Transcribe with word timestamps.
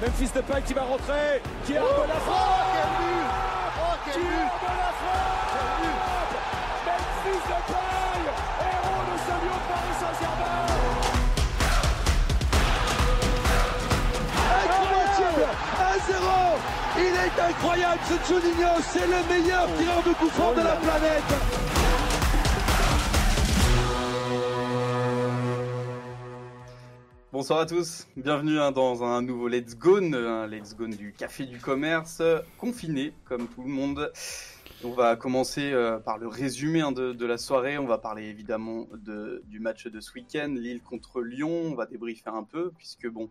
Memphis 0.00 0.30
Depay 0.34 0.62
qui 0.62 0.72
va 0.72 0.82
rentrer, 0.82 1.42
qui 1.66 1.76
a 1.76 1.82
oh, 1.82 2.04
la 2.08 2.14
frappe 2.14 2.38
oh, 2.40 2.72
quel 2.72 2.88
but. 2.96 3.26
Oh, 3.76 3.96
quel 4.04 4.14
Qui 4.14 4.20
but. 4.20 4.48
La 4.64 4.92
frappe 4.96 5.60
Memphis 6.86 7.42
Depay, 7.50 8.24
héros 8.64 9.04
de 9.04 9.16
ce 9.20 9.34
lieu 9.44 9.52
de 9.52 9.64
Paris 9.68 9.96
Saint-Germain. 10.00 10.64
Incroyable. 14.64 15.44
1-0 16.08 16.24
Il 16.98 17.14
est 17.14 17.36
incroyable 17.50 18.00
ce 18.08 18.16
Juninho, 18.26 18.72
c'est 18.90 19.06
le 19.06 19.20
meilleur 19.28 19.66
tireur 19.76 20.02
de 20.02 20.12
coup 20.14 20.30
franc 20.30 20.52
de 20.52 20.62
la 20.62 20.76
planète 20.76 21.79
Bonsoir 27.40 27.60
à 27.60 27.64
tous, 27.64 28.06
bienvenue 28.18 28.60
hein, 28.60 28.70
dans 28.70 29.02
un 29.02 29.22
nouveau 29.22 29.48
Let's 29.48 29.74
Go, 29.74 29.96
un 29.96 30.46
Let's 30.46 30.76
Go 30.76 30.86
du 30.88 31.14
Café 31.16 31.46
du 31.46 31.58
Commerce, 31.58 32.20
confiné 32.58 33.14
comme 33.24 33.48
tout 33.48 33.62
le 33.62 33.70
monde. 33.70 34.12
On 34.84 34.90
va 34.90 35.16
commencer 35.16 35.72
euh, 35.72 35.98
par 35.98 36.18
le 36.18 36.28
résumé 36.28 36.82
hein, 36.82 36.92
de, 36.92 37.24
la 37.24 37.38
soirée. 37.38 37.78
On 37.78 37.86
va 37.86 37.96
parler 37.96 38.24
évidemment 38.24 38.88
du 39.46 39.58
match 39.58 39.86
de 39.86 40.00
ce 40.00 40.12
week-end, 40.12 40.48
Lille 40.54 40.82
contre 40.82 41.22
Lyon. 41.22 41.62
On 41.64 41.74
va 41.74 41.86
débriefer 41.86 42.28
un 42.28 42.42
peu, 42.42 42.72
puisque 42.76 43.08
bon, 43.08 43.30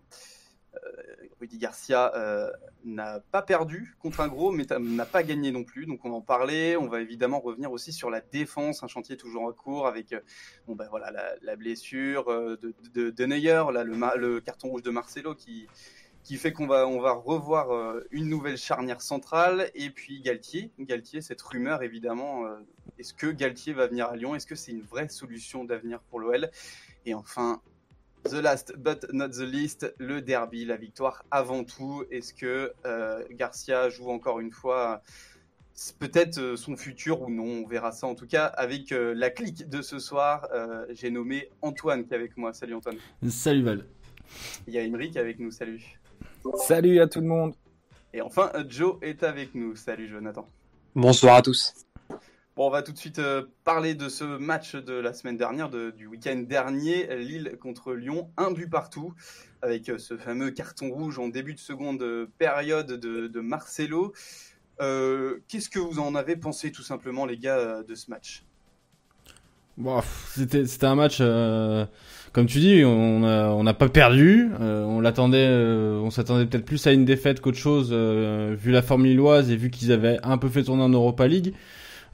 Rudy 1.39 1.57
Garcia 1.57 2.13
euh, 2.15 2.51
n'a 2.83 3.21
pas 3.31 3.41
perdu 3.41 3.95
contre 3.99 4.19
un 4.19 4.27
gros, 4.27 4.51
mais 4.51 4.65
n'a 4.79 5.05
pas 5.05 5.23
gagné 5.23 5.51
non 5.51 5.63
plus. 5.63 5.85
Donc 5.85 6.03
on 6.03 6.09
va 6.09 6.15
en 6.15 6.21
parler. 6.21 6.75
On 6.77 6.87
va 6.87 7.01
évidemment 7.01 7.39
revenir 7.39 7.71
aussi 7.71 7.93
sur 7.93 8.09
la 8.09 8.21
défense, 8.21 8.83
un 8.83 8.87
chantier 8.87 9.17
toujours 9.17 9.43
en 9.43 9.51
cours 9.51 9.87
avec 9.87 10.13
euh, 10.13 10.19
bon, 10.67 10.75
ben, 10.75 10.87
voilà, 10.89 11.11
la, 11.41 11.55
blessure 11.55 12.25
de, 12.25 12.73
de, 12.93 13.09
de 13.09 13.25
Neuer, 13.25 13.63
là, 13.73 13.83
le, 13.83 13.95
le, 14.17 14.39
carton 14.41 14.69
rouge 14.69 14.83
de 14.83 14.91
Marcelo 14.91 15.35
qui, 15.35 15.67
qui 16.23 16.37
fait 16.37 16.53
qu'on 16.53 16.67
va, 16.67 16.87
on 16.87 16.99
va 16.99 17.11
revoir 17.11 18.01
une 18.11 18.29
nouvelle 18.29 18.57
charnière 18.57 19.01
centrale. 19.01 19.71
Et 19.75 19.89
puis 19.89 20.21
Galtier, 20.21 20.71
Galtier 20.79 21.21
cette 21.21 21.41
rumeur 21.41 21.83
évidemment. 21.83 22.45
Est-ce 22.97 23.13
que 23.13 23.27
Galtier 23.27 23.73
va 23.73 23.87
venir 23.87 24.07
à 24.07 24.15
Lyon? 24.15 24.35
Est-ce 24.35 24.47
que 24.47 24.55
c'est 24.55 24.71
une 24.71 24.81
vraie 24.81 25.07
solution 25.07 25.63
d'avenir 25.63 26.01
pour 26.01 26.19
l'OL 26.19 26.49
Et 27.05 27.13
enfin, 27.13 27.61
The 28.25 28.41
last 28.41 28.73
but 28.77 29.05
not 29.13 29.29
the 29.29 29.45
least, 29.45 29.93
le 29.97 30.21
derby, 30.21 30.65
la 30.65 30.75
victoire 30.75 31.23
avant 31.31 31.63
tout. 31.63 32.03
Est-ce 32.11 32.33
que 32.33 32.73
euh, 32.85 33.23
Garcia 33.31 33.89
joue 33.89 34.09
encore 34.09 34.39
une 34.39 34.51
fois 34.51 35.01
peut-être 35.99 36.37
euh, 36.37 36.55
son 36.57 36.75
futur 36.75 37.21
ou 37.21 37.29
non? 37.29 37.63
On 37.63 37.67
verra 37.67 37.91
ça 37.91 38.07
en 38.07 38.15
tout 38.15 38.27
cas 38.27 38.45
avec 38.45 38.91
euh, 38.91 39.13
la 39.15 39.29
clique 39.29 39.69
de 39.69 39.81
ce 39.81 39.99
soir. 39.99 40.47
J'ai 40.89 41.11
nommé 41.11 41.49
Antoine 41.61 42.05
qui 42.05 42.13
est 42.13 42.17
avec 42.17 42.35
moi. 42.37 42.53
Salut 42.53 42.75
Antoine. 42.75 42.97
Salut 43.29 43.63
Val. 43.63 43.85
Il 44.67 44.73
y 44.73 44.77
a 44.77 44.83
Emeric 44.83 45.15
avec 45.15 45.39
nous. 45.39 45.49
Salut. 45.49 45.99
Salut 46.67 46.99
à 46.99 47.07
tout 47.07 47.21
le 47.21 47.27
monde. 47.27 47.55
Et 48.13 48.21
enfin, 48.21 48.51
Joe 48.67 48.97
est 49.01 49.23
avec 49.23 49.55
nous. 49.55 49.75
Salut 49.75 50.09
Jonathan. 50.09 50.47
Bonsoir 50.93 51.35
à 51.35 51.41
tous 51.41 51.73
on 52.65 52.69
va 52.69 52.81
tout 52.81 52.91
de 52.91 52.97
suite 52.97 53.19
euh, 53.19 53.43
parler 53.63 53.95
de 53.95 54.09
ce 54.09 54.23
match 54.23 54.75
de 54.75 54.93
la 54.93 55.13
semaine 55.13 55.37
dernière, 55.37 55.69
du 55.69 56.07
week-end 56.07 56.43
dernier, 56.47 57.07
Lille 57.15 57.57
contre 57.61 57.93
Lyon, 57.93 58.29
un 58.35 58.51
but 58.51 58.69
partout, 58.69 59.13
avec 59.61 59.87
euh, 59.87 59.97
ce 59.97 60.17
fameux 60.17 60.51
carton 60.51 60.89
rouge 60.89 61.19
en 61.19 61.29
début 61.29 61.53
de 61.53 61.59
seconde 61.59 62.03
période 62.37 62.99
de, 62.99 63.39
Marcelo. 63.39 64.11
Euh, 64.81 65.37
qu'est-ce 65.47 65.69
que 65.69 65.79
vous 65.79 65.99
en 65.99 66.15
avez 66.15 66.35
pensé 66.35 66.71
tout 66.71 66.83
simplement, 66.83 67.25
les 67.25 67.37
gars, 67.37 67.81
de 67.83 67.95
ce 67.95 68.09
match? 68.09 68.43
C'était 70.35 70.85
un 70.85 70.95
match, 70.95 71.19
comme 71.19 72.45
tu 72.45 72.59
dis, 72.59 72.83
on 72.83 73.63
n'a 73.63 73.73
pas 73.73 73.87
perdu. 73.87 74.49
on 74.59 74.99
l'attendait, 74.99 75.47
on 75.47 76.09
s'attendait 76.09 76.45
peut-être 76.45 76.65
plus 76.65 76.85
à 76.85 76.91
une 76.91 77.05
défaite 77.05 77.39
qu'autre 77.39 77.57
chose, 77.57 77.93
vu 77.93 78.71
la 78.71 78.81
forme 78.81 79.05
lilloise 79.05 79.49
et 79.49 79.55
vu 79.55 79.69
qu'ils 79.69 79.93
avaient 79.93 80.19
un 80.23 80.37
peu 80.37 80.49
fait 80.49 80.63
tourner 80.63 80.83
en 80.83 80.89
Europa 80.89 81.25
League. 81.25 81.53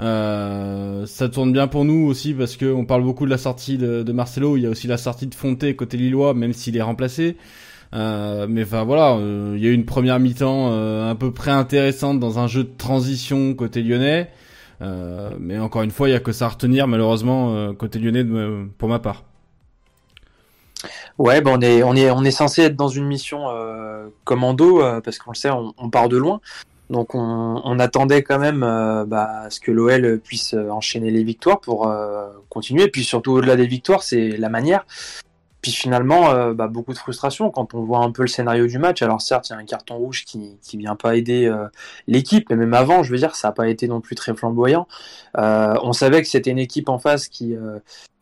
Euh, 0.01 1.05
ça 1.05 1.29
tourne 1.29 1.53
bien 1.53 1.67
pour 1.67 1.85
nous 1.85 2.07
aussi 2.07 2.33
parce 2.33 2.57
que 2.57 2.65
on 2.65 2.85
parle 2.85 3.03
beaucoup 3.03 3.25
de 3.25 3.31
la 3.31 3.37
sortie 3.37 3.77
de, 3.77 4.03
de, 4.03 4.11
Marcelo. 4.11 4.57
Il 4.57 4.63
y 4.63 4.65
a 4.65 4.69
aussi 4.69 4.87
la 4.87 4.97
sortie 4.97 5.27
de 5.27 5.35
Fonte 5.35 5.75
côté 5.75 5.97
lillois, 5.97 6.33
même 6.33 6.53
s'il 6.53 6.75
est 6.75 6.81
remplacé. 6.81 7.37
Euh, 7.93 8.45
mais 8.49 8.63
enfin 8.63 8.83
voilà, 8.83 9.13
euh, 9.13 9.53
il 9.55 9.63
y 9.63 9.67
a 9.67 9.69
eu 9.69 9.73
une 9.73 9.85
première 9.85 10.19
mi-temps 10.19 10.71
euh, 10.71 11.09
à 11.09 11.15
peu 11.15 11.31
près 11.31 11.51
intéressante 11.51 12.19
dans 12.19 12.39
un 12.39 12.47
jeu 12.47 12.63
de 12.63 12.73
transition 12.77 13.53
côté 13.53 13.81
lyonnais. 13.81 14.29
mais 15.39 15.57
encore 15.59 15.83
une 15.83 15.91
fois, 15.91 16.09
il 16.09 16.11
y 16.11 16.15
a 16.15 16.19
que 16.19 16.31
ça 16.31 16.45
à 16.45 16.49
retenir 16.49 16.87
malheureusement 16.87 17.73
côté 17.75 17.99
lyonnais 17.99 18.25
pour 18.77 18.89
ma 18.89 18.99
part. 18.99 19.23
Ouais, 21.17 21.39
ben 21.39 21.51
on 21.57 21.61
est 21.61 21.81
on 21.83 21.95
est 21.95 22.11
on 22.11 22.23
est 22.25 22.31
censé 22.31 22.63
être 22.63 22.75
dans 22.75 22.89
une 22.89 23.05
mission 23.05 23.45
commando 24.25 24.81
parce 25.01 25.17
qu'on 25.17 25.31
le 25.31 25.35
sait, 25.35 25.49
on, 25.49 25.89
part 25.89 26.09
de 26.09 26.17
loin. 26.17 26.41
Donc 26.89 27.15
on, 27.15 27.79
attendait 27.79 28.21
quand 28.21 28.39
même 28.39 28.63
euh, 28.63 29.05
bah, 29.05 29.49
ce 29.49 29.59
que 29.59 29.71
l'OL 29.71 30.19
puisse 30.19 30.53
enchaîner 30.53 31.09
les 31.09 31.23
victoires 31.23 31.59
pour 31.59 31.87
euh, 31.87 32.27
continuer. 32.49 32.83
Et 32.83 32.91
puis 32.91 33.03
surtout 33.03 33.31
au-delà 33.31 33.55
des 33.55 33.67
victoires, 33.67 34.03
c'est 34.03 34.37
la 34.37 34.49
manière. 34.49 34.85
Puis 35.65 35.71
finalement, 35.71 36.53
bah, 36.53 36.67
beaucoup 36.67 36.93
de 36.93 36.97
frustration 36.99 37.49
quand 37.49 37.73
on 37.73 37.81
voit 37.81 38.03
un 38.03 38.11
peu 38.11 38.21
le 38.21 38.27
scénario 38.27 38.67
du 38.67 38.77
match. 38.77 39.01
Alors 39.01 39.19
certes, 39.19 39.49
il 39.49 39.53
y 39.53 39.55
a 39.55 39.57
un 39.57 39.65
carton 39.65 39.97
rouge 39.97 40.23
qui 40.23 40.59
qui 40.61 40.77
vient 40.77 40.95
pas 40.95 41.15
aider 41.15 41.51
l'équipe, 42.05 42.47
mais 42.51 42.55
même 42.55 42.75
avant, 42.75 43.01
je 43.01 43.11
veux 43.11 43.17
dire, 43.17 43.35
ça 43.35 43.47
n'a 43.47 43.51
pas 43.51 43.67
été 43.67 43.87
non 43.87 43.99
plus 43.99 44.15
très 44.15 44.35
flamboyant. 44.35 44.87
on 45.33 45.91
savait 45.91 46.21
que 46.21 46.27
c'était 46.27 46.51
une 46.51 46.59
équipe 46.59 46.87
en 46.87 46.99
face 46.99 47.29
qui 47.29 47.55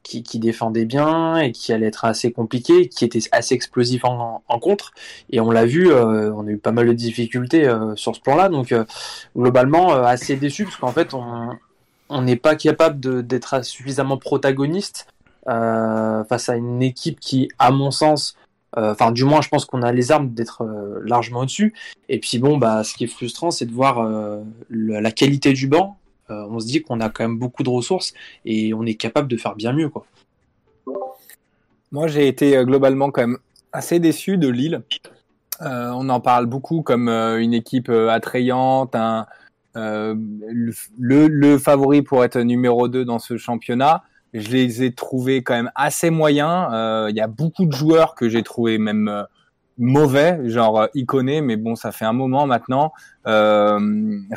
qui, 0.03 0.21
qui, 0.21 0.39
défendait 0.39 0.85
bien 0.85 1.37
et 1.37 1.51
qui 1.51 1.73
allait 1.73 1.87
être 1.87 2.05
assez 2.05 2.31
compliqué, 2.31 2.89
qui 2.89 3.05
était 3.05 3.21
assez 3.31 3.55
explosif 3.55 4.05
en, 4.05 4.43
en 4.47 4.59
contre. 4.59 4.91
Et 5.31 5.39
on 5.39 5.49
l'a 5.49 5.65
vu, 5.65 5.91
euh, 5.91 6.31
on 6.33 6.45
a 6.45 6.51
eu 6.51 6.57
pas 6.57 6.71
mal 6.71 6.87
de 6.87 6.93
difficultés 6.93 7.67
euh, 7.67 7.95
sur 7.95 8.15
ce 8.15 8.21
plan-là. 8.21 8.49
Donc 8.49 8.71
euh, 8.71 8.85
globalement, 9.35 9.93
assez 9.93 10.35
déçu 10.35 10.65
parce 10.65 10.75
qu'en 10.75 10.91
fait, 10.91 11.13
on 11.13 12.21
n'est 12.21 12.35
pas 12.35 12.55
capable 12.55 13.25
d'être 13.25 13.65
suffisamment 13.65 14.17
protagoniste 14.17 15.07
face 15.45 16.49
à 16.49 16.55
une 16.55 16.81
équipe 16.81 17.19
qui, 17.19 17.49
à 17.59 17.71
mon 17.71 17.91
sens, 17.91 18.35
enfin 18.75 19.11
du 19.11 19.23
moins, 19.23 19.41
je 19.41 19.49
pense 19.49 19.65
qu'on 19.65 19.81
a 19.81 19.91
les 19.91 20.11
armes 20.11 20.29
d'être 20.29 20.65
largement 21.03 21.41
au-dessus. 21.41 21.73
Et 22.09 22.19
puis 22.19 22.39
bon, 22.39 22.57
bah, 22.57 22.83
ce 22.83 22.93
qui 22.93 23.03
est 23.03 23.07
frustrant, 23.07 23.51
c'est 23.51 23.65
de 23.65 23.73
voir 23.73 24.07
la 24.69 25.11
qualité 25.11 25.53
du 25.53 25.67
banc 25.67 25.97
euh, 26.29 26.45
on 26.49 26.59
se 26.59 26.67
dit 26.67 26.81
qu'on 26.81 26.99
a 26.99 27.09
quand 27.09 27.23
même 27.23 27.37
beaucoup 27.37 27.63
de 27.63 27.69
ressources 27.69 28.13
et 28.45 28.73
on 28.73 28.85
est 28.85 28.95
capable 28.95 29.27
de 29.27 29.37
faire 29.37 29.55
bien 29.55 29.73
mieux. 29.73 29.89
Quoi. 29.89 30.05
Moi, 31.91 32.07
j'ai 32.07 32.27
été 32.27 32.57
euh, 32.57 32.63
globalement 32.63 33.11
quand 33.11 33.21
même 33.21 33.37
assez 33.71 33.99
déçu 33.99 34.37
de 34.37 34.47
Lille. 34.47 34.81
Euh, 35.61 35.91
on 35.91 36.09
en 36.09 36.19
parle 36.19 36.45
beaucoup 36.45 36.81
comme 36.81 37.09
une 37.09 37.53
équipe 37.53 37.89
attrayante, 37.89 38.95
le, 39.75 41.57
favori 41.57 42.01
pour 42.01 42.23
être 42.23 42.39
numéro 42.39 42.87
2 42.87 43.05
dans 43.05 43.19
ce 43.19 43.37
championnat. 43.37 44.03
Je 44.33 44.49
les 44.49 44.83
ai 44.83 44.93
trouvés 44.93 45.43
quand 45.43 45.53
même 45.53 45.71
assez 45.75 46.09
moyens. 46.09 46.67
Il 47.09 47.15
y 47.15 47.21
a 47.21 47.27
beaucoup 47.27 47.65
de 47.65 47.71
joueurs 47.71 48.15
que 48.15 48.29
j'ai 48.29 48.43
trouvé 48.43 48.77
même 48.77 49.25
mauvais, 49.77 50.49
genre 50.49 50.81
euh, 50.81 50.87
iconé, 50.93 51.41
mais 51.41 51.57
bon, 51.57 51.75
ça 51.75 51.91
fait 51.91 52.05
un 52.05 52.13
moment 52.13 52.45
maintenant. 52.45 52.93
Euh, 53.27 53.79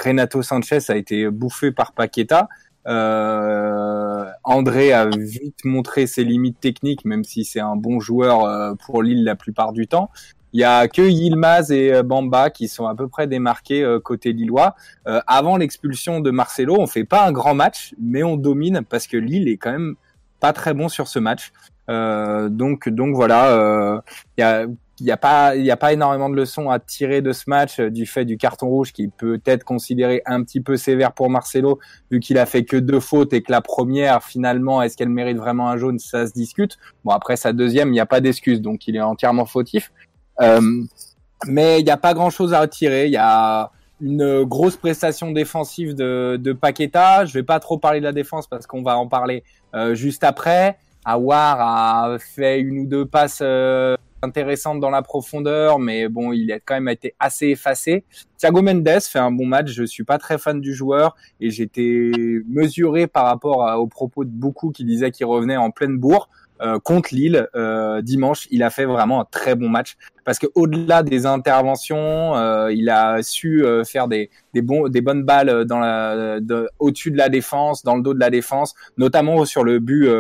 Renato 0.03 0.43
Sanchez 0.43 0.79
a 0.89 0.97
été 0.97 1.31
bouffé 1.31 1.73
par 1.73 1.93
Paqueta. 1.93 2.49
Euh, 2.87 4.27
André 4.45 4.93
a 4.93 5.07
vite 5.07 5.65
montré 5.65 6.07
ses 6.07 6.25
limites 6.25 6.61
techniques, 6.61 7.05
même 7.05 7.25
si 7.25 7.45
c'est 7.45 7.61
un 7.61 7.77
bon 7.77 7.99
joueur 8.01 8.45
euh, 8.45 8.75
pour 8.75 9.03
Lille 9.03 9.25
la 9.25 9.35
plupart 9.35 9.73
du 9.73 9.89
temps. 9.89 10.11
Il 10.57 10.61
y 10.61 10.65
a 10.65 10.89
que 10.89 11.03
Yilmaz 11.03 11.71
et 11.71 12.03
Bamba 12.03 12.49
qui 12.49 12.67
sont 12.67 12.87
à 12.87 12.95
peu 12.95 13.09
près 13.09 13.27
démarqués 13.27 13.87
côté 14.03 14.33
lillois. 14.33 14.75
avant 15.05 15.59
l'expulsion 15.59 16.21
de 16.21 16.31
Marcelo, 16.31 16.77
on 16.79 16.87
fait 16.87 17.05
pas 17.05 17.27
un 17.27 17.33
grand 17.33 17.55
match, 17.55 17.95
mais 18.01 18.23
on 18.23 18.39
domine 18.39 18.81
parce 18.89 19.07
que 19.07 19.19
Lille 19.19 19.49
est 19.49 19.59
quand 19.59 19.73
même 19.73 19.97
pas 20.41 20.55
très 20.55 20.73
bon 20.73 20.89
sur 20.89 21.09
ce 21.09 21.19
match. 21.19 21.53
donc 21.89 22.89
donc 22.89 23.15
voilà, 23.15 24.03
il 24.39 24.41
y 24.41 24.43
a 24.43 24.67
n'y 25.05 25.11
a 25.11 25.17
pas 25.17 25.53
pas 25.79 25.93
énormément 25.93 26.31
de 26.31 26.37
leçons 26.37 26.71
à 26.71 26.79
tirer 26.79 27.21
de 27.21 27.33
ce 27.33 27.45
match 27.49 27.81
euh, 27.81 27.91
du 27.91 28.07
fait 28.07 28.25
du 28.25 28.37
carton 28.37 28.69
rouge 28.69 28.93
qui 28.93 29.09
peut 29.09 29.41
être 29.45 29.65
considéré 29.65 30.23
un 30.27 30.43
petit 30.43 30.61
peu 30.61 30.77
sévère 30.77 31.13
pour 31.13 31.29
Marcelo 31.29 31.79
vu 32.11 32.21
qu'il 32.21 32.39
a 32.39 32.47
fait 32.47 32.65
que 32.65 32.77
deux 32.77 33.01
fautes 33.01 33.33
et 33.33 33.43
que 33.43 33.53
la 33.53 33.61
première 33.61 34.23
finalement 34.23 34.83
est-ce 34.83 34.97
qu'elle 34.97 35.11
mérite 35.11 35.37
vraiment 35.37 35.69
un 35.69 35.77
jaune? 35.77 35.99
Ça 35.99 36.27
se 36.27 36.33
discute 36.33 36.79
bon 37.05 37.13
après 37.13 37.37
sa 37.37 37.53
deuxième 37.53 37.89
il 37.89 37.93
n'y 37.93 38.01
a 38.01 38.07
pas 38.07 38.21
d'excuse 38.21 38.61
donc 38.61 38.89
il 38.89 38.97
est 38.97 39.01
entièrement 39.01 39.47
fautif 39.47 39.93
euh, 39.93 40.06
mais 40.41 41.81
il 41.81 41.85
n'y 41.85 41.91
a 41.91 41.97
pas 41.97 42.15
grand 42.15 42.31
chose 42.31 42.55
à 42.55 42.61
retirer 42.61 43.07
il 43.07 43.13
y 43.13 43.19
a 43.19 43.71
une 44.01 44.45
grosse 44.45 44.77
prestation 44.77 45.33
défensive 45.33 45.95
de, 45.95 46.39
de 46.41 46.53
Paqueta. 46.53 47.25
Je 47.25 47.33
vais 47.33 47.43
pas 47.43 47.61
trop 47.61 47.79
parler 47.79 48.01
de 48.01 48.05
la 48.05 48.13
défense 48.13 48.47
parce 48.47 48.67
qu'on 48.67 48.83
va 48.83 48.99
en 48.99 49.09
parler 49.09 49.43
euh, 49.75 49.95
juste 49.95 50.25
après. 50.25 50.79
Awar 51.05 51.61
a 51.61 52.19
fait 52.19 52.61
une 52.61 52.81
ou 52.81 52.87
deux 52.87 53.07
passes 53.07 53.39
euh, 53.41 53.97
intéressante 54.23 54.81
dans 54.81 54.91
la 54.91 55.03
profondeur, 55.03 55.79
mais 55.79 56.09
bon, 56.09 56.33
il 56.33 56.51
a 56.53 56.59
quand 56.59 56.75
même 56.75 56.89
été 56.89 57.15
assez 57.21 57.47
effacé. 57.47 58.05
Thiago 58.39 58.61
Mendes 58.61 59.01
fait 59.01 59.19
un 59.19 59.31
bon 59.31 59.47
match. 59.47 59.71
Je 59.71 59.85
suis 59.85 60.05
pas 60.05 60.19
très 60.19 60.37
fan 60.37 60.61
du 60.61 60.75
joueur 60.75 61.17
et 61.41 61.51
j'étais 61.51 62.11
mesuré 62.49 63.07
par 63.07 63.25
rapport 63.25 63.79
aux 63.79 63.87
propos 63.87 64.25
de 64.25 64.31
beaucoup 64.31 64.73
qui 64.73 64.85
disaient 64.85 65.11
qu'il 65.11 65.27
revenait 65.27 65.57
en 65.57 65.71
pleine 65.71 65.97
bourre. 65.97 66.29
euh, 66.61 66.79
contre 66.79 67.15
Lille 67.15 67.49
euh, 67.55 68.03
dimanche, 68.03 68.47
il 68.51 68.63
a 68.63 68.71
fait 68.71 68.85
vraiment 68.85 69.21
un 69.21 69.25
très 69.25 69.55
bon 69.55 69.69
match 69.69 69.97
parce 70.27 70.39
que 70.39 70.47
au-delà 70.55 71.03
des 71.03 71.25
interventions, 71.25 72.37
euh, 72.37 72.71
il 72.71 72.91
a 72.91 73.23
su 73.23 73.65
faire 73.87 74.09
des, 74.09 74.29
des 74.53 74.61
bons 74.61 74.89
des 74.89 75.01
bonnes 75.01 75.23
balles 75.23 75.65
dans 75.65 75.79
la 75.79 76.39
au-dessus 76.79 77.11
de 77.11 77.17
la 77.17 77.31
défense, 77.31 77.83
dans 77.83 77.97
le 77.97 78.03
dos 78.03 78.13
de 78.13 78.21
la 78.21 78.29
défense, 78.29 78.75
notamment 78.99 79.47
sur 79.47 79.65
le 79.65 79.79
but 79.79 80.11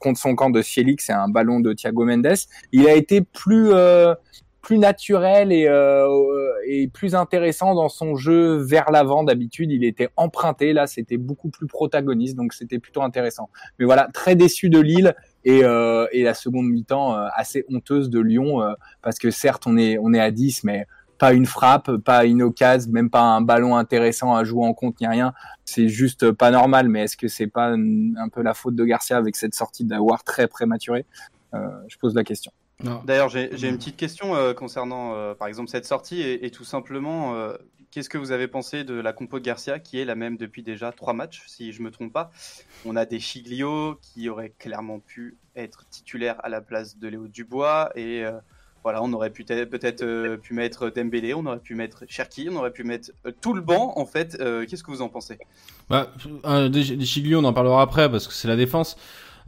contre 0.00 0.18
son 0.18 0.34
camp 0.34 0.50
de 0.50 0.62
Félix, 0.62 1.06
c'est 1.06 1.12
un 1.12 1.28
ballon 1.28 1.60
de 1.60 1.72
Thiago 1.72 2.04
Mendes. 2.04 2.34
Il 2.72 2.88
a 2.88 2.94
été 2.94 3.20
plus 3.20 3.72
plus 4.68 4.78
naturel 4.78 5.50
et, 5.50 5.66
euh, 5.66 6.06
et 6.66 6.88
plus 6.88 7.14
intéressant 7.14 7.74
dans 7.74 7.88
son 7.88 8.16
jeu 8.16 8.56
vers 8.56 8.90
l'avant. 8.90 9.24
D'habitude, 9.24 9.70
il 9.70 9.82
était 9.82 10.10
emprunté. 10.16 10.74
Là, 10.74 10.86
c'était 10.86 11.16
beaucoup 11.16 11.48
plus 11.48 11.66
protagoniste, 11.66 12.36
donc 12.36 12.52
c'était 12.52 12.78
plutôt 12.78 13.00
intéressant. 13.00 13.48
Mais 13.78 13.86
voilà, 13.86 14.10
très 14.12 14.36
déçu 14.36 14.68
de 14.68 14.78
Lille 14.78 15.14
et, 15.48 15.64
euh, 15.64 16.06
et 16.12 16.24
la 16.24 16.34
seconde 16.34 16.66
mi-temps 16.68 17.16
euh, 17.16 17.26
assez 17.34 17.64
honteuse 17.72 18.10
de 18.10 18.20
Lyon 18.20 18.60
euh, 18.60 18.74
parce 19.00 19.18
que 19.18 19.30
certes, 19.30 19.62
on 19.66 19.78
est 19.78 19.96
on 19.98 20.12
est 20.12 20.20
à 20.20 20.30
10, 20.30 20.64
mais 20.64 20.86
pas 21.16 21.32
une 21.32 21.46
frappe, 21.46 21.96
pas 21.96 22.26
une 22.26 22.42
occasion, 22.42 22.92
même 22.92 23.08
pas 23.08 23.22
un 23.22 23.40
ballon 23.40 23.74
intéressant 23.74 24.34
à 24.34 24.44
jouer 24.44 24.66
en 24.66 24.74
compte, 24.74 25.00
ni 25.00 25.06
rien. 25.06 25.32
C'est 25.64 25.88
juste 25.88 26.32
pas 26.32 26.50
normal. 26.50 26.88
Mais 26.90 27.04
est-ce 27.04 27.16
que 27.16 27.28
c'est 27.28 27.46
pas 27.46 27.70
un 27.70 28.28
peu 28.28 28.42
la 28.42 28.52
faute 28.52 28.76
de 28.76 28.84
Garcia 28.84 29.16
avec 29.16 29.36
cette 29.36 29.54
sortie 29.54 29.84
d'avoir 29.84 30.22
très 30.22 30.48
prématurée 30.48 31.06
Je 31.52 31.96
pose 31.98 32.14
la 32.14 32.24
question. 32.24 32.52
D'ailleurs, 33.04 33.28
j'ai 33.28 33.68
une 33.68 33.76
petite 33.76 33.96
question 33.96 34.36
euh, 34.36 34.54
concernant, 34.54 35.14
euh, 35.14 35.34
par 35.34 35.48
exemple, 35.48 35.68
cette 35.68 35.84
sortie 35.84 36.22
et, 36.22 36.50
tout 36.50 36.64
simplement, 36.64 37.34
euh, 37.34 37.54
qu'est-ce 37.90 38.08
que 38.08 38.18
vous 38.18 38.32
avez 38.32 38.48
pensé 38.48 38.84
de 38.84 38.94
la 38.94 39.12
compo 39.12 39.38
de 39.38 39.44
Garcia, 39.44 39.78
qui 39.78 39.98
est 39.98 40.04
la 40.04 40.14
même 40.14 40.36
depuis 40.36 40.62
déjà 40.62 40.92
trois 40.92 41.12
matchs, 41.12 41.42
si 41.46 41.72
je 41.72 41.82
me 41.82 41.90
trompe 41.90 42.12
pas. 42.12 42.30
On 42.84 42.96
a 42.96 43.04
des 43.04 43.20
Chiglio 43.20 43.98
qui 44.00 44.28
auraient 44.28 44.52
clairement 44.58 44.98
pu 44.98 45.36
être 45.56 45.84
titulaires 45.90 46.36
à 46.44 46.48
la 46.48 46.60
place 46.60 46.98
de 46.98 47.08
Léo 47.08 47.28
Dubois 47.28 47.90
et 47.96 48.24
voilà, 48.84 49.02
on 49.02 49.12
aurait 49.12 49.30
peut-être 49.30 50.36
pu 50.36 50.54
mettre 50.54 50.90
Dembélé, 50.90 51.34
on 51.34 51.44
aurait 51.46 51.58
pu 51.58 51.74
mettre 51.74 52.04
Cherki, 52.08 52.48
on 52.50 52.56
aurait 52.56 52.70
pu 52.70 52.84
mettre 52.84 53.10
tout 53.40 53.52
le 53.52 53.60
banc. 53.60 53.92
En 53.96 54.06
fait, 54.06 54.38
qu'est-ce 54.68 54.82
que 54.82 54.90
vous 54.90 55.02
en 55.02 55.08
pensez? 55.08 55.38
Bah, 55.90 56.12
des, 56.68 56.96
des 56.96 57.04
Chiglio, 57.04 57.40
on 57.40 57.44
en 57.44 57.52
parlera 57.52 57.82
après 57.82 58.10
parce 58.10 58.28
que 58.28 58.32
c'est 58.32 58.48
la 58.48 58.56
défense. 58.56 58.96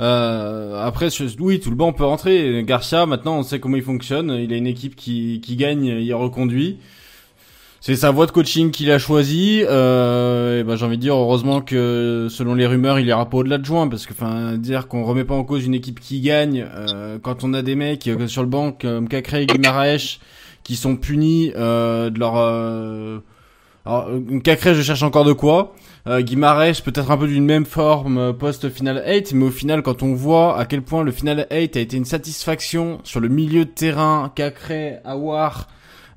Euh, 0.00 0.82
après, 0.82 1.08
oui, 1.38 1.60
tout 1.60 1.70
le 1.70 1.76
banc 1.76 1.92
peut 1.92 2.04
rentrer. 2.04 2.64
Garcia, 2.64 3.04
maintenant, 3.04 3.38
on 3.38 3.42
sait 3.42 3.60
comment 3.60 3.76
il 3.76 3.82
fonctionne. 3.82 4.30
Il 4.30 4.52
a 4.52 4.56
une 4.56 4.66
équipe 4.66 4.96
qui, 4.96 5.40
qui 5.42 5.56
gagne, 5.56 5.84
il 5.84 6.14
reconduit. 6.14 6.78
C'est 7.82 7.96
sa 7.96 8.10
voie 8.10 8.26
de 8.26 8.30
coaching 8.30 8.70
qu'il 8.70 8.90
a 8.90 8.98
choisi. 8.98 9.62
Euh, 9.66 10.60
et 10.60 10.64
ben, 10.64 10.76
j'ai 10.76 10.84
envie 10.84 10.98
de 10.98 11.02
dire, 11.02 11.14
heureusement 11.14 11.62
que 11.62 12.28
selon 12.30 12.54
les 12.54 12.66
rumeurs, 12.66 12.98
il 12.98 13.06
ira 13.06 13.28
pas 13.28 13.38
au-delà 13.38 13.56
de 13.56 13.64
juin, 13.64 13.88
parce 13.88 14.06
que, 14.06 14.12
enfin, 14.12 14.58
dire 14.58 14.86
qu'on 14.86 15.04
remet 15.04 15.24
pas 15.24 15.34
en 15.34 15.44
cause 15.44 15.64
une 15.64 15.74
équipe 15.74 15.98
qui 15.98 16.20
gagne 16.20 16.66
euh, 16.74 17.18
quand 17.22 17.42
on 17.42 17.54
a 17.54 17.62
des 17.62 17.76
mecs 17.76 18.06
euh, 18.06 18.26
sur 18.28 18.42
le 18.42 18.48
banc 18.48 18.72
comme 18.72 19.08
et 19.10 19.46
qui 20.62 20.76
sont 20.76 20.96
punis 20.96 21.52
euh, 21.56 22.10
de 22.10 22.18
leur. 22.18 22.36
Euh... 22.36 23.18
Alors, 23.86 24.08
Cacré, 24.44 24.74
je 24.74 24.82
cherche 24.82 25.02
encore 25.02 25.24
de 25.24 25.32
quoi. 25.32 25.74
Euh, 26.06 26.22
peut-être 26.22 27.10
un 27.10 27.16
peu 27.16 27.26
d'une 27.26 27.44
même 27.44 27.64
forme 27.64 28.18
euh, 28.18 28.32
post-final 28.32 29.02
8, 29.06 29.32
mais 29.32 29.46
au 29.46 29.50
final, 29.50 29.82
quand 29.82 30.02
on 30.02 30.14
voit 30.14 30.58
à 30.58 30.66
quel 30.66 30.82
point 30.82 31.02
le 31.02 31.12
final 31.12 31.46
8 31.50 31.76
a 31.76 31.80
été 31.80 31.96
une 31.96 32.04
satisfaction 32.04 33.00
sur 33.04 33.20
le 33.20 33.28
milieu 33.28 33.64
de 33.64 33.70
terrain, 33.70 34.30
Cacré, 34.34 34.98
Awar, 35.04 35.68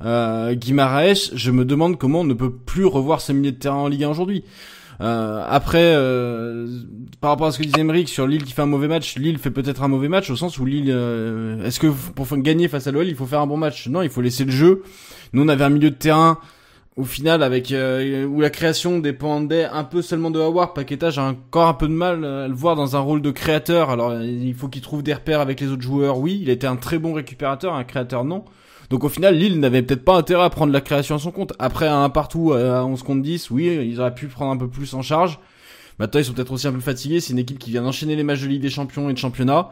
euh, 0.03 0.55
je 0.59 1.51
me 1.51 1.65
demande 1.65 1.97
comment 1.97 2.21
on 2.21 2.25
ne 2.25 2.33
peut 2.33 2.51
plus 2.51 2.85
revoir 2.85 3.21
ce 3.21 3.31
milieu 3.31 3.51
de 3.51 3.57
terrain 3.57 3.77
en 3.77 3.87
Ligue 3.87 4.03
1 4.03 4.09
aujourd'hui. 4.09 4.43
Euh, 5.01 5.43
après, 5.47 5.93
euh, 5.95 6.67
par 7.19 7.31
rapport 7.31 7.47
à 7.47 7.51
ce 7.51 7.57
que 7.57 7.63
disait 7.63 7.81
Emeric 7.81 8.09
sur 8.09 8.27
Lille 8.27 8.43
qui 8.43 8.53
fait 8.53 8.61
un 8.61 8.67
mauvais 8.67 8.87
match, 8.87 9.15
Lille 9.17 9.37
fait 9.37 9.51
peut-être 9.51 9.83
un 9.83 9.87
mauvais 9.87 10.07
match 10.07 10.29
au 10.29 10.35
sens 10.35 10.57
où 10.59 10.65
Lille, 10.65 10.91
euh, 10.91 11.65
est-ce 11.65 11.79
que 11.79 11.87
pour 11.87 12.27
gagner 12.37 12.67
face 12.67 12.87
à 12.87 12.91
l'OL, 12.91 13.07
il 13.07 13.15
faut 13.15 13.25
faire 13.25 13.41
un 13.41 13.47
bon 13.47 13.57
match? 13.57 13.87
Non, 13.87 14.01
il 14.01 14.09
faut 14.09 14.21
laisser 14.21 14.45
le 14.45 14.51
jeu. 14.51 14.83
Nous, 15.33 15.43
on 15.43 15.47
avait 15.47 15.63
un 15.63 15.69
milieu 15.69 15.89
de 15.89 15.95
terrain 15.95 16.37
au 16.95 17.05
final, 17.05 17.41
avec 17.41 17.71
euh, 17.71 18.23
où 18.25 18.39
la 18.39 18.51
création 18.51 18.99
dépendait 18.99 19.65
un 19.65 19.83
peu 19.83 20.03
seulement 20.03 20.29
de 20.29 20.39
Howard, 20.39 20.75
Paqueta, 20.75 21.09
j'ai 21.09 21.21
encore 21.21 21.67
un 21.67 21.73
peu 21.73 21.87
de 21.87 21.93
mal 21.93 22.23
à 22.23 22.47
le 22.47 22.53
voir 22.53 22.75
dans 22.75 22.95
un 22.95 22.99
rôle 22.99 23.21
de 23.21 23.31
créateur. 23.31 23.89
Alors, 23.89 24.21
il 24.21 24.53
faut 24.53 24.67
qu'il 24.67 24.83
trouve 24.83 25.01
des 25.01 25.13
repères 25.13 25.39
avec 25.39 25.59
les 25.59 25.69
autres 25.69 25.81
joueurs. 25.81 26.19
Oui, 26.19 26.39
il 26.39 26.49
était 26.49 26.67
un 26.67 26.75
très 26.75 26.99
bon 26.99 27.13
récupérateur, 27.13 27.73
un 27.73 27.83
créateur 27.83 28.25
non. 28.25 28.45
Donc 28.93 29.03
au 29.03 29.09
final, 29.09 29.35
Lille 29.35 29.59
n'avait 29.59 29.81
peut-être 29.81 30.05
pas 30.05 30.15
intérêt 30.15 30.43
à 30.43 30.51
prendre 30.51 30.71
la 30.71 30.79
création 30.79 31.15
à 31.15 31.17
son 31.17 31.31
compte. 31.31 31.53
Après, 31.57 31.87
un 31.87 32.11
partout 32.11 32.53
à 32.53 32.85
11 32.85 33.01
contre 33.01 33.23
10, 33.23 33.49
oui, 33.49 33.65
ils 33.65 33.99
auraient 33.99 34.13
pu 34.13 34.27
prendre 34.27 34.51
un 34.51 34.57
peu 34.57 34.69
plus 34.69 34.93
en 34.93 35.01
charge. 35.01 35.39
Maintenant, 35.97 36.19
ils 36.19 36.25
sont 36.25 36.33
peut-être 36.33 36.51
aussi 36.51 36.67
un 36.67 36.73
peu 36.73 36.79
fatigués. 36.79 37.19
C'est 37.19 37.33
une 37.33 37.39
équipe 37.39 37.57
qui 37.57 37.71
vient 37.71 37.81
d'enchaîner 37.81 38.15
les 38.15 38.21
matchs 38.21 38.41
de 38.41 38.47
Ligue 38.49 38.61
des 38.61 38.69
Champions 38.69 39.09
et 39.09 39.13
de 39.13 39.17
Championnat. 39.17 39.71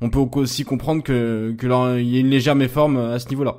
On 0.00 0.08
peut 0.08 0.18
aussi 0.18 0.64
comprendre 0.64 1.02
que 1.02 1.54
qu'il 1.60 1.68
y 1.68 2.16
a 2.16 2.20
une 2.20 2.30
légère 2.30 2.54
méforme 2.54 2.96
à 2.96 3.18
ce 3.18 3.28
niveau-là. 3.28 3.58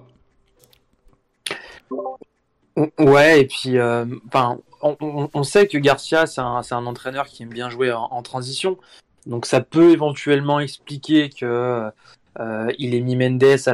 Ouais, 2.98 3.42
et 3.42 3.46
puis, 3.46 3.78
euh, 3.78 4.07
enfin, 4.25 4.57
on, 4.81 5.44
sait 5.44 5.68
que 5.68 5.78
Garcia, 5.78 6.25
c'est 6.25 6.42
un, 6.42 6.62
un, 6.68 6.86
entraîneur 6.88 7.28
qui 7.28 7.44
aime 7.44 7.50
bien 7.50 7.69
jouer 7.69 7.92
en, 7.92 8.24
transition. 8.24 8.80
Donc, 9.28 9.46
ça 9.46 9.62
peut 9.62 9.92
éventuellement 9.92 10.60
expliquer 10.60 11.30
que 11.30 11.92
euh, 12.39 12.71
il 12.77 12.93
ait 12.95 13.01
mis 13.01 13.15
Mendes 13.15 13.43
à 13.65 13.73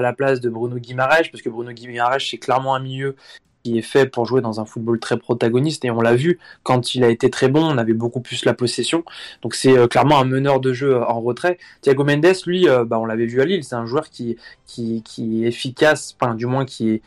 la, 0.00 0.12
place 0.12 0.40
de 0.40 0.48
Bruno 0.48 0.76
Guimaraes, 0.76 1.28
parce 1.30 1.42
que 1.42 1.48
Bruno 1.48 1.72
Guimaraes, 1.72 2.20
c'est 2.20 2.38
clairement 2.38 2.74
un 2.74 2.80
milieu 2.80 3.16
qui 3.62 3.78
est 3.78 3.82
fait 3.82 4.06
pour 4.06 4.26
jouer 4.26 4.40
dans 4.40 4.60
un 4.60 4.64
football 4.64 5.00
très 5.00 5.16
protagoniste 5.16 5.84
et 5.84 5.90
on 5.90 6.00
l'a 6.00 6.14
vu 6.14 6.38
quand 6.62 6.94
il 6.94 7.02
a 7.02 7.08
été 7.08 7.30
très 7.30 7.48
bon 7.48 7.64
on 7.64 7.78
avait 7.78 7.94
beaucoup 7.94 8.20
plus 8.20 8.44
la 8.44 8.54
possession 8.54 9.02
donc 9.42 9.56
c'est 9.56 9.76
euh, 9.76 9.88
clairement 9.88 10.20
un 10.20 10.24
meneur 10.24 10.60
de 10.60 10.72
jeu 10.72 11.02
en 11.02 11.20
retrait 11.20 11.58
Thiago 11.80 12.04
Mendes 12.04 12.26
lui 12.46 12.68
bah, 12.86 13.00
on 13.00 13.06
l'avait 13.06 13.26
vu 13.26 13.40
à 13.40 13.44
Lille 13.44 13.64
c'est 13.64 13.74
un 13.74 13.84
joueur 13.84 14.08
qui, 14.08 14.36
qui, 14.66 15.02
est 15.42 15.48
efficace 15.48 16.16
du 16.36 16.46
moins 16.46 16.64
qui 16.64 16.90
est 16.90 17.02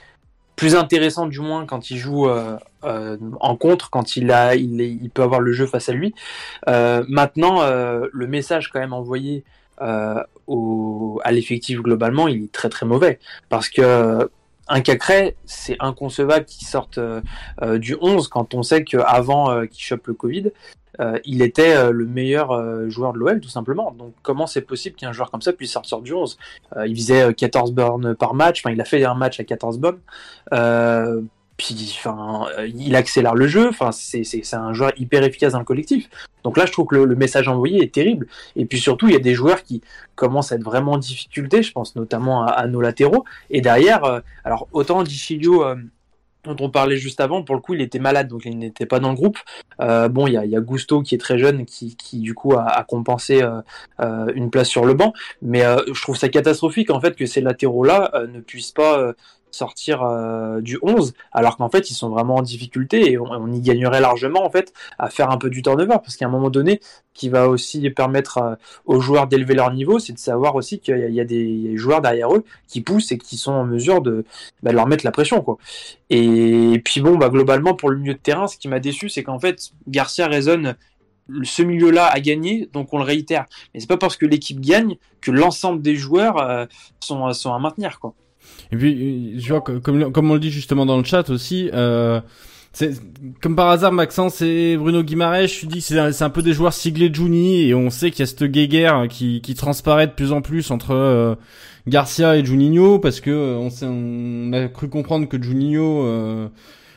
plus 0.59 0.75
intéressant 0.75 1.25
du 1.25 1.39
moins 1.39 1.65
quand 1.65 1.89
il 1.89 1.95
joue 1.95 2.27
euh, 2.27 2.57
euh, 2.83 3.15
en 3.39 3.55
contre, 3.55 3.89
quand 3.89 4.17
il 4.17 4.29
a, 4.29 4.55
il, 4.55 5.09
peut 5.13 5.23
avoir 5.23 5.39
le 5.39 5.53
jeu 5.53 5.65
face 5.65 5.87
à 5.87 5.93
lui. 5.93 6.13
Euh, 6.67 7.05
maintenant, 7.07 7.61
le 7.63 8.27
message 8.27 8.69
quand 8.69 8.79
même 8.79 8.91
envoyé 8.91 9.45
au, 10.49 11.21
à 11.23 11.31
l'effectif 11.31 11.81
globalement, 11.81 12.27
il 12.27 12.43
est 12.45 12.51
très 12.51 12.69
très 12.69 12.85
mauvais 12.85 13.19
parce 13.49 13.69
que 13.69 14.29
un 14.71 14.81
Cacré, 14.81 15.35
c'est 15.45 15.77
inconcevable 15.79 16.45
qu'il 16.45 16.67
sorte 16.67 16.99
du 17.77 17.97
11 17.99 18.27
quand 18.27 18.53
on 18.53 18.61
sait 18.61 18.83
qu'avant 18.83 19.65
qu'il 19.65 19.83
chope 19.83 20.05
le 20.05 20.13
Covid, 20.13 20.51
euh, 20.99 21.17
il 21.23 21.41
était 21.41 21.75
euh, 21.75 21.91
le 21.91 22.05
meilleur 22.05 22.51
euh, 22.51 22.89
joueur 22.89 23.13
de 23.13 23.19
l'OL 23.19 23.39
tout 23.39 23.49
simplement. 23.49 23.91
Donc 23.91 24.13
comment 24.21 24.47
c'est 24.47 24.61
possible 24.61 24.95
qu'un 24.95 25.13
joueur 25.13 25.31
comme 25.31 25.41
ça 25.41 25.53
puisse 25.53 25.71
sortir 25.71 26.01
du 26.01 26.13
11 26.13 26.37
Il 26.85 26.94
visait 26.94 27.33
14 27.33 27.71
bornes 27.71 28.15
par 28.15 28.33
match, 28.33 28.61
enfin 28.61 28.73
il 28.73 28.81
a 28.81 28.85
fait 28.85 29.03
un 29.06 29.13
match 29.13 29.39
à 29.39 29.44
14 29.44 29.79
bornes. 29.79 29.99
Puis 31.59 31.94
enfin 31.99 32.47
il 32.73 32.95
accélère 32.95 33.35
le 33.35 33.47
jeu, 33.47 33.69
c'est 33.92 34.54
un 34.54 34.73
joueur 34.73 34.92
hyper 34.97 35.23
efficace 35.23 35.54
dans 35.54 35.59
le 35.59 35.66
collectif. 35.66 36.09
Donc 36.44 36.57
là 36.57 36.66
je 36.66 36.71
trouve 36.71 36.87
que 36.87 36.95
le, 36.95 37.16
message 37.16 37.47
envoyé 37.47 37.83
est 37.83 37.94
terrible. 37.94 38.25
Et 38.56 38.66
puis 38.66 38.80
surtout 38.80 39.07
il 39.07 39.13
y 39.13 39.18
a 39.18 39.19
des 39.19 39.35
joueurs 39.35 39.63
qui 39.63 39.81
commencent 40.16 40.51
à 40.51 40.56
être 40.56 40.63
vraiment 40.63 40.94
en 40.94 40.97
difficulté, 40.97 41.61
je 41.61 41.71
pense 41.71 41.95
notamment 41.95 42.45
à, 42.45 42.66
nos 42.66 42.81
latéraux. 42.81 43.25
Et 43.51 43.61
derrière, 43.61 44.21
alors 44.44 44.68
autant 44.71 45.04
Dichilio 45.04 45.63
dont 46.45 46.56
on 46.59 46.69
parlait 46.69 46.97
juste 46.97 47.19
avant, 47.19 47.44
pour 47.44 47.56
le 47.56 47.61
coup, 47.61 47.73
il 47.73 47.81
était 47.81 47.99
malade, 47.99 48.28
donc 48.28 48.44
il 48.45 48.57
n'était 48.57 48.85
pas 48.85 48.99
dans 48.99 49.09
le 49.09 49.16
groupe. 49.16 49.37
Euh, 49.81 50.07
bon, 50.07 50.28
il 50.28 50.33
y 50.33 50.37
a, 50.37 50.45
y 50.45 50.56
Gusto 50.61 51.01
qui 51.01 51.16
est 51.16 51.19
très 51.19 51.37
jeune, 51.37 51.66
qui, 51.66 51.95
du 52.13 52.33
coup 52.33 52.54
a, 52.54 52.83
compensé 52.87 53.42
euh, 53.42 53.61
euh, 53.99 54.31
une 54.35 54.49
place 54.49 54.69
sur 54.69 54.85
le 54.85 54.94
banc. 54.94 55.13
Mais 55.42 55.63
je 55.92 56.01
trouve 56.01 56.18
ça 56.18 56.30
catastrophique 56.30 56.89
en 56.89 56.99
fait 56.99 57.16
que 57.16 57.25
ces 57.25 57.42
latéraux-là 57.42 58.11
ne 58.31 58.39
puissent 58.39 58.71
pas 58.71 59.13
sortir 59.51 60.03
euh, 60.03 60.61
du 60.61 60.77
11 60.81 61.13
alors 61.31 61.57
qu'en 61.57 61.69
fait 61.69 61.89
ils 61.89 61.94
sont 61.94 62.09
vraiment 62.09 62.35
en 62.35 62.41
difficulté 62.41 63.11
et 63.11 63.18
on, 63.18 63.51
y 63.51 63.61
gagnerait 63.61 64.01
largement 64.01 64.45
en 64.45 64.49
fait 64.49 64.73
à 64.97 65.09
faire 65.09 65.31
un 65.31 65.37
peu 65.37 65.49
du 65.49 65.61
turnover 65.61 65.97
parce 66.03 66.15
qu'à 66.15 66.25
un 66.25 66.29
moment 66.29 66.49
donné 66.49 66.79
qui 67.13 67.29
va 67.29 67.49
aussi 67.49 67.89
permettre 67.89 68.37
euh, 68.37 68.56
aux 68.85 68.99
joueurs 68.99 69.27
d'élever 69.27 69.56
leur 69.56 69.73
niveau 69.73 69.99
c'est 69.99 70.13
de 70.13 70.19
savoir 70.19 70.56
aussi 70.56 70.79
qu'il 70.79 70.97
y, 70.97 71.19
a 71.19 71.25
des 71.25 71.75
joueurs 71.77 72.01
derrière 72.01 72.33
eux 72.33 72.44
qui 72.68 72.81
poussent 72.81 73.11
et 73.11 73.18
qui 73.18 73.37
sont 73.37 73.51
en 73.51 73.65
mesure 73.65 74.01
de, 74.01 74.25
bah, 74.63 74.71
leur 74.71 74.87
mettre 74.87 75.06
la 75.06 75.11
pression 75.11 75.41
quoi 75.41 75.57
et, 76.09 76.81
puis 76.83 77.01
bon 77.01 77.18
bah 77.18 77.29
globalement 77.29 77.73
pour 77.73 77.89
le 77.89 77.97
milieu 77.97 78.13
de 78.13 78.19
terrain 78.19 78.47
ce 78.47 78.57
qui 78.57 78.68
m'a 78.68 78.79
déçu 78.79 79.09
c'est 79.09 79.23
qu'en 79.23 79.39
fait 79.39 79.71
Garcia 79.87 80.27
raisonne 80.27 80.75
ce 81.44 81.61
milieu-là 81.61 82.07
a 82.07 82.19
gagné, 82.19 82.68
donc 82.73 82.91
on 82.94 82.97
le 82.97 83.03
réitère. 83.03 83.45
Mais 83.73 83.79
c'est 83.79 83.87
pas 83.87 83.97
parce 83.97 84.18
que 84.18 84.25
l'équipe 84.25 84.59
gagne 84.59 84.97
que 85.21 85.29
l'ensemble 85.31 85.81
des 85.81 85.95
joueurs 85.95 86.37
euh, 86.37 86.65
sont, 87.01 87.31
sont 87.33 87.53
à 87.53 87.59
maintenir, 87.59 87.99
quoi. 87.99 88.15
Et 88.71 88.77
puis, 88.77 89.39
je 89.39 89.49
vois 89.49 89.61
comme, 89.61 90.11
comme 90.11 90.31
on 90.31 90.33
le 90.35 90.39
dit 90.39 90.51
justement 90.51 90.85
dans 90.85 90.97
le 90.97 91.03
chat 91.03 91.29
aussi, 91.29 91.69
euh, 91.73 92.21
comme 93.41 93.56
par 93.56 93.69
hasard 93.69 93.91
Maxence 93.91 94.41
et 94.41 94.77
Bruno 94.77 95.03
Guimaraes, 95.03 95.47
je 95.47 95.65
dis 95.65 95.81
c'est 95.81 96.11
c'est 96.11 96.23
un 96.23 96.29
peu 96.29 96.41
des 96.41 96.53
joueurs 96.53 96.73
siglés 96.73 97.11
Juni 97.13 97.68
et 97.68 97.73
on 97.73 97.89
sait 97.89 98.11
qu'il 98.11 98.19
y 98.19 98.23
a 98.23 98.25
cette 98.27 98.44
guéguerre 98.44 99.07
qui, 99.09 99.41
qui 99.41 99.56
transparaît 99.56 100.07
de 100.07 100.11
plus 100.11 100.31
en 100.31 100.41
plus 100.41 100.71
entre 100.71 100.91
euh, 100.91 101.35
Garcia 101.87 102.37
et 102.37 102.45
Juninho 102.45 102.99
parce 102.99 103.21
que 103.21 103.31
euh, 103.31 103.57
on, 103.57 103.69
on 103.81 104.53
a 104.53 104.68
cru 104.68 104.87
comprendre 104.87 105.27
que 105.27 105.41
Juninho 105.41 106.06
euh, 106.06 106.47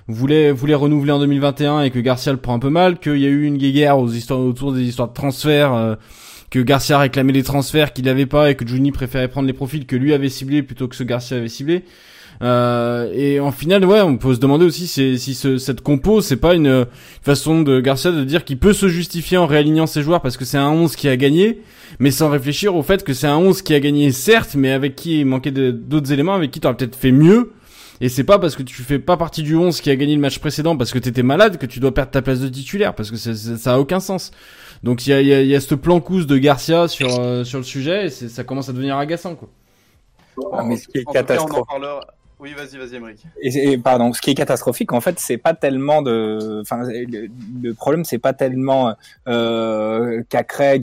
voulait 0.09 0.52
voulait 0.52 0.75
renouveler 0.75 1.12
en 1.12 1.18
2021 1.18 1.82
et 1.82 1.90
que 1.90 1.99
Garcia 1.99 2.32
le 2.32 2.38
prend 2.38 2.54
un 2.54 2.61
peu 2.61 2.71
mal, 2.71 2.99
qu'il 3.00 3.18
y 3.18 3.26
a 3.26 3.30
eu 3.30 3.44
une 3.44 3.56
guéguerre 3.56 3.99
aux 3.99 4.11
histoires 4.11 4.40
autour 4.40 4.73
des 4.73 4.82
histoires 4.82 5.09
de 5.09 5.14
transfert 5.14 5.97
que 6.52 6.61
Garcia 6.61 6.99
réclamait 6.99 7.32
les 7.32 7.42
transferts 7.42 7.94
qu'il 7.94 8.06
avait 8.11 8.26
pas 8.26 8.50
et 8.50 8.54
que 8.54 8.66
Juni 8.66 8.92
préférait 8.92 9.28
prendre 9.28 9.47
les 9.47 9.54
profils 9.54 9.87
que 9.87 9.97
lui 9.97 10.12
avait 10.12 10.28
ciblés 10.28 10.62
plutôt 10.62 10.87
que 10.87 10.94
ce 10.94 11.02
Garcia 11.02 11.38
avait 11.38 11.49
ciblé. 11.49 11.82
Euh, 12.42 13.11
et 13.14 13.40
en 13.40 13.52
final, 13.52 13.87
ouais, 13.87 14.02
on 14.02 14.18
peut 14.18 14.35
se 14.35 14.38
demander 14.38 14.66
aussi 14.66 14.87
si, 14.87 15.35
ce, 15.35 15.56
cette 15.56 15.80
compo, 15.80 16.21
c'est 16.21 16.37
pas 16.37 16.54
une, 16.54 16.87
façon 17.23 17.62
de 17.62 17.80
Garcia 17.80 18.12
de 18.12 18.23
dire 18.23 18.44
qu'il 18.44 18.59
peut 18.59 18.75
se 18.75 18.88
justifier 18.88 19.38
en 19.38 19.47
réalignant 19.47 19.87
ses 19.87 20.02
joueurs 20.02 20.21
parce 20.21 20.37
que 20.37 20.44
c'est 20.44 20.59
un 20.59 20.68
11 20.68 20.94
qui 20.94 21.09
a 21.09 21.16
gagné, 21.16 21.62
mais 22.00 22.11
sans 22.11 22.28
réfléchir 22.28 22.76
au 22.76 22.82
fait 22.82 23.02
que 23.02 23.14
c'est 23.14 23.28
un 23.28 23.38
11 23.38 23.62
qui 23.62 23.73
a 23.73 23.80
gagné 23.80 24.12
certes, 24.12 24.54
mais 24.54 24.73
avec 24.73 24.94
qui 24.94 25.21
il 25.21 25.25
manquait 25.25 25.52
d'autres 25.52 26.12
éléments, 26.12 26.35
avec 26.35 26.50
qui 26.50 26.61
t'aurais 26.61 26.76
peut-être 26.76 26.97
fait 26.97 27.12
mieux. 27.12 27.52
Et 28.02 28.11
c'est 28.11 28.25
pas 28.25 28.38
parce 28.38 28.56
que 28.56 28.64
tu 28.64 28.82
fais 28.82 28.99
pas 28.99 29.16
partie 29.16 29.42
du 29.42 29.56
11 29.56 29.80
qui 29.80 29.88
a 29.88 29.97
gagné 29.97 30.16
le 30.16 30.21
match 30.21 30.38
précédent 30.38 30.76
parce 30.76 30.90
que 30.90 30.99
t'étais 30.99 31.23
malade 31.23 31.56
que 31.56 31.66
tu 31.66 31.78
dois 31.80 31.94
perdre 31.94 32.11
ta 32.11 32.21
place 32.21 32.40
de 32.40 32.49
titulaire 32.49 32.94
parce 32.94 33.11
que 33.11 33.16
ça 33.16 33.75
a 33.75 33.78
aucun 33.78 34.00
sens. 34.00 34.32
Donc 34.83 35.07
il 35.07 35.11
y 35.11 35.12
a, 35.12 35.21
y, 35.23 35.33
a, 35.33 35.43
y 35.43 35.55
a 35.55 35.61
ce 35.61 35.75
plan 35.75 36.01
cousse 36.01 36.27
de 36.27 36.39
Garcia 36.39 36.89
sur, 36.89 37.21
euh, 37.21 37.45
sur 37.45 37.59
le 37.59 37.65
sujet 37.65 38.07
et 38.07 38.11
ça 38.11 38.45
commence 38.45 38.69
à 38.69 38.73
devenir 38.73 38.97
agaçant 38.97 39.37
quoi. 39.37 39.49
Ah, 40.53 40.62
mais 40.65 40.77
ce 40.77 40.89
qui 40.89 40.99
est 40.99 41.05
catastrophique. 41.05 41.67
Oui, 42.42 42.54
vas-y, 42.54 42.76
vas-y, 42.76 42.96
Emmerich. 42.96 43.20
Et, 43.40 43.78
pardon, 43.78 44.12
ce 44.12 44.20
qui 44.20 44.30
est 44.30 44.34
catastrophique, 44.34 44.92
en 44.92 45.00
fait, 45.00 45.20
c'est 45.20 45.37
pas 45.37 45.54
tellement 45.54 46.02
de, 46.02 46.61
enfin, 46.61 46.82
le, 46.82 47.72
problème, 47.72 48.04
c'est 48.04 48.18
pas 48.18 48.32
tellement 48.32 48.96
euh, 49.28 50.25
Cacré. 50.28 50.80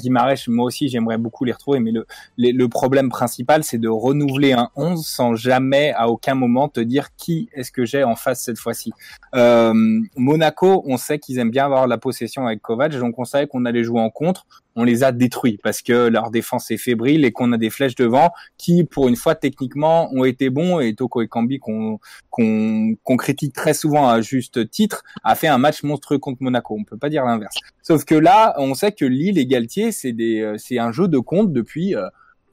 Moi 0.47 0.65
aussi, 0.65 0.87
j'aimerais 0.87 1.17
beaucoup 1.17 1.43
les 1.43 1.51
retrouver, 1.51 1.81
mais 1.81 1.91
le, 1.91 2.05
le 2.37 2.67
problème 2.69 3.09
principal, 3.09 3.65
c'est 3.65 3.77
de 3.77 3.89
renouveler 3.89 4.53
un 4.53 4.69
11 4.77 5.05
sans 5.05 5.35
jamais, 5.35 5.91
à 5.97 6.07
aucun 6.07 6.33
moment, 6.33 6.69
te 6.69 6.79
dire 6.79 7.09
qui 7.17 7.49
est-ce 7.53 7.73
que 7.73 7.83
j'ai 7.83 8.05
en 8.05 8.15
face 8.15 8.41
cette 8.41 8.57
fois-ci. 8.57 8.93
Euh, 9.35 9.73
Monaco, 10.15 10.83
on 10.87 10.95
sait 10.95 11.19
qu'ils 11.19 11.39
aiment 11.39 11.51
bien 11.51 11.65
avoir 11.65 11.87
la 11.87 11.97
possession 11.97 12.47
avec 12.47 12.61
Kovac, 12.61 12.97
donc 12.97 13.19
on 13.19 13.25
savait 13.25 13.47
qu'on 13.47 13.65
allait 13.65 13.83
jouer 13.83 13.99
en 13.99 14.09
contre 14.09 14.45
on 14.79 14.85
les 14.85 15.03
a 15.03 15.11
détruits 15.11 15.59
parce 15.61 15.81
que 15.81 16.07
leur 16.07 16.31
défense 16.31 16.71
est 16.71 16.77
fébrile 16.77 17.25
et 17.25 17.33
qu'on 17.33 17.51
a 17.51 17.57
des 17.57 17.69
flèches 17.69 17.95
devant 17.95 18.31
qui, 18.57 18.85
pour 18.85 19.09
une 19.09 19.17
fois, 19.17 19.35
techniquement, 19.35 20.09
ont 20.13 20.23
été 20.23 20.49
bons. 20.49 20.79
Et 20.79 20.95
Toko 20.95 21.21
et 21.21 21.27
Kambi, 21.27 21.59
qu'on 21.59 21.99
qu'on 22.29 23.17
critique 23.17 23.53
très 23.53 23.73
souvent 23.73 24.07
à 24.07 24.21
juste 24.21 24.69
titre, 24.69 25.03
a 25.25 25.35
fait 25.35 25.47
un 25.47 25.57
match 25.57 25.83
monstrueux 25.83 26.17
contre 26.17 26.41
Monaco. 26.41 26.77
On 26.79 26.85
peut 26.85 26.97
pas 26.97 27.09
dire 27.09 27.25
l'inverse. 27.25 27.57
Sauf 27.81 28.05
que 28.05 28.15
là, 28.15 28.55
on 28.57 28.73
sait 28.73 28.93
que 28.93 29.03
Lille 29.03 29.37
et 29.37 29.45
Galtier, 29.45 29.91
c'est 29.91 30.15
euh, 30.17 30.55
un 30.77 30.91
jeu 30.93 31.09
de 31.09 31.19
compte 31.19 31.51
depuis. 31.51 31.95
Euh, 31.95 32.07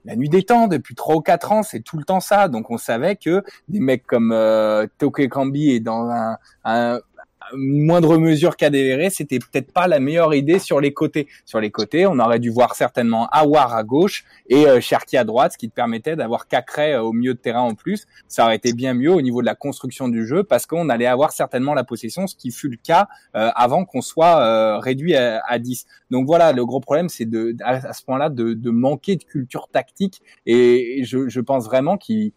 la 0.04 0.14
nuit 0.14 0.28
des 0.28 0.44
temps, 0.44 0.68
depuis 0.68 0.94
trois 0.94 1.16
ou 1.16 1.20
quatre 1.20 1.50
ans, 1.50 1.64
c'est 1.64 1.80
tout 1.80 1.98
le 1.98 2.04
temps 2.04 2.20
ça. 2.20 2.48
Donc 2.48 2.70
on 2.70 2.78
savait 2.78 3.16
que 3.16 3.42
des 3.68 3.80
mecs 3.80 4.06
comme 4.06 4.32
euh, 4.32 4.86
Toko 4.98 5.22
et 5.22 5.28
Kambi 5.28 5.70
est 5.70 5.80
dans 5.80 6.08
un, 6.10 6.38
un, 6.64 7.00
moindre 7.54 8.18
mesure 8.18 8.56
qu'Adéré, 8.56 9.10
c'était 9.10 9.38
peut-être 9.38 9.72
pas 9.72 9.86
la 9.86 10.00
meilleure 10.00 10.34
idée 10.34 10.58
sur 10.58 10.80
les 10.80 10.92
côtés. 10.92 11.28
Sur 11.44 11.60
les 11.60 11.70
côtés, 11.70 12.06
on 12.06 12.18
aurait 12.18 12.38
dû 12.38 12.50
voir 12.50 12.74
certainement 12.74 13.28
Awar 13.32 13.74
à 13.74 13.84
gauche 13.84 14.24
et 14.48 14.66
euh, 14.66 14.80
Cherki 14.80 15.16
à 15.16 15.24
droite, 15.24 15.52
ce 15.52 15.58
qui 15.58 15.68
te 15.68 15.74
permettait 15.74 16.16
d'avoir 16.16 16.48
Cacré 16.48 16.94
euh, 16.94 17.02
au 17.02 17.12
milieu 17.12 17.34
de 17.34 17.38
terrain 17.38 17.62
en 17.62 17.74
plus. 17.74 18.06
Ça 18.28 18.44
aurait 18.44 18.56
été 18.56 18.72
bien 18.72 18.94
mieux 18.94 19.12
au 19.12 19.20
niveau 19.20 19.40
de 19.40 19.46
la 19.46 19.54
construction 19.54 20.08
du 20.08 20.26
jeu 20.26 20.44
parce 20.44 20.66
qu'on 20.66 20.88
allait 20.88 21.06
avoir 21.06 21.32
certainement 21.32 21.74
la 21.74 21.84
possession, 21.84 22.26
ce 22.26 22.34
qui 22.34 22.50
fut 22.50 22.68
le 22.68 22.76
cas 22.76 23.08
euh, 23.34 23.50
avant 23.54 23.84
qu'on 23.84 24.00
soit 24.00 24.40
euh, 24.40 24.78
réduit 24.78 25.14
à, 25.14 25.42
à, 25.46 25.58
10. 25.58 25.86
Donc 26.10 26.26
voilà, 26.26 26.52
le 26.52 26.64
gros 26.64 26.80
problème, 26.80 27.08
c'est 27.08 27.24
de 27.24 27.56
à, 27.62 27.92
ce 27.92 28.04
point-là 28.04 28.28
de, 28.28 28.54
de, 28.54 28.70
manquer 28.70 29.16
de 29.16 29.24
culture 29.24 29.68
tactique 29.68 30.20
et 30.44 31.02
je, 31.04 31.28
je 31.28 31.40
pense 31.40 31.64
vraiment 31.64 31.96
qu'il 31.96 32.32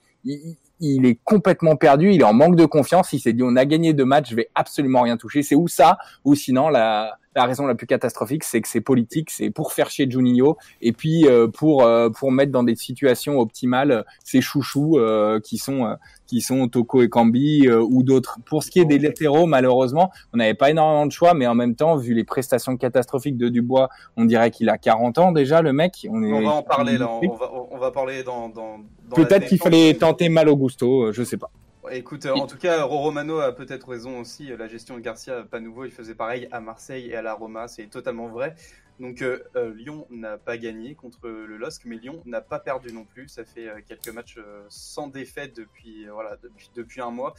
il 0.79 1.05
est 1.05 1.19
complètement 1.23 1.75
perdu, 1.75 2.11
il 2.11 2.21
est 2.21 2.25
en 2.25 2.33
manque 2.33 2.55
de 2.55 2.65
confiance, 2.65 3.13
il 3.13 3.19
s'est 3.19 3.33
dit 3.33 3.43
on 3.43 3.55
a 3.55 3.65
gagné 3.65 3.93
deux 3.93 4.05
matchs, 4.05 4.29
je 4.29 4.35
vais 4.35 4.49
absolument 4.55 5.01
rien 5.01 5.17
toucher. 5.17 5.43
C'est 5.43 5.55
où 5.55 5.67
ça? 5.67 5.97
Ou 6.25 6.35
sinon 6.35 6.69
la, 6.69 7.17
la 7.39 7.45
raison 7.45 7.65
la 7.65 7.75
plus 7.75 7.87
catastrophique, 7.87 8.43
c'est 8.43 8.59
que 8.59 8.67
c'est 8.67 8.81
politique, 8.81 9.29
c'est 9.29 9.49
pour 9.49 9.71
faire 9.71 9.89
chier 9.89 10.11
Juninho 10.11 10.57
et 10.81 10.91
puis 10.91 11.25
euh, 11.25 11.47
pour 11.47 11.83
euh, 11.83 12.09
pour 12.09 12.33
mettre 12.33 12.51
dans 12.51 12.63
des 12.63 12.75
situations 12.75 13.39
optimales 13.39 13.91
euh, 13.91 14.03
ces 14.25 14.41
chouchous 14.41 14.99
qui 15.41 15.57
sont 15.57 15.95
qui 16.27 16.41
sont 16.41 16.67
Toko 16.67 17.01
et 17.01 17.09
Kambi 17.09 17.69
ou 17.69 18.03
d'autres. 18.03 18.39
Pour 18.45 18.63
ce 18.63 18.69
qui 18.69 18.79
est 18.79 18.85
des 18.85 18.99
latéraux, 18.99 19.45
malheureusement, 19.45 20.11
on 20.33 20.37
n'avait 20.37 20.53
pas 20.53 20.69
énormément 20.69 21.05
de 21.05 21.11
choix, 21.11 21.33
mais 21.33 21.47
en 21.47 21.55
même 21.55 21.75
temps, 21.75 21.95
vu 21.95 22.13
les 22.13 22.25
prestations 22.25 22.75
catastrophiques 22.75 23.37
de 23.37 23.47
Dubois, 23.47 23.89
on 24.17 24.25
dirait 24.25 24.51
qu'il 24.51 24.69
a 24.69 24.77
40 24.77 25.17
ans 25.17 25.31
déjà, 25.31 25.61
le 25.61 25.71
mec. 25.71 26.05
On, 26.09 26.21
est... 26.21 26.33
on 26.33 26.41
va 26.41 26.51
en 26.51 26.63
parler 26.63 26.97
là, 26.97 27.09
on 27.09 27.35
va, 27.35 27.51
on 27.71 27.77
va 27.77 27.91
parler 27.91 28.23
dans, 28.23 28.49
dans, 28.49 28.79
dans 29.09 29.15
Peut-être 29.15 29.47
qu'il 29.47 29.59
fallait 29.59 29.93
tenter 29.93 30.29
mal 30.29 30.49
au 30.49 30.57
gusto, 30.57 31.11
je 31.13 31.23
sais 31.23 31.37
pas. 31.37 31.49
Écoute, 31.91 32.25
en 32.25 32.47
tout 32.47 32.57
cas, 32.57 32.83
Romano 32.83 33.39
a 33.39 33.53
peut-être 33.53 33.87
raison 33.87 34.19
aussi. 34.19 34.47
La 34.57 34.67
gestion 34.67 34.95
de 34.95 35.01
Garcia, 35.01 35.43
pas 35.43 35.59
nouveau, 35.59 35.85
il 35.85 35.91
faisait 35.91 36.15
pareil 36.15 36.47
à 36.51 36.59
Marseille 36.59 37.09
et 37.09 37.15
à 37.15 37.21
la 37.21 37.33
Roma, 37.33 37.67
c'est 37.67 37.87
totalement 37.87 38.27
vrai. 38.27 38.55
Donc 38.99 39.21
euh, 39.21 39.39
euh, 39.55 39.73
Lyon 39.73 40.05
n'a 40.09 40.37
pas 40.37 40.57
gagné 40.57 40.93
contre 40.93 41.29
le 41.29 41.57
LOSC, 41.57 41.85
mais 41.85 41.95
Lyon 41.95 42.21
n'a 42.25 42.41
pas 42.41 42.59
perdu 42.59 42.91
non 42.91 43.05
plus. 43.05 43.29
Ça 43.29 43.45
fait 43.45 43.69
euh, 43.69 43.79
quelques 43.87 44.09
matchs 44.09 44.39
sans 44.67 45.07
défaite 45.07 45.55
depuis, 45.55 46.05
voilà, 46.07 46.35
depuis, 46.37 46.69
depuis, 46.75 47.01
un 47.01 47.11
mois. 47.11 47.33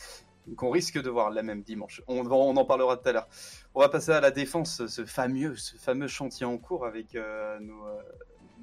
Donc 0.47 0.63
on 0.63 0.71
risque 0.71 1.01
de 1.01 1.11
voir 1.11 1.31
la 1.31 1.43
même 1.43 1.63
dimanche. 1.63 2.03
On, 2.09 2.27
on 2.27 2.57
en 2.57 2.65
parlera 2.65 2.97
tout 2.97 3.09
à 3.09 3.13
l'heure. 3.13 3.29
On 3.75 3.81
va 3.81 3.91
passer 3.91 4.13
à 4.13 4.21
la 4.21 4.31
défense, 4.31 4.87
ce 4.87 5.05
fameux, 5.05 5.55
ce 5.55 5.77
fameux 5.77 6.09
chantier 6.09 6.47
en 6.47 6.57
cours 6.57 6.87
avec 6.87 7.15
nos, 7.15 7.85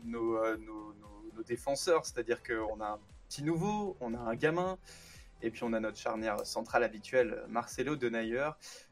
nos, 0.04 0.58
nos, 0.58 0.94
nos, 1.36 1.44
défenseurs. 1.44 2.04
C'est-à-dire 2.04 2.42
qu'on 2.42 2.82
a 2.82 2.94
un 2.94 3.00
petit 3.30 3.44
nouveau, 3.44 3.96
on 4.02 4.16
a 4.16 4.20
un 4.20 4.36
gamin. 4.36 4.80
Et 5.42 5.52
puis 5.52 5.64
on 5.64 5.74
a 5.74 5.80
notre 5.80 5.98
charnière 5.98 6.46
centrale 6.46 6.84
habituelle, 6.84 7.44
Marcelo 7.48 7.96
Denayer. 7.96 8.50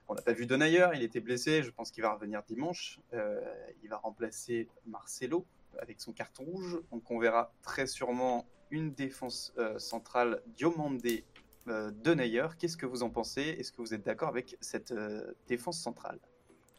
On 0.08 0.14
n'a 0.14 0.22
pas 0.22 0.34
vu 0.34 0.46
Denayer, 0.46 0.90
il 0.94 1.04
était 1.04 1.20
blessé, 1.20 1.64
je 1.64 1.72
pense 1.72 1.92
qu'il 1.92 2.04
va 2.04 2.14
revenir 2.14 2.44
dimanche. 2.48 3.00
Euh, 3.14 3.42
il 3.84 3.90
va 3.90 3.98
remplacer 3.98 4.68
Marcelo 4.86 5.46
avec 5.80 6.00
son 6.00 6.14
carton 6.14 6.44
rouge. 6.44 6.80
Donc 6.92 7.10
on 7.10 7.20
verra 7.20 7.52
très 7.62 7.88
sûrement 7.88 8.46
une 8.72 8.94
défense 8.94 9.54
euh, 9.58 9.78
centrale 9.80 10.42
Diomandé 10.56 11.24
euh, 11.68 11.92
Denayer. 12.04 12.48
Qu'est-ce 12.60 12.78
que 12.78 12.86
vous 12.86 13.04
en 13.04 13.10
pensez? 13.10 13.42
Est-ce 13.42 13.72
que 13.72 13.82
vous 13.82 13.94
êtes 13.94 14.06
d'accord 14.06 14.30
avec 14.30 14.58
cette 14.62 14.92
euh, 14.92 15.34
défense 15.48 15.80
centrale? 15.80 16.20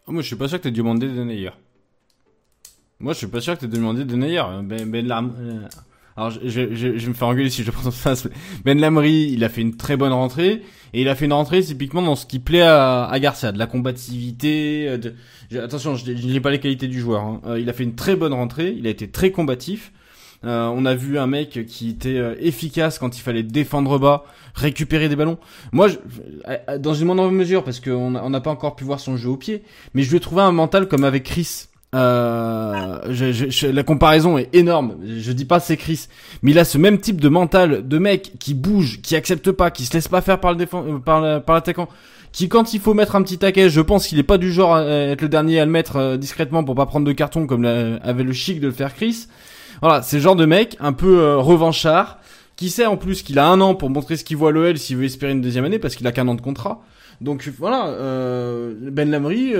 Oh, 0.07 0.13
Moi 0.13 0.23
je 0.23 0.29
suis 0.29 0.37
pas 0.37 0.49
sûr 0.49 0.59
que 0.59 0.63
tu 0.63 0.69
aies 0.69 0.73
Diomandé 0.73 1.09
Denayer. 1.09 1.51
Moi 2.99 3.13
je 3.13 3.19
suis 3.19 3.27
pas 3.27 3.41
sûr 3.41 3.55
que 3.55 3.61
tu 3.61 3.67
aies 3.67 3.69
demandé 3.69 4.05
Denayer. 4.05 4.43
Ben, 4.63 4.91
ben, 4.91 5.69
alors, 6.17 6.31
je, 6.31 6.75
je, 6.75 7.09
me 7.09 7.13
faire 7.13 7.29
engueuler 7.29 7.51
si 7.51 7.63
je 7.63 7.71
pense 7.71 7.95
ça. 7.95 8.15
Ben 8.65 8.81
Lamry, 8.81 9.29
il 9.33 9.45
a 9.45 9.51
fait 9.51 9.61
une 9.61 9.77
très 9.77 9.97
bonne 9.99 10.13
rentrée. 10.13 10.63
Et 10.95 11.03
il 11.03 11.09
a 11.09 11.15
fait 11.15 11.27
une 11.27 11.35
rentrée 11.35 11.63
typiquement 11.63 12.01
dans 12.01 12.17
ce 12.17 12.25
qui 12.25 12.39
plaît 12.39 12.63
à, 12.63 13.15
Garcia, 13.21 13.53
de 13.53 13.59
la 13.59 13.67
combativité. 13.67 14.87
Euh. 14.89 15.63
Attention, 15.63 15.95
je 15.95 16.11
n'ai 16.11 16.41
pas 16.41 16.51
les 16.51 16.61
qualités 16.61 16.89
du 16.89 17.01
joueur. 17.01 17.23
Hein. 17.23 17.41
Euh, 17.47 17.61
il 17.61 17.69
a 17.69 17.75
fait 17.75 17.85
une 17.85 17.95
très 17.95 18.17
bonne 18.17 18.33
rentrée. 18.33 18.75
Il 18.79 18.87
a 18.87 18.91
été 18.91 19.11
très 19.11 19.31
combatif. 19.31 19.93
Euh, 20.45 20.69
on 20.69 20.87
a 20.87 20.95
vu 20.95 21.19
un 21.19 21.27
mec 21.27 21.67
qui 21.67 21.91
était 21.91 22.19
efficace 22.41 22.99
quand 22.99 23.19
il 23.19 23.21
fallait 23.21 23.43
défendre 23.43 23.99
bas, 23.99 24.25
récupérer 24.55 25.11
des 25.11 25.17
ballons. 25.17 25.39
Moi, 25.73 25.89
je, 25.89 25.97
dans 26.79 26.95
une 26.95 27.07
moindre 27.07 27.31
mesure, 27.31 27.63
parce 27.63 27.81
qu'on 27.81 28.11
n'a 28.11 28.41
pas 28.41 28.51
encore 28.51 28.75
pu 28.77 28.85
voir 28.85 29.01
son 29.01 29.19
jeu 29.19 29.29
au 29.29 29.37
pied, 29.37 29.65
mais 29.93 30.03
je 30.03 30.11
lui 30.11 30.17
ai 30.17 30.21
trouvé 30.21 30.43
un 30.43 30.53
mental 30.53 30.89
comme 30.89 31.05
avec 31.05 31.25
Chris. 31.25 31.67
Euh, 31.97 32.99
je, 33.09 33.33
je, 33.33 33.67
la 33.69 33.83
comparaison 33.83 34.37
est 34.37 34.55
énorme. 34.55 34.97
Je 35.19 35.33
dis 35.33 35.47
pas 35.47 35.61
c'est 35.61 35.79
Chris, 35.79 36.09
mais 36.43 36.51
il 36.51 36.59
a 36.59 36.65
ce 36.65 36.77
même 36.77 36.99
type 36.99 37.21
de 37.21 37.29
mental 37.29 37.89
de 37.89 37.99
mec 37.99 38.33
qui 38.39 38.53
bouge, 38.53 39.01
qui 39.03 39.17
accepte 39.17 39.51
pas, 39.51 39.71
qui 39.71 39.87
se 39.87 39.95
laisse 39.95 40.09
pas 40.09 40.21
faire 40.21 40.39
par 40.39 40.51
le 40.51 40.59
défend, 40.59 40.85
euh, 40.87 40.99
par 40.99 41.55
l'attaquant, 41.55 41.89
qui 42.33 42.51
quand 42.51 42.75
il 42.75 42.81
faut 42.81 42.93
mettre 42.93 43.17
un 43.17 43.23
petit 43.23 43.39
taquet, 43.39 43.71
je 43.71 43.81
pense 43.81 44.07
qu'il 44.07 44.19
est 44.19 44.25
pas 44.25 44.37
du 44.37 44.53
genre 44.53 44.75
à 44.75 44.85
être 44.85 45.23
le 45.23 45.31
dernier 45.31 45.59
à 45.59 45.65
le 45.65 45.71
mettre 45.71 45.97
euh, 45.97 46.17
discrètement 46.19 46.65
pour 46.65 46.75
pas 46.75 46.85
prendre 46.85 47.07
de 47.07 47.13
carton 47.13 47.47
comme 47.47 47.65
avait 47.65 48.25
le 48.25 48.33
chic 48.35 48.61
de 48.61 48.67
le 48.67 48.75
faire 48.75 48.95
Chris. 48.95 49.29
Voilà, 49.81 50.03
c'est 50.03 50.17
le 50.17 50.23
genre 50.23 50.37
de 50.37 50.45
mec 50.45 50.77
un 50.81 50.93
peu 50.93 51.21
euh, 51.21 51.39
revanchard 51.39 52.19
qui 52.57 52.69
sait 52.69 52.87
en 52.87 52.97
plus 52.99 53.23
qu'il 53.23 53.39
a 53.39 53.47
un 53.47 53.61
an 53.63 53.75
pour 53.75 53.89
montrer 53.89 54.17
ce 54.17 54.25
qu'il 54.25 54.37
voit 54.37 54.51
l'OL 54.51 54.77
s'il 54.77 54.97
veut 54.99 55.05
espérer 55.05 55.33
une 55.33 55.43
deuxième 55.43 55.65
année 55.65 55.79
parce 55.79 55.95
qu'il 55.95 56.07
a 56.07 56.13
qu'un 56.13 56.29
an 56.29 56.35
de 56.35 56.41
contrat. 56.43 56.83
Donc 57.23 57.51
voilà, 57.59 57.95
Ben 58.91 59.11
Lamry 59.11 59.55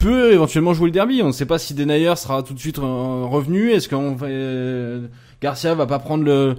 peut 0.00 0.32
éventuellement 0.32 0.74
jouer 0.74 0.86
le 0.86 0.92
derby. 0.92 1.20
On 1.22 1.28
ne 1.28 1.32
sait 1.32 1.46
pas 1.46 1.58
si 1.58 1.74
Denayer 1.74 2.16
sera 2.16 2.42
tout 2.42 2.54
de 2.54 2.58
suite 2.58 2.78
revenu. 2.78 3.70
Est-ce 3.70 3.88
qu'on 3.88 4.16
euh, 4.22 5.06
Garcia 5.40 5.74
va 5.74 5.86
pas 5.86 6.00
prendre 6.00 6.24
le, 6.24 6.56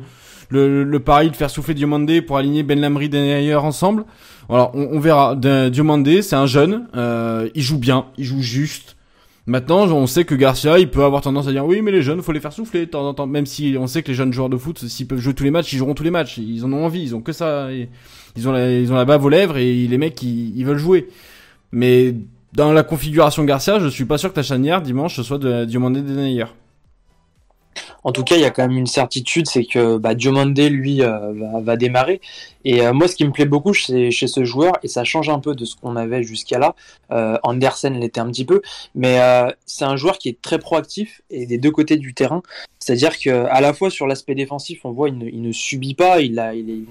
le, 0.50 0.84
le 0.86 1.00
pari 1.00 1.30
de 1.30 1.36
faire 1.36 1.50
souffler 1.50 1.74
Diomandé 1.74 2.22
pour 2.22 2.38
aligner 2.38 2.64
Ben 2.64 2.80
Lamry 2.80 3.10
Denayer 3.10 3.56
ensemble? 3.56 4.06
Voilà, 4.48 4.72
on, 4.74 4.90
on 4.94 5.00
verra. 5.00 5.36
Diomandé, 5.36 6.22
c'est 6.22 6.38
un 6.38 6.46
jeune, 6.46 6.88
euh, 6.96 7.50
il 7.54 7.64
joue 7.64 7.80
bien, 7.80 8.06
il 8.18 8.24
joue 8.24 8.42
juste. 8.42 8.96
Maintenant, 9.48 9.88
on 9.88 10.06
sait 10.06 10.24
que 10.24 10.36
Garcia, 10.36 10.78
il 10.78 10.90
peut 10.90 11.04
avoir 11.04 11.24
tendance 11.24 11.48
à 11.48 11.52
dire 11.52 11.66
oui, 11.66 11.82
mais 11.82 11.92
les 11.92 12.04
jeunes, 12.04 12.22
faut 12.22 12.32
les 12.32 12.40
faire 12.40 12.54
souffler 12.54 12.82
de 12.86 12.92
temps 12.92 13.08
en 13.08 13.14
temps. 13.16 13.26
Même 13.26 13.48
si 13.48 13.76
on 13.78 13.88
sait 13.88 14.04
que 14.04 14.10
les 14.10 14.14
jeunes 14.14 14.32
joueurs 14.32 14.50
de 14.50 14.58
foot, 14.58 14.78
s'ils 14.88 15.08
peuvent 15.08 15.20
jouer 15.20 15.34
tous 15.34 15.44
les 15.44 15.52
matchs, 15.52 15.74
ils 15.74 15.78
joueront 15.78 15.96
tous 15.96 16.04
les 16.04 16.12
matchs. 16.12 16.38
Ils 16.38 16.64
en 16.64 16.72
ont 16.72 16.86
envie, 16.86 17.02
ils 17.02 17.16
ont 17.16 17.22
que 17.22 17.34
ça. 17.34 17.70
Ils 18.38 18.48
ont 18.48 18.52
la, 18.52 18.72
ils 18.72 18.94
ont 18.94 18.96
la 18.96 19.04
bave 19.04 19.26
aux 19.26 19.30
lèvres 19.30 19.58
et 19.58 19.88
les 19.88 19.98
mecs, 19.98 20.22
ils, 20.22 20.56
ils 20.56 20.66
veulent 20.66 20.78
jouer. 20.78 21.08
Mais 21.72 22.14
dans 22.54 22.74
la 22.74 22.84
configuration 22.84 23.44
Garcia, 23.44 23.80
je 23.80 23.88
suis 23.88 24.06
pas 24.06 24.18
sûr 24.18 24.30
que 24.30 24.36
ta 24.36 24.44
chanière 24.44 24.82
dimanche 24.82 25.22
soit 25.22 25.38
de 25.38 25.66
Diomandé 25.66 26.02
Denayer. 26.02 26.46
En 28.04 28.12
tout 28.12 28.24
cas, 28.24 28.36
il 28.36 28.42
y 28.42 28.46
a 28.46 28.50
quand 28.50 28.68
même 28.68 28.78
une 28.78 28.88
certitude, 28.88 29.48
c'est 29.48 29.64
que 29.64 29.98
bah, 29.98 30.16
Diomande, 30.16 30.58
lui, 30.58 31.04
euh, 31.04 31.34
va, 31.62 31.78
démarrer. 31.78 32.20
Et 32.66 32.82
euh, 32.82 32.94
moi, 32.94 33.08
ce 33.08 33.16
qui 33.16 33.26
me 33.26 33.32
plaît 33.32 33.46
beaucoup 33.46 33.74
chez, 33.74 34.10
chez, 34.12 34.28
ce 34.28 34.44
joueur, 34.44 34.74
et 34.82 34.88
ça 34.88 35.04
change 35.04 35.30
un 35.30 35.40
peu 35.40 35.54
de 35.54 35.66
ce 35.66 35.76
qu'on 35.76 35.96
avait 35.96 36.24
jusqu'à 36.24 36.58
là, 36.58 36.76
euh, 37.12 37.38
Andersen 37.44 38.00
l'était 38.00 38.20
un 38.20 38.30
petit 38.32 38.46
peu, 38.46 38.62
mais 38.96 39.20
c'est 39.66 39.86
un 39.86 39.96
joueur 39.96 40.18
qui 40.18 40.30
est 40.30 40.42
très 40.42 40.60
proactif 40.60 41.22
et 41.30 41.46
des 41.46 41.58
deux 41.58 41.72
côtés 41.72 41.98
du 41.98 42.14
terrain. 42.14 42.42
C'est-à-dire 42.80 43.20
que 43.20 43.30
à 43.30 43.62
la 43.62 43.74
fois 43.74 43.92
sur 43.92 44.08
l'aspect 44.08 44.36
défensif, 44.36 44.82
on 44.84 44.92
voit 44.92 45.10
il 45.10 45.42
ne, 45.42 45.52
subit 45.52 45.94
pas, 45.94 46.22
il 46.22 46.36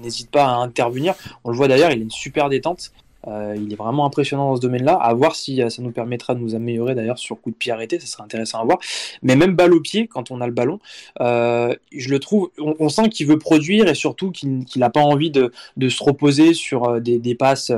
n'hésite 0.01 0.31
pas 0.31 0.45
à 0.45 0.55
intervenir. 0.55 1.15
On 1.43 1.51
le 1.51 1.57
voit 1.57 1.67
d'ailleurs, 1.67 1.91
il 1.91 1.99
a 1.99 2.01
une 2.01 2.11
super 2.11 2.47
détente. 2.47 2.91
Euh, 3.27 3.55
il 3.55 3.71
est 3.71 3.75
vraiment 3.75 4.05
impressionnant 4.05 4.49
dans 4.49 4.55
ce 4.55 4.61
domaine-là. 4.61 4.93
À 4.93 5.13
voir 5.13 5.35
si 5.35 5.61
euh, 5.61 5.69
ça 5.69 5.81
nous 5.81 5.91
permettra 5.91 6.35
de 6.35 6.39
nous 6.39 6.55
améliorer 6.55 6.95
d'ailleurs 6.95 7.19
sur 7.19 7.39
coup 7.39 7.51
de 7.51 7.55
pied 7.55 7.71
arrêté, 7.71 7.99
ça 7.99 8.07
serait 8.07 8.23
intéressant 8.23 8.59
à 8.59 8.65
voir. 8.65 8.79
Mais 9.21 9.35
même 9.35 9.55
balle 9.55 9.73
au 9.73 9.81
pied, 9.81 10.07
quand 10.07 10.31
on 10.31 10.41
a 10.41 10.47
le 10.47 10.53
ballon, 10.53 10.79
euh, 11.19 11.73
je 11.95 12.09
le 12.09 12.19
trouve, 12.19 12.51
on, 12.59 12.89
sent 12.89 13.09
qu'il 13.09 13.27
veut 13.27 13.37
produire 13.37 13.87
et 13.87 13.95
surtout 13.95 14.31
qu'il 14.31 14.65
n'a 14.75 14.89
pas 14.89 15.01
envie 15.01 15.31
de, 15.31 15.51
se 15.89 16.03
reposer 16.03 16.53
sur 16.53 16.99
des, 16.99 17.35
passes 17.35 17.71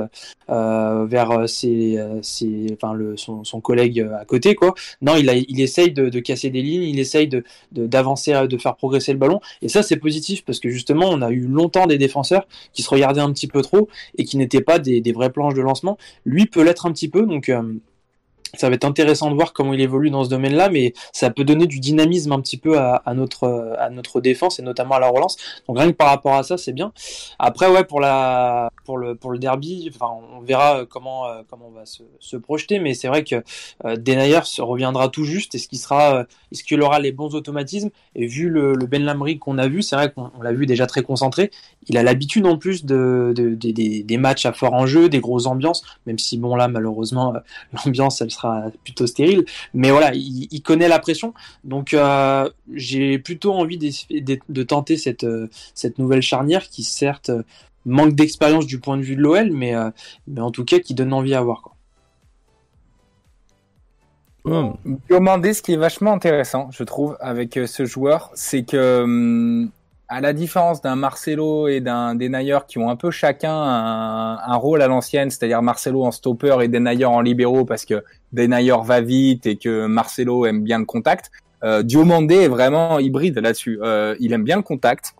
vers 0.48 1.48
ses, 1.48 1.98
ses, 2.22 2.66
enfin 2.72 2.94
le, 2.94 3.16
son, 3.16 3.44
son, 3.44 3.60
collègue 3.60 4.06
à 4.20 4.24
côté. 4.24 4.54
Quoi. 4.54 4.74
Non, 5.02 5.16
il, 5.16 5.28
a, 5.28 5.34
il 5.34 5.60
essaye 5.60 5.92
de, 5.92 6.20
casser 6.20 6.50
des 6.50 6.62
lignes, 6.62 6.82
il 6.82 6.98
essaye 6.98 7.28
d'avancer, 7.72 8.32
de, 8.48 8.58
faire 8.58 8.76
progresser 8.76 9.12
le 9.12 9.18
ballon. 9.18 9.40
Et 9.62 9.68
ça, 9.68 9.82
c'est 9.82 9.96
positif 9.96 10.44
parce 10.44 10.58
que 10.58 10.68
justement, 10.68 11.08
on 11.10 11.22
a 11.22 11.30
eu 11.30 11.46
longtemps 11.46 11.86
des 11.86 11.98
défenseurs 11.98 12.46
qui 12.72 12.82
se 12.82 12.90
regardaient 12.90 13.20
un 13.20 13.32
petit 13.32 13.46
peu 13.46 13.62
trop 13.62 13.88
et 14.18 14.24
qui 14.24 14.36
n'étaient 14.36 14.60
pas 14.60 14.78
des 14.78 15.12
vrais 15.12 15.30
planche 15.34 15.54
de 15.54 15.60
lancement, 15.60 15.98
lui 16.24 16.46
peut 16.46 16.62
l'être 16.62 16.86
un 16.86 16.92
petit 16.92 17.10
peu. 17.10 17.26
Donc 17.26 17.50
euh, 17.50 17.74
ça 18.56 18.68
va 18.68 18.74
être 18.74 18.84
intéressant 18.84 19.30
de 19.30 19.34
voir 19.34 19.52
comment 19.52 19.72
il 19.72 19.80
évolue 19.80 20.10
dans 20.10 20.24
ce 20.24 20.30
domaine-là, 20.30 20.68
mais 20.68 20.92
ça 21.12 21.30
peut 21.30 21.44
donner 21.44 21.66
du 21.66 21.80
dynamisme 21.80 22.32
un 22.32 22.40
petit 22.40 22.56
peu 22.56 22.78
à, 22.78 23.02
notre 23.14 23.76
à 23.78 23.90
notre 23.90 24.20
défense 24.20 24.58
et 24.58 24.62
notamment 24.62 24.94
à 24.94 25.00
la 25.00 25.08
relance. 25.08 25.36
Donc 25.68 25.78
rien 25.78 25.90
que 25.90 25.96
par 25.96 26.08
rapport 26.08 26.34
à 26.34 26.42
ça, 26.42 26.56
c'est 26.56 26.72
bien. 26.72 26.92
Après, 27.38 27.68
ouais, 27.68 27.84
pour 27.84 28.00
la 28.00 28.70
pour 28.84 28.98
le 28.98 29.14
pour 29.14 29.30
le 29.30 29.38
derby, 29.38 29.90
enfin, 29.94 30.12
on 30.36 30.40
verra 30.40 30.84
comment 30.86 31.26
euh, 31.26 31.42
comment 31.48 31.68
on 31.68 31.70
va 31.70 31.86
se, 31.86 32.02
se 32.20 32.36
projeter, 32.36 32.78
mais 32.78 32.94
c'est 32.94 33.08
vrai 33.08 33.24
que 33.24 33.42
euh, 33.84 33.96
Denayer 33.96 34.40
se 34.44 34.62
reviendra 34.62 35.08
tout 35.08 35.24
juste. 35.24 35.54
Est-ce 35.54 35.68
qu'il 35.68 35.78
sera 35.78 36.16
euh, 36.16 36.24
est-ce 36.52 36.64
qu'il 36.64 36.80
aura 36.82 36.98
les 37.00 37.12
bons 37.12 37.34
automatismes? 37.34 37.90
Et 38.14 38.26
vu 38.26 38.48
le, 38.48 38.74
Ben 38.86 39.02
Lamry 39.02 39.38
qu'on 39.38 39.58
a 39.58 39.68
vu, 39.68 39.82
c'est 39.82 39.96
vrai 39.96 40.12
qu'on 40.12 40.30
l'a 40.40 40.52
vu 40.52 40.66
déjà 40.66 40.86
très 40.86 41.02
concentré. 41.02 41.50
Il 41.88 41.96
a 41.96 42.02
l'habitude 42.02 42.46
en 42.46 42.56
plus 42.58 42.84
de, 42.84 43.32
des, 43.36 44.02
des 44.02 44.16
matchs 44.16 44.46
à 44.46 44.52
fort 44.52 44.74
enjeu, 44.74 45.08
des 45.08 45.20
grosses 45.20 45.46
ambiances, 45.46 45.82
même 46.06 46.18
si 46.18 46.38
bon 46.38 46.56
là 46.56 46.68
malheureusement 46.68 47.34
l'ambiance 47.84 48.20
elle 48.20 48.30
sera 48.30 48.43
plutôt 48.84 49.06
stérile. 49.06 49.44
Mais 49.72 49.90
voilà, 49.90 50.12
il, 50.14 50.62
connaît 50.62 50.88
la 50.88 50.98
pression. 50.98 51.34
Donc 51.64 51.94
euh, 51.94 52.48
j'ai 52.72 53.18
plutôt 53.18 53.52
envie 53.52 53.78
de, 53.78 54.62
tenter 54.62 54.96
cette, 54.96 55.24
euh, 55.24 55.48
cette 55.74 55.98
nouvelle 55.98 56.22
charnière 56.22 56.68
qui 56.68 56.82
certes 56.82 57.30
manque 57.84 58.14
d'expérience 58.14 58.66
du 58.66 58.80
point 58.80 58.96
de 58.96 59.02
vue 59.02 59.16
de 59.16 59.20
l'OL, 59.20 59.50
mais, 59.52 59.74
euh, 59.74 59.90
mais 60.26 60.40
en 60.40 60.50
tout 60.50 60.64
cas 60.64 60.78
qui 60.78 60.94
donne 60.94 61.12
envie 61.12 61.34
à 61.34 61.42
voir. 61.42 61.62
Quoi. 61.62 61.74
ce 64.46 65.62
qui 65.62 65.72
est 65.72 65.76
vachement 65.76 66.12
intéressant, 66.12 66.70
je 66.70 66.82
trouve, 66.84 67.16
avec 67.20 67.58
ce 67.66 67.84
joueur, 67.84 68.30
c'est 68.34 68.64
que 68.64 69.02
hum, 69.02 69.70
à 70.14 70.20
la 70.20 70.32
différence 70.32 70.80
d'un 70.80 70.94
Marcelo 70.94 71.66
et 71.66 71.80
d'un 71.80 72.14
Denayer 72.14 72.58
qui 72.68 72.78
ont 72.78 72.88
un 72.88 72.94
peu 72.94 73.10
chacun 73.10 73.52
un, 73.52 74.54
rôle 74.54 74.80
à 74.80 74.86
l'ancienne, 74.86 75.28
c'est-à-dire 75.28 75.60
Marcelo 75.60 76.04
en 76.04 76.12
stopper 76.12 76.56
et 76.62 76.68
Denayer 76.68 77.04
en 77.04 77.20
libéraux 77.20 77.64
parce 77.64 77.84
que 77.84 78.04
Denayer 78.32 78.76
va 78.84 79.00
vite 79.00 79.44
et 79.46 79.56
que 79.56 79.86
Marcelo 79.86 80.46
aime 80.46 80.62
bien 80.62 80.78
le 80.78 80.84
contact. 80.84 81.32
Euh, 81.64 81.82
Diomandé 81.82 82.36
est 82.36 82.48
vraiment 82.48 83.00
hybride 83.00 83.40
là-dessus. 83.40 83.80
Euh, 83.82 84.14
il 84.20 84.32
aime 84.32 84.44
bien 84.44 84.54
le 84.54 84.62
contact. 84.62 85.16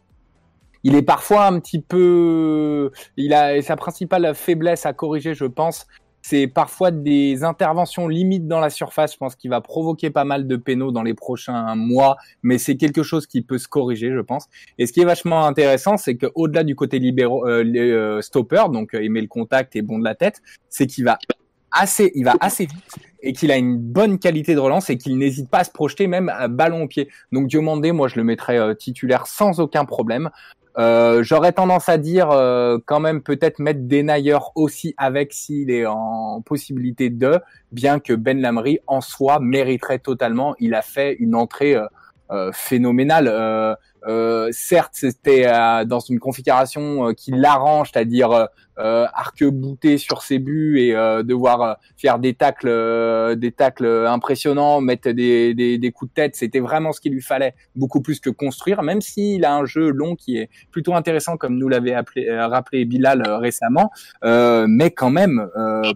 Il 0.85 0.95
est 0.95 1.03
parfois 1.03 1.47
un 1.47 1.59
petit 1.59 1.81
peu, 1.81 2.93
il 3.17 3.35
a 3.35 3.61
sa 3.63 3.75
principale 3.75 4.33
faiblesse 4.33 4.87
à 4.87 4.93
corriger, 4.93 5.35
je 5.35 5.47
pense, 5.47 5.89
c'est 6.27 6.47
parfois 6.47 6.91
des 6.91 7.45
interventions 7.45 8.09
limites 8.09 8.49
dans 8.49 8.59
la 8.59 8.71
surface. 8.71 9.13
Je 9.13 9.19
pense 9.19 9.37
qu'il 9.37 9.51
va 9.51 9.61
provoquer 9.61 10.09
pas 10.09 10.25
mal 10.25 10.47
de 10.47 10.57
pénaux 10.57 10.91
dans 10.91 11.03
les 11.03 11.13
prochains 11.13 11.75
mois, 11.75 12.17
mais 12.43 12.57
c'est 12.57 12.79
quelque 12.79 13.03
chose 13.03 13.27
qui 13.27 13.43
peut 13.43 13.59
se 13.59 13.69
corriger, 13.69 14.11
je 14.11 14.21
pense. 14.21 14.47
Et 14.79 14.87
ce 14.87 14.95
qui 14.95 15.01
est 15.01 15.05
vachement 15.05 15.45
intéressant, 15.45 15.99
c'est 15.99 16.17
qu'au-delà 16.17 16.65
du 16.65 16.77
côté 16.77 16.99
libéro, 16.99 17.47
euh, 17.47 17.63
euh, 17.77 18.23
stopper, 18.23 18.65
donc 18.73 18.95
euh, 18.95 19.05
aimer 19.05 19.21
le 19.21 19.27
contact 19.27 19.77
et 19.77 19.83
bon 19.83 19.99
de 19.99 20.05
la 20.05 20.15
tête, 20.15 20.41
c'est 20.71 20.87
qu'il 20.87 21.05
va 21.05 21.19
assez, 21.71 22.11
il 22.15 22.25
va 22.25 22.37
assez 22.41 22.65
vite 22.65 22.97
et 23.23 23.35
qu'il 23.35 23.53
a 23.53 23.59
une 23.59 23.77
bonne 23.77 24.19
qualité 24.19 24.55
de 24.55 24.61
relance 24.61 24.89
et 24.89 24.97
qu'il 24.97 25.19
n'hésite 25.19 25.51
pas 25.51 25.59
à 25.59 25.65
se 25.65 25.73
projeter 25.73 26.07
même 26.07 26.31
à 26.31 26.49
ballon 26.49 26.85
au 26.85 26.89
pied. 26.89 27.11
Donc 27.33 27.49
Diomandé, 27.49 27.93
moi 27.93 28.09
je 28.09 28.17
le 28.17 28.25
mettrais 28.25 28.75
titulaire 28.77 29.27
sans 29.27 29.61
aucun 29.61 29.85
problème. 29.85 30.31
Euh, 30.77 31.23
j'aurais 31.23 31.53
tendance 31.53 31.89
à 31.89 31.99
dire 31.99 32.31
euh, 32.31 32.79
quand 32.85 32.99
même 32.99 33.23
peut-être 33.23 33.61
mettre 33.61 33.81
Denayer 33.83 34.39
aussi 34.57 34.95
avec 34.97 35.33
s'il 35.33 35.71
est 35.71 35.87
en 35.87 36.43
possibilité 36.43 37.11
de, 37.11 37.41
bien 37.71 38.01
que 38.01 38.13
Ben 38.13 38.41
Lamry 38.41 38.81
en 38.87 39.01
soi 39.01 39.39
mériterait 39.41 40.01
totalement. 40.01 40.57
Il 40.59 40.75
a 40.75 40.83
fait 40.83 41.15
une 41.15 41.37
entrée 41.37 41.77
euh, 42.31 42.51
phénoménale. 42.53 43.77
certes, 44.51 44.95
c'était 44.95 45.47
dans 45.87 46.01
une 46.01 46.19
configuration 46.19 47.15
qui 47.15 47.31
l'arrange, 47.31 47.91
c'est-à-dire 47.93 48.49
euh, 48.79 49.07
arc-bouté 49.15 49.99
sur 49.99 50.23
ses 50.23 50.39
buts 50.39 50.79
et 50.81 50.95
euh, 50.95 51.23
devoir 51.23 51.63
euh, 51.63 51.75
faire 51.97 52.19
des 52.19 52.35
tacles, 52.35 52.69
euh, 52.69 53.35
des 53.35 53.53
tacles 53.53 53.87
impressionnants, 54.07 54.81
mettre 54.81 55.11
des, 55.11 55.55
des, 55.55 55.79
des 55.79 55.93
coups 55.93 56.11
de 56.11 56.15
tête, 56.15 56.37
c'était 56.37 56.61
vraiment 56.61 56.93
ce 56.93 57.01
qu'il 57.01 57.13
lui 57.13 57.23
fallait, 57.23 57.55
beaucoup 57.77 58.01
plus 58.01 58.21
que 58.21 58.31
construire. 58.31 58.83
Même 58.83 59.01
s'il 59.01 59.45
a 59.45 59.55
un 59.55 59.65
jeu 59.65 59.91
long 59.91 60.17
qui 60.17 60.39
est 60.39 60.51
plutôt 60.71 60.95
intéressant, 60.95 61.37
comme 61.37 61.57
nous 61.57 61.69
l'avait 61.69 61.97
rappelé 61.97 62.85
Bilal 62.85 63.23
récemment, 63.29 63.91
mais 64.23 64.91
quand 64.91 65.11
même 65.11 65.49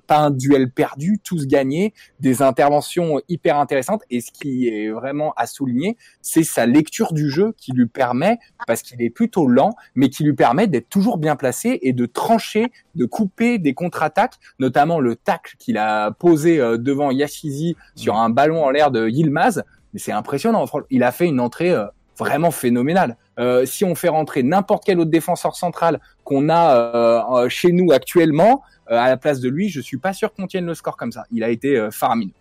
pas 0.07 0.19
un 0.19 0.31
duel 0.31 0.71
perdu, 0.71 1.19
tous 1.23 1.47
gagnés, 1.47 1.95
des 2.21 2.43
interventions 2.43 3.21
hyper 3.29 3.59
intéressantes. 3.59 4.03
Et 4.11 4.21
ce 4.21 4.31
qui 4.31 4.69
est 4.69 4.91
vraiment 4.91 5.33
à 5.37 5.47
souligner, 5.47 5.97
c'est 6.23 6.43
sa 6.43 6.67
lecture 6.67 7.13
du 7.13 7.31
jeu 7.31 7.55
qui 7.57 7.73
lui 7.73 7.87
permet, 7.87 8.39
parce 8.67 8.83
qu'il 8.83 9.03
est 9.03 9.11
plutôt 9.11 9.47
lent, 9.47 9.71
mais 9.95 10.09
qui 10.09 10.25
lui 10.25 10.35
permet 10.35 10.67
d'être 10.67 10.89
toujours 10.89 11.19
bien 11.19 11.37
placé 11.37 11.79
et 11.83 11.93
de 11.93 12.07
trancher 12.07 12.68
de 12.95 13.05
couper 13.05 13.59
des 13.59 13.75
contre-attaques, 13.75 14.35
notamment 14.59 15.01
le 15.01 15.17
tacle 15.17 15.57
qu'il 15.59 15.79
a 15.79 16.11
posé 16.11 16.61
euh, 16.61 16.79
devant 16.79 17.11
Yashizi 17.11 17.77
sur 17.95 18.17
un 18.17 18.31
ballon 18.31 18.65
en 18.65 18.71
l'air 18.71 18.91
de 18.91 19.09
Yilmaz. 19.09 19.63
Mais 19.93 20.01
c'est 20.01 20.13
impressionnant. 20.13 20.65
Il 20.91 21.03
a 21.03 21.13
fait 21.13 21.27
une 21.27 21.41
entrée 21.41 21.71
euh, 21.71 21.87
vraiment 22.19 22.51
phénoménale. 22.51 23.17
Euh, 23.39 23.65
si 23.65 23.85
on 23.85 23.95
fait 23.95 24.09
rentrer 24.09 24.43
n'importe 24.43 24.85
quel 24.85 24.99
autre 24.99 25.11
défenseur 25.11 25.55
central 25.57 26.01
qu'on 26.25 26.51
a 26.51 27.49
chez 27.49 27.73
nous 27.73 27.93
actuellement 27.93 28.63
à 28.89 29.09
la 29.09 29.17
place 29.17 29.41
de 29.41 29.49
lui, 29.49 29.69
je 29.69 29.81
suis 29.81 29.99
pas 29.99 30.13
sûr 30.13 30.33
qu'on 30.35 30.47
tienne 30.47 30.67
le 30.67 30.75
score 30.75 30.97
comme 30.97 31.13
ça. 31.13 31.25
Il 31.31 31.45
a 31.45 31.51
été 31.51 31.89
faramineux. 31.93 32.33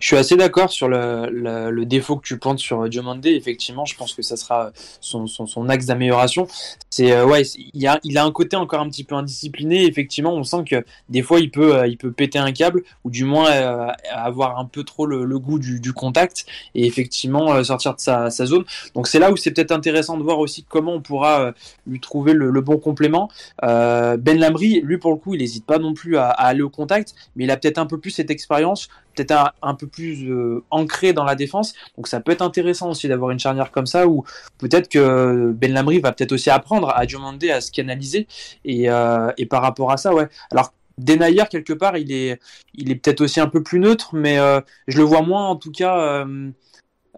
Je 0.00 0.06
suis 0.06 0.16
assez 0.16 0.36
d'accord 0.36 0.70
sur 0.70 0.88
le, 0.88 1.28
le, 1.70 1.86
défaut 1.86 2.16
que 2.16 2.26
tu 2.26 2.38
pointes 2.38 2.58
sur 2.58 2.88
Diomande. 2.88 3.24
Effectivement, 3.24 3.84
je 3.84 3.96
pense 3.96 4.14
que 4.14 4.22
ça 4.22 4.36
sera 4.36 4.72
son, 5.00 5.26
son, 5.26 5.46
son 5.46 5.68
axe 5.68 5.86
d'amélioration. 5.86 6.48
C'est 6.92 7.10
euh, 7.10 7.24
ouais, 7.24 7.40
il 7.72 7.88
a, 7.88 8.22
un 8.22 8.30
côté 8.32 8.54
encore 8.54 8.80
un 8.80 8.88
petit 8.90 9.02
peu 9.02 9.14
indiscipliné. 9.14 9.86
Effectivement, 9.86 10.34
on 10.34 10.44
sent 10.44 10.64
que 10.68 10.84
des 11.08 11.22
fois 11.22 11.40
il 11.40 11.50
peut, 11.50 11.74
euh, 11.74 11.86
il 11.86 11.96
peut 11.96 12.12
péter 12.12 12.38
un 12.38 12.52
câble 12.52 12.82
ou 13.02 13.10
du 13.10 13.24
moins 13.24 13.50
euh, 13.50 13.88
avoir 14.10 14.58
un 14.58 14.66
peu 14.66 14.84
trop 14.84 15.06
le, 15.06 15.38
goût 15.38 15.58
du, 15.58 15.92
contact 15.94 16.44
et 16.74 16.86
effectivement 16.86 17.64
sortir 17.64 17.94
de 17.94 18.00
sa, 18.00 18.28
zone. 18.30 18.64
Donc 18.94 19.08
c'est 19.08 19.18
là 19.18 19.32
où 19.32 19.38
c'est 19.38 19.52
peut-être 19.52 19.72
intéressant 19.72 20.18
de 20.18 20.22
voir 20.22 20.38
aussi 20.38 20.66
comment 20.68 20.92
on 20.92 21.00
pourra 21.00 21.54
lui 21.86 21.98
trouver 21.98 22.34
le, 22.34 22.60
bon 22.60 22.76
complément. 22.76 23.30
ben 23.62 24.38
Lamry, 24.38 24.82
lui 24.82 24.98
pour 24.98 25.12
le 25.12 25.16
coup, 25.16 25.34
il 25.34 25.38
n'hésite 25.38 25.64
pas 25.64 25.78
non 25.78 25.94
plus 25.94 26.18
à, 26.18 26.28
aller 26.28 26.60
au 26.60 26.70
contact, 26.70 27.14
mais 27.36 27.44
il 27.44 27.50
a 27.50 27.56
peut-être 27.56 27.78
un 27.78 27.86
peu 27.86 27.98
plus 27.98 28.10
cette 28.10 28.30
expérience 28.30 28.90
peut-être 29.14 29.32
un, 29.32 29.50
un, 29.60 29.74
peu 29.74 29.86
plus 29.86 30.26
ancré 30.70 31.12
dans 31.12 31.24
la 31.24 31.34
défense. 31.34 31.74
Donc 31.96 32.08
ça 32.08 32.20
peut 32.20 32.32
être 32.32 32.40
intéressant 32.40 32.88
aussi 32.88 33.08
d'avoir 33.08 33.30
une 33.30 33.38
charnière 33.38 33.70
comme 33.70 33.84
ça 33.84 34.06
où 34.06 34.24
peut-être 34.56 34.88
que 34.88 35.52
Ben 35.54 35.70
Lamry 35.74 36.00
va 36.00 36.12
peut-être 36.12 36.32
aussi 36.32 36.48
apprendre 36.48 36.81
à 36.90 37.06
demander 37.06 37.50
à 37.50 37.60
se 37.60 37.70
canaliser 37.70 38.26
et, 38.64 38.90
euh, 38.90 39.30
et 39.38 39.46
par 39.46 39.62
rapport 39.62 39.90
à 39.90 39.96
ça, 39.96 40.14
ouais. 40.14 40.28
Alors 40.50 40.72
Denayer 40.98 41.44
quelque 41.50 41.72
part, 41.72 41.96
il 41.96 42.12
est, 42.12 42.40
il 42.74 42.90
est 42.90 42.96
peut-être 42.96 43.22
aussi 43.22 43.40
un 43.40 43.48
peu 43.48 43.62
plus 43.62 43.78
neutre, 43.78 44.14
mais 44.14 44.38
euh, 44.38 44.60
je 44.88 44.98
le 44.98 45.04
vois 45.04 45.22
moins 45.22 45.48
en 45.48 45.56
tout 45.56 45.72
cas. 45.72 46.24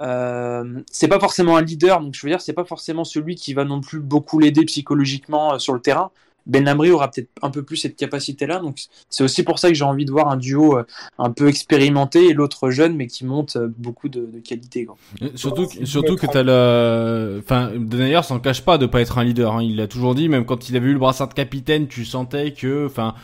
Euh, 0.00 0.82
c'est 0.90 1.08
pas 1.08 1.20
forcément 1.20 1.56
un 1.56 1.62
leader, 1.62 2.00
donc 2.00 2.14
je 2.14 2.22
veux 2.22 2.30
dire, 2.30 2.40
c'est 2.40 2.52
pas 2.52 2.64
forcément 2.64 3.04
celui 3.04 3.34
qui 3.34 3.52
va 3.54 3.64
non 3.64 3.80
plus 3.80 4.00
beaucoup 4.00 4.38
l'aider 4.38 4.64
psychologiquement 4.64 5.58
sur 5.58 5.72
le 5.72 5.80
terrain. 5.80 6.10
Ben 6.46 6.64
Lamry 6.64 6.90
aura 6.90 7.10
peut-être 7.10 7.30
un 7.42 7.50
peu 7.50 7.62
plus 7.62 7.76
cette 7.76 7.96
capacité-là. 7.96 8.58
Donc 8.58 8.78
c'est 9.08 9.24
aussi 9.24 9.42
pour 9.42 9.58
ça 9.58 9.68
que 9.68 9.74
j'ai 9.74 9.84
envie 9.84 10.04
de 10.04 10.10
voir 10.10 10.28
un 10.28 10.36
duo 10.36 10.78
euh, 10.78 10.84
un 11.18 11.30
peu 11.30 11.48
expérimenté 11.48 12.26
et 12.26 12.34
l'autre 12.34 12.70
jeune, 12.70 12.96
mais 12.96 13.06
qui 13.06 13.24
monte 13.24 13.56
euh, 13.56 13.68
beaucoup 13.78 14.08
de, 14.08 14.20
de 14.20 14.38
qualité. 14.40 14.84
Quoi. 14.84 14.96
surtout, 15.34 15.66
surtout 15.84 16.16
que 16.16 16.26
t'as 16.26 16.42
le, 16.42 17.40
enfin, 17.42 17.72
d'ailleurs, 17.76 18.24
s'en 18.24 18.40
cache 18.40 18.62
pas 18.62 18.78
de 18.78 18.86
pas 18.86 19.00
être 19.00 19.18
un 19.18 19.24
leader. 19.24 19.54
Hein. 19.54 19.62
Il 19.62 19.76
l'a 19.76 19.86
toujours 19.86 20.14
dit, 20.14 20.28
même 20.28 20.44
quand 20.44 20.68
il 20.68 20.76
avait 20.76 20.88
eu 20.88 20.92
le 20.92 20.98
brassard 20.98 21.28
de 21.28 21.34
capitaine, 21.34 21.88
tu 21.88 22.04
sentais 22.04 22.52
que, 22.52 22.86
enfin 22.86 23.14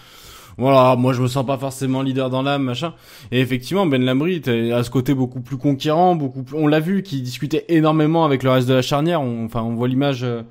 Voilà, 0.58 0.94
moi 0.96 1.12
je 1.14 1.22
me 1.22 1.28
sens 1.28 1.46
pas 1.46 1.56
forcément 1.56 2.02
leader 2.02 2.28
dans 2.28 2.42
l'âme, 2.42 2.64
machin. 2.64 2.92
Et 3.32 3.40
effectivement, 3.40 3.86
Ben 3.86 4.04
Lamry 4.04 4.42
a 4.74 4.82
ce 4.82 4.90
côté 4.90 5.14
beaucoup 5.14 5.40
plus 5.40 5.56
conquérant, 5.56 6.16
beaucoup 6.16 6.42
plus... 6.42 6.56
On 6.56 6.66
l'a 6.66 6.80
vu, 6.80 7.02
qui 7.02 7.22
discutait 7.22 7.64
énormément 7.68 8.24
avec 8.24 8.42
le 8.42 8.50
reste 8.50 8.68
de 8.68 8.74
la 8.74 8.82
charnière. 8.82 9.22
On, 9.22 9.46
enfin, 9.46 9.62
on 9.62 9.74
voit 9.74 9.88
l'image, 9.88 10.22
euh, 10.22 10.42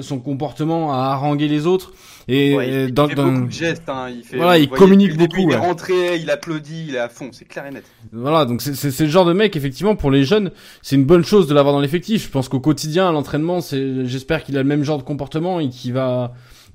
son, 0.00 0.18
comportement 0.18 0.92
à 0.92 1.12
haranguer 1.12 1.48
les 1.48 1.66
autres. 1.66 1.92
Et, 2.30 2.52
il 2.52 2.92
dans, 2.92 3.08
fait 3.08 3.14
beaucoup 3.14 3.46
de 3.46 3.50
gestes. 3.50 3.88
Hein. 3.88 4.08
Il 4.10 4.22
fait, 4.22 4.36
voilà, 4.36 4.58
il 4.58 4.68
communique 4.68 5.16
beaucoup. 5.16 5.48
il 5.48 5.52
est 5.52 5.56
rentré, 5.56 6.16
il 6.16 6.30
applaudit, 6.30 6.86
il 6.88 6.94
est 6.94 6.98
à 6.98 7.08
fond, 7.08 7.30
c'est 7.32 7.46
clair 7.46 7.66
et 7.66 7.70
net. 7.70 7.84
Voilà, 8.12 8.44
donc 8.44 8.60
c'est 8.60 9.00
le 9.00 9.08
genre 9.08 9.24
de 9.24 9.32
mec, 9.32 9.56
effectivement, 9.56 9.96
pour 9.96 10.10
les 10.10 10.24
jeunes, 10.24 10.50
c'est 10.82 10.96
une 10.96 11.04
bonne 11.04 11.24
chose 11.24 11.46
de 11.46 11.54
l'avoir 11.54 11.74
dans 11.74 11.80
l'effectif. 11.80 12.24
Je 12.24 12.30
pense 12.30 12.48
qu'au 12.48 12.60
quotidien, 12.60 13.08
à 13.08 13.12
l'entraînement, 13.12 13.60
c'est, 13.60 14.06
j'espère 14.06 14.44
qu'il 14.44 14.58
a 14.58 14.62
le 14.62 14.68
même 14.68 14.84
genre 14.84 14.98
de 14.98 15.04
comportement 15.04 15.58
et 15.60 15.68
qu'il 15.70 15.94
va 15.94 16.34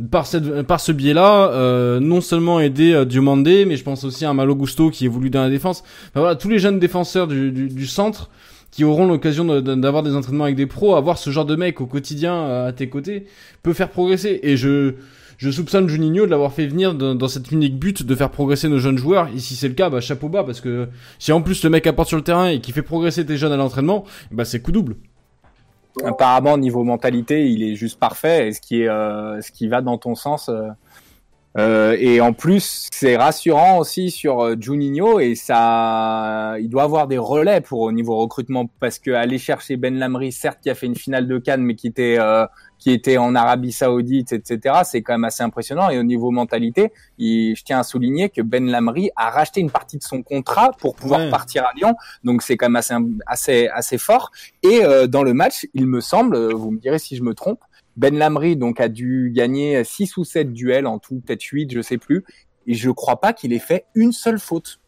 par, 0.10 0.26
cette, 0.26 0.64
par 0.64 0.80
ce 0.80 0.92
biais-là, 0.92 1.52
euh, 1.52 2.00
non 2.00 2.22
seulement 2.22 2.60
aider 2.60 2.94
euh, 2.94 3.06
Diomandé, 3.06 3.66
mais 3.66 3.78
je 3.78 3.84
pense 3.84 4.04
aussi 4.04 4.26
à 4.26 4.34
Malo 4.34 4.56
Gusto 4.56 4.90
qui 4.90 5.06
évolue 5.06 5.30
dans 5.30 5.42
la 5.42 5.50
défense. 5.50 5.84
Enfin, 6.10 6.22
voilà, 6.22 6.36
tous 6.36 6.50
les 6.50 6.60
jeunes 6.60 6.80
défenseurs 6.80 7.28
du, 7.28 7.52
du, 7.52 7.68
du 7.68 7.88
centre 7.88 8.30
qui 8.74 8.84
auront 8.84 9.06
l'occasion 9.06 9.62
d'avoir 9.62 10.02
des 10.02 10.16
entraînements 10.16 10.46
avec 10.46 10.56
des 10.56 10.66
pros, 10.66 10.96
avoir 10.96 11.20
ce 11.20 11.30
genre 11.30 11.46
de 11.46 11.56
mec 11.56 11.80
au 11.80 11.86
quotidien 11.86 12.34
euh, 12.34 12.70
à 12.70 12.74
tes 12.74 12.90
côtés, 12.90 13.28
peut 13.62 13.74
faire 13.74 13.90
progresser. 13.90 14.40
Et 14.42 14.58
je, 14.58 14.96
soupçonne 15.38 15.88
Juninho 15.88 16.26
de 16.26 16.32
l'avoir 16.32 16.52
fait 16.54 16.66
venir 16.66 16.96
dans, 16.96 17.28
cet 17.28 17.52
unique 17.52 17.78
but 17.78 18.02
de 18.02 18.16
faire 18.16 18.32
progresser 18.32 18.70
nos 18.70 18.80
jeunes 18.80 18.98
joueurs. 18.98 19.28
Et 19.36 19.38
si 19.38 19.56
c'est 19.56 19.68
le 19.68 19.76
cas, 19.76 19.92
bah 19.92 20.02
chapeau 20.02 20.28
bas, 20.28 20.44
parce 20.44 20.60
que 20.60 20.88
si 21.20 21.32
en 21.32 21.44
plus 21.44 21.64
le 21.64 21.70
mec 21.70 21.86
apporte 21.86 22.08
sur 22.08 22.18
le 22.18 22.24
terrain 22.24 22.48
et 22.48 22.62
qui 22.62 22.72
fait 22.72 22.82
progresser 22.82 23.24
tes 23.24 23.38
jeunes 23.38 23.52
à 23.52 23.58
l'entraînement, 23.58 24.06
bah 24.32 24.44
c'est 24.44 24.60
coup 24.60 24.72
double 24.72 24.96
apparemment 26.04 26.58
niveau 26.58 26.84
mentalité, 26.84 27.48
il 27.48 27.62
est 27.62 27.76
juste 27.76 28.00
parfait. 28.00 28.48
Et 28.48 28.54
ce 28.54 28.60
qui 28.60 28.82
est, 28.82 28.88
euh, 28.88 29.40
qui 29.54 29.68
va 29.68 29.82
dans 29.82 30.00
ton 30.00 30.16
sens. 30.16 30.50
Euh, 30.50 30.70
euh, 31.58 31.96
et 32.00 32.20
en 32.20 32.34
plus, 32.34 32.88
c'est 32.92 33.16
rassurant 33.16 33.78
aussi 33.78 34.10
sur 34.10 34.60
Juninho 34.60 35.20
et 35.20 35.36
ça, 35.36 36.56
il 36.60 36.70
doit 36.70 36.84
avoir 36.84 37.08
des 37.08 37.18
relais 37.18 37.62
pour 37.62 37.82
au 37.82 37.92
niveau 37.92 38.18
recrutement 38.18 38.70
parce 38.80 38.98
que 39.00 39.12
aller 39.12 39.38
chercher 39.38 39.78
Ben 39.78 39.98
Lamry, 39.98 40.32
certes 40.32 40.60
qui 40.62 40.70
a 40.70 40.76
fait 40.76 40.88
une 40.88 40.96
finale 40.96 41.28
de 41.28 41.38
Cannes, 41.38 41.62
mais 41.62 41.76
qui 41.76 41.88
était 41.88 42.18
qui 42.84 42.92
était 42.92 43.18
en 43.18 43.34
Arabie 43.34 43.72
Saoudite, 43.72 44.34
etc. 44.34 44.82
C'est 44.84 45.02
quand 45.02 45.14
même 45.14 45.24
assez 45.24 45.42
impressionnant. 45.42 45.90
Et 45.90 45.98
au 45.98 46.04
niveau 46.04 46.32
mentalité, 46.32 46.92
je 47.18 47.64
tiens 47.64 47.80
à 47.80 47.84
souligner 47.84 48.30
que 48.30 48.42
Ben 48.42 48.70
Lamry 48.70 49.10
a 49.16 49.30
racheté 49.30 49.62
une 49.62 49.72
partie 49.72 49.98
de 49.98 50.04
son 50.04 50.22
contrat 50.22 50.72
pour 50.80 50.94
pouvoir 50.94 51.30
partir 51.30 51.64
à 51.64 51.72
Lyon. 51.78 51.96
Donc 52.26 52.42
c'est 52.42 52.58
quand 52.58 52.68
même 52.68 52.76
assez 52.76 52.94
assez 53.26 53.68
assez 53.70 53.98
fort. 53.98 54.32
Et 54.64 54.84
euh, 54.84 55.08
dans 55.08 55.24
le 55.24 55.34
match, 55.34 55.66
il 55.74 55.88
me 55.88 56.02
semble, 56.02 56.52
vous 56.52 56.72
me 56.72 56.80
direz 56.80 57.00
si 57.00 57.16
je 57.16 57.24
me 57.24 57.34
trompe, 57.34 57.60
Ben 57.96 58.18
Lamry 58.18 58.56
donc 58.56 58.80
a 58.80 58.90
dû 58.90 59.32
gagner 59.34 59.84
6 59.84 60.18
ou 60.18 60.24
7 60.24 60.52
duels 60.52 60.88
en 60.88 61.00
tout, 61.00 61.20
peut-être 61.20 61.44
8, 61.44 61.72
je 61.74 61.82
sais 61.82 61.98
plus. 61.98 62.24
Et 62.66 62.74
je 62.74 62.90
crois 62.90 63.20
pas 63.20 63.34
qu'il 63.34 63.54
ait 63.54 63.60
fait 63.60 63.86
une 63.96 64.12
seule 64.12 64.40
faute. 64.40 64.80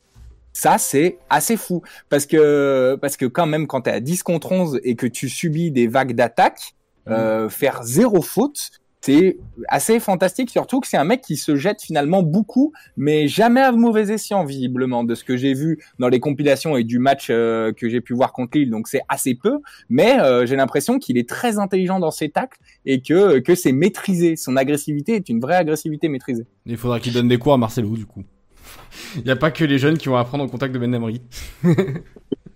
Ça, 0.54 0.78
c'est 0.78 1.18
assez 1.30 1.58
fou. 1.58 1.82
Parce 2.10 2.26
que, 2.26 2.98
parce 3.02 3.18
que 3.18 3.26
quand 3.26 3.46
même, 3.46 3.68
quand 3.68 3.82
tu 3.82 3.90
es 3.90 3.94
à 3.94 4.00
10 4.00 4.24
contre 4.24 4.54
11 4.54 4.80
et 4.84 4.96
que 4.96 5.06
tu 5.06 5.28
subis 5.28 5.70
des 5.70 5.88
vagues 5.88 6.14
d'attaque, 6.14 6.76
euh, 7.08 7.50
faire 7.50 7.84
zéro 7.84 8.22
faute, 8.22 8.72
c'est 9.06 9.38
assez 9.68 10.00
fantastique, 10.00 10.50
surtout 10.50 10.80
que 10.80 10.88
c'est 10.88 10.98
un 10.98 11.04
mec 11.04 11.22
qui 11.22 11.38
se 11.38 11.56
jette 11.56 11.80
finalement 11.84 12.24
beaucoup, 12.24 12.74
mais 12.98 13.28
jamais 13.28 13.62
à 13.62 13.72
mauvais 13.72 14.12
escient, 14.12 14.44
visiblement, 14.46 15.04
de 15.04 15.14
ce 15.14 15.24
que 15.24 15.38
j'ai 15.38 15.54
vu 15.54 15.80
dans 16.00 16.08
les 16.08 16.20
compilations 16.20 16.76
et 16.76 16.84
du 16.84 16.98
match 16.98 17.28
euh, 17.30 17.72
que 17.72 17.88
j'ai 17.88 18.02
pu 18.02 18.16
voir 18.16 18.34
contre 18.34 18.58
Lille, 18.58 18.72
donc 18.72 18.88
c'est 18.88 19.02
assez 19.08 19.36
peu, 19.36 19.60
mais 19.90 20.20
euh, 20.20 20.48
j'ai 20.48 20.56
l'impression 20.56 20.98
qu'il 20.98 21.20
est 21.20 21.30
très 21.30 21.60
intelligent 21.60 22.00
dans 22.00 22.10
ses 22.10 22.30
tacles 22.30 22.58
et 22.88 23.00
que, 23.00 23.38
que 23.38 23.54
c'est 23.54 23.74
maîtrisé. 23.74 24.36
Son 24.38 24.58
agressivité 24.58 25.14
est 25.14 25.30
une 25.30 25.40
vraie 25.40 25.58
agressivité 25.58 26.10
maîtrisée. 26.10 26.48
Il 26.66 26.78
faudra 26.78 27.00
qu'il 27.00 27.14
donne 27.14 27.28
des 27.28 27.38
cours 27.38 27.54
à 27.54 27.58
Marcelo, 27.58 27.90
du 27.90 28.08
coup. 28.08 28.24
Il 29.18 29.24
n'y 29.24 29.30
a 29.30 29.36
pas 29.36 29.52
que 29.52 29.64
les 29.64 29.78
jeunes 29.78 30.00
qui 30.00 30.10
vont 30.10 30.18
apprendre 30.18 30.46
au 30.46 30.48
contact 30.48 30.74
de 30.74 30.80
Ben 30.80 30.92
Emery. 30.92 31.22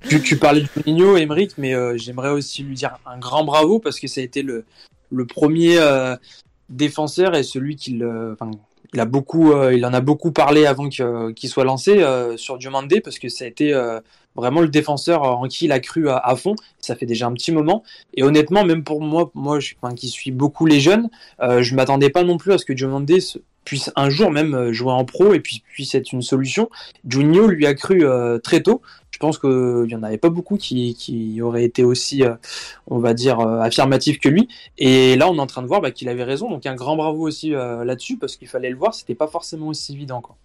tu, 0.09 0.19
tu, 0.23 0.37
parlais 0.37 0.61
de 0.61 0.67
Juninho, 0.75 1.15
Emeric, 1.15 1.59
mais 1.59 1.75
euh, 1.75 1.95
j'aimerais 1.95 2.31
aussi 2.31 2.63
lui 2.63 2.73
dire 2.73 2.97
un 3.05 3.19
grand 3.19 3.43
bravo 3.43 3.77
parce 3.77 3.99
que 3.99 4.07
ça 4.07 4.21
a 4.21 4.23
été 4.23 4.41
le, 4.41 4.65
le 5.11 5.25
premier 5.25 5.77
euh, 5.79 6.15
défenseur 6.69 7.35
et 7.35 7.43
celui 7.43 7.75
qui 7.75 7.99
il 8.91 9.05
beaucoup, 9.05 9.51
euh, 9.51 9.73
il 9.75 9.85
en 9.85 9.93
a 9.93 10.01
beaucoup 10.01 10.31
parlé 10.31 10.65
avant 10.65 10.89
qu'il 10.89 11.49
soit 11.49 11.63
lancé 11.63 12.03
sur 12.37 12.57
Diomandé 12.57 13.01
parce 13.01 13.19
que 13.19 13.29
ça 13.29 13.45
a 13.45 13.47
été 13.47 13.73
vraiment 14.35 14.61
le 14.61 14.69
défenseur 14.69 15.23
en 15.23 15.47
qui 15.47 15.65
il 15.65 15.71
a 15.71 15.79
cru 15.79 16.09
à, 16.09 16.35
fond. 16.35 16.55
Ça 16.79 16.95
fait 16.95 17.05
déjà 17.05 17.27
un 17.27 17.33
petit 17.33 17.51
moment. 17.51 17.83
Et 18.15 18.23
honnêtement, 18.23 18.63
même 18.63 18.83
pour 18.83 19.01
moi, 19.01 19.31
moi 19.35 19.59
qui 19.95 20.09
suis 20.09 20.31
beaucoup 20.31 20.65
les 20.65 20.79
jeunes, 20.79 21.09
je 21.39 21.75
m'attendais 21.75 22.09
pas 22.09 22.23
non 22.23 22.37
plus 22.37 22.53
à 22.53 22.57
ce 22.57 22.65
que 22.65 22.73
Diomandé 22.73 23.19
puisse 23.65 23.91
un 23.95 24.09
jour 24.09 24.31
même 24.31 24.71
jouer 24.71 24.91
en 24.91 25.05
pro 25.05 25.33
et 25.33 25.39
puis 25.39 25.63
puisse 25.71 25.93
être 25.93 26.11
une 26.11 26.23
solution. 26.23 26.69
Juninho 27.07 27.47
lui 27.47 27.67
a 27.67 27.75
cru 27.75 28.03
très 28.41 28.61
tôt 28.61 28.81
je 29.19 29.27
pense 29.27 29.37
qu'il 29.37 29.83
n'y 29.87 29.95
en 29.95 30.03
avait 30.03 30.17
pas 30.17 30.29
beaucoup 30.29 30.55
qui, 30.55 30.95
qui 30.95 31.41
auraient 31.41 31.65
été 31.65 31.83
aussi, 31.83 32.23
euh, 32.23 32.35
on 32.87 32.99
va 32.99 33.13
dire, 33.13 33.41
euh, 33.41 33.59
affirmatifs 33.59 34.17
que 34.17 34.29
lui. 34.29 34.47
Et 34.77 35.17
là, 35.17 35.29
on 35.29 35.35
est 35.35 35.41
en 35.41 35.45
train 35.45 35.61
de 35.61 35.67
voir 35.67 35.81
bah, 35.81 35.91
qu'il 35.91 36.07
avait 36.07 36.23
raison. 36.23 36.49
Donc 36.49 36.65
un 36.65 36.75
grand 36.75 36.95
bravo 36.95 37.27
aussi 37.27 37.53
euh, 37.53 37.83
là-dessus, 37.83 38.15
parce 38.15 38.37
qu'il 38.37 38.47
fallait 38.47 38.69
le 38.69 38.77
voir, 38.77 38.93
c'était 38.93 39.15
pas 39.15 39.27
forcément 39.27 39.67
aussi 39.67 39.91
évident. 39.91 40.21
Quoi. 40.21 40.37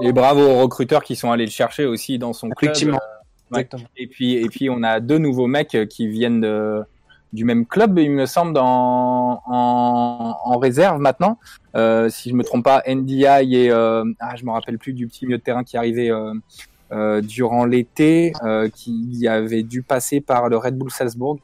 Et 0.00 0.12
bravo 0.12 0.40
aux 0.40 0.62
recruteurs 0.62 1.04
qui 1.04 1.14
sont 1.14 1.30
allés 1.30 1.44
le 1.44 1.50
chercher 1.50 1.84
aussi 1.84 2.18
dans 2.18 2.32
son 2.32 2.48
club. 2.48 2.70
Effectivement. 2.70 2.98
Et 3.98 4.06
puis, 4.06 4.36
et 4.36 4.48
puis, 4.48 4.70
on 4.70 4.82
a 4.82 4.98
deux 5.00 5.18
nouveaux 5.18 5.48
mecs 5.48 5.76
qui 5.90 6.06
viennent 6.06 6.40
de, 6.40 6.80
du 7.34 7.44
même 7.44 7.66
club, 7.66 7.98
il 7.98 8.12
me 8.12 8.24
semble, 8.24 8.56
en, 8.56 9.42
en, 9.44 10.36
en 10.42 10.58
réserve 10.58 11.00
maintenant. 11.00 11.38
Si 11.74 12.30
je 12.30 12.34
me 12.34 12.44
trompe 12.44 12.64
pas, 12.64 12.82
NDI 12.88 13.24
et 13.24 13.70
ah, 13.72 14.36
je 14.36 14.44
me 14.46 14.52
rappelle 14.52 14.78
plus 14.78 14.94
du 14.94 15.06
petit 15.06 15.26
milieu 15.26 15.36
de 15.36 15.42
terrain 15.42 15.64
qui 15.64 15.76
arrivait 15.76 16.10
euh, 16.92 17.20
durant 17.20 17.64
l'été 17.64 18.32
euh, 18.42 18.68
qui 18.68 19.26
avait 19.28 19.62
dû 19.62 19.82
passer 19.82 20.20
par 20.20 20.48
le 20.48 20.56
Red 20.56 20.76
Bull 20.76 20.90
Salzbourg. 20.90 21.38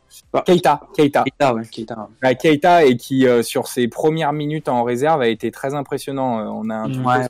Keita, 0.44 0.80
Keita. 0.94 1.24
Keita, 1.24 1.54
ouais, 1.54 1.64
Keita. 1.64 2.08
Keita 2.34 2.84
et 2.84 2.96
qui 2.96 3.26
euh, 3.26 3.42
sur 3.42 3.68
ses 3.68 3.88
premières 3.88 4.32
minutes 4.32 4.68
en 4.68 4.82
réserve 4.82 5.20
a 5.22 5.28
été 5.28 5.50
très 5.50 5.74
impressionnant. 5.74 6.38
On 6.52 6.68
a 6.70 6.74
un 6.74 7.04
ouais. 7.04 7.26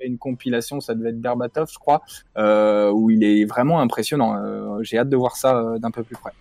une 0.00 0.18
compilation, 0.18 0.80
ça 0.80 0.94
devait 0.94 1.10
être 1.10 1.20
Berbatov, 1.20 1.68
je 1.70 1.78
crois, 1.78 2.02
euh, 2.38 2.90
où 2.90 3.10
il 3.10 3.24
est 3.24 3.44
vraiment 3.44 3.80
impressionnant. 3.80 4.82
J'ai 4.82 4.98
hâte 4.98 5.10
de 5.10 5.16
voir 5.16 5.36
ça 5.36 5.78
d'un 5.78 5.90
peu 5.90 6.02
plus 6.02 6.16
près. 6.16 6.32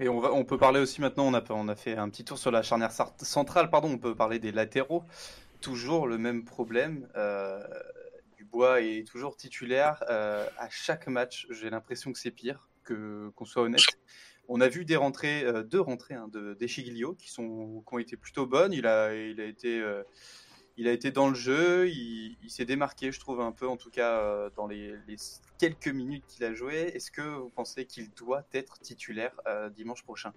Et 0.00 0.08
on, 0.08 0.18
va, 0.18 0.32
on 0.32 0.44
peut 0.44 0.58
parler 0.58 0.80
aussi 0.80 1.00
maintenant, 1.00 1.26
on 1.26 1.34
a, 1.34 1.42
on 1.50 1.68
a 1.68 1.76
fait 1.76 1.96
un 1.96 2.08
petit 2.08 2.24
tour 2.24 2.36
sur 2.36 2.50
la 2.50 2.62
charnière 2.62 2.90
centrale, 3.18 3.70
pardon, 3.70 3.90
on 3.92 3.98
peut 3.98 4.16
parler 4.16 4.40
des 4.40 4.50
latéraux. 4.50 5.04
Toujours 5.60 6.08
le 6.08 6.18
même 6.18 6.42
problème. 6.44 7.06
Euh, 7.16 7.60
Bois 8.52 8.82
est 8.82 9.08
toujours 9.08 9.36
titulaire 9.36 10.04
euh, 10.10 10.46
à 10.58 10.68
chaque 10.68 11.06
match. 11.06 11.46
J'ai 11.50 11.70
l'impression 11.70 12.12
que 12.12 12.18
c'est 12.18 12.30
pire, 12.30 12.68
que 12.84 13.30
qu'on 13.34 13.46
soit 13.46 13.62
honnête. 13.62 13.80
On 14.48 14.60
a 14.60 14.68
vu 14.68 14.84
des 14.84 14.96
rentrées, 14.96 15.42
euh, 15.44 15.62
deux 15.62 15.80
rentrées 15.80 16.14
hein, 16.14 16.28
de 16.28 16.52
d'Echiglio 16.54 17.14
qui 17.14 17.30
sont 17.30 17.82
qui 17.88 17.94
ont 17.94 17.98
été 17.98 18.16
plutôt 18.16 18.46
bonnes. 18.46 18.74
Il 18.74 18.86
a 18.86 19.14
il 19.14 19.40
a 19.40 19.46
été 19.46 19.80
euh, 19.80 20.02
il 20.76 20.86
a 20.86 20.92
été 20.92 21.10
dans 21.10 21.28
le 21.28 21.34
jeu, 21.34 21.88
il, 21.88 22.36
s'est 22.48 22.64
démarqué, 22.64 23.12
je 23.12 23.20
trouve 23.20 23.40
un 23.42 23.52
peu 23.52 23.68
en 23.68 23.76
tout 23.76 23.90
cas 23.90 24.48
dans 24.56 24.66
les, 24.66 24.94
les 25.06 25.16
quelques 25.58 25.88
minutes 25.88 26.24
qu'il 26.26 26.44
a 26.44 26.54
joué. 26.54 26.92
Est-ce 26.94 27.10
que 27.10 27.20
vous 27.20 27.50
pensez 27.50 27.84
qu'il 27.84 28.10
doit 28.14 28.46
être 28.54 28.80
titulaire 28.80 29.38
dimanche 29.74 30.02
prochain? 30.02 30.32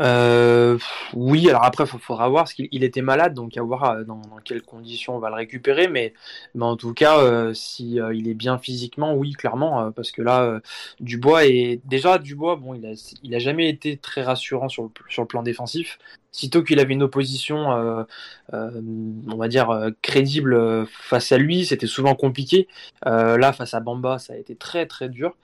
Euh, 0.00 0.78
oui, 1.14 1.48
alors 1.48 1.64
après, 1.64 1.84
il 1.84 1.98
faudra 1.98 2.28
voir, 2.28 2.44
parce 2.44 2.54
était 2.58 3.02
malade, 3.02 3.34
donc 3.34 3.56
à 3.56 3.62
voir 3.62 3.84
euh, 3.84 4.04
dans, 4.04 4.20
quelles 4.44 4.62
conditions 4.62 5.16
on 5.16 5.18
va 5.18 5.28
le 5.30 5.36
récupérer, 5.36 5.88
mais, 5.88 6.12
en 6.58 6.76
tout 6.76 6.94
cas, 6.94 7.18
euh, 7.18 7.54
si 7.54 8.00
euh, 8.00 8.14
il 8.14 8.28
est 8.28 8.34
bien 8.34 8.58
physiquement, 8.58 9.14
oui, 9.14 9.32
clairement, 9.32 9.90
parce 9.92 10.10
que 10.10 10.22
là, 10.22 10.60
Dubois 11.00 11.46
est 11.46 11.80
déjà 11.84 12.18
Dubois, 12.18 12.56
bon, 12.56 12.74
il 12.74 13.34
a, 13.34 13.38
jamais 13.38 13.68
été 13.68 13.96
très 13.96 14.22
rassurant 14.22 14.68
sur 14.68 14.90
le 15.18 15.24
plan 15.26 15.42
défensif. 15.42 15.98
Sitôt 16.32 16.62
qu'il 16.62 16.80
avait 16.80 16.92
une 16.92 17.02
opposition, 17.02 18.06
on 18.52 19.36
va 19.36 19.48
dire 19.48 19.90
crédible 20.02 20.86
face 20.86 21.32
à 21.32 21.38
lui, 21.38 21.64
c'était 21.64 21.86
souvent 21.86 22.14
compliqué. 22.14 22.68
là, 23.04 23.52
face 23.52 23.74
à 23.74 23.80
Bamba, 23.80 24.18
ça 24.18 24.34
a 24.34 24.36
été 24.36 24.54
très 24.56 24.86
très 24.86 25.08
dur. 25.08 25.34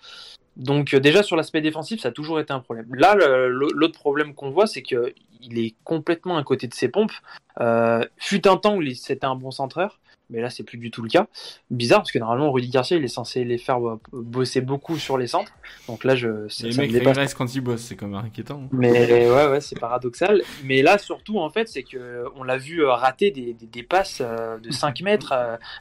Donc 0.57 0.95
euh, 0.95 1.01
déjà 1.01 1.23
sur 1.23 1.37
l'aspect 1.37 1.61
défensif, 1.61 2.01
ça 2.01 2.09
a 2.09 2.13
toujours 2.13 2.41
été 2.41 2.53
un 2.53 2.61
problème. 2.61 2.87
Là, 2.95 3.15
l'autre 3.15 3.99
problème 3.99 4.35
qu'on 4.35 4.51
voit, 4.51 4.67
c'est 4.67 4.83
qu'il 4.83 5.59
est 5.59 5.75
complètement 5.85 6.37
à 6.37 6.43
côté 6.45 6.67
de 6.67 6.75
ses 6.75 6.89
pompes. 6.89 7.13
Euh, 7.61 8.05
fut 8.19 8.47
un 8.47 8.57
temps 8.57 8.77
où 8.77 8.95
c'était 8.95 9.27
un 9.27 9.35
bon 9.35 9.51
centreur, 9.51 9.99
mais 10.33 10.41
là 10.41 10.51
c'est 10.51 10.63
plus 10.63 10.79
du 10.79 10.91
tout 10.91 11.03
le 11.03 11.09
cas. 11.09 11.27
Bizarre 11.71 12.01
parce 12.01 12.13
que 12.13 12.19
normalement 12.19 12.51
Rudy 12.51 12.69
Garcia 12.69 12.97
il 12.97 13.05
est 13.05 13.09
censé 13.09 13.45
les 13.45 13.59
faire 13.59 13.87
euh, 13.87 14.01
bosser 14.13 14.61
beaucoup 14.61 14.99
sur 14.99 15.19
les 15.19 15.27
centres. 15.27 15.53
Donc 15.87 16.05
là 16.05 16.17
je 16.17 16.49
les 16.63 16.77
mecs 16.77 16.93
régressent 16.93 17.35
quand 17.35 17.55
ils 17.55 17.61
bossent, 17.61 17.83
c'est 17.83 17.97
quand 17.97 18.09
même 18.09 18.25
inquiétant. 18.25 18.63
Hein. 18.65 18.69
Mais 18.73 19.29
ouais 19.29 19.49
ouais, 19.49 19.61
c'est 19.61 19.79
paradoxal. 19.79 20.43
Mais 20.65 20.83
là 20.83 20.99
surtout 20.99 21.39
en 21.39 21.51
fait, 21.51 21.69
c'est 21.69 21.83
que 21.83 22.25
on 22.37 22.45
l'a 22.45 22.57
vu 22.57 22.83
euh, 22.83 22.93
rater 22.93 23.31
des, 23.31 23.53
des, 23.53 23.67
des, 23.67 23.83
passes 23.83 24.19
euh, 24.21 24.59
de 24.59 24.71
5 24.71 25.03
mètres 25.03 25.35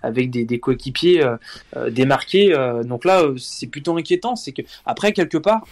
avec 0.04 0.30
des, 0.30 0.46
des 0.46 0.60
coéquipiers 0.60 1.24
démarqués. 1.90 2.54
Donc 2.84 3.06
là 3.06 3.24
c'est 3.38 3.68
plutôt 3.68 3.98
inquiétant, 3.98 4.36
c'est 4.36 4.52
que 4.52 4.62
après 4.86 5.14
quelque 5.14 5.38
part 5.38 5.64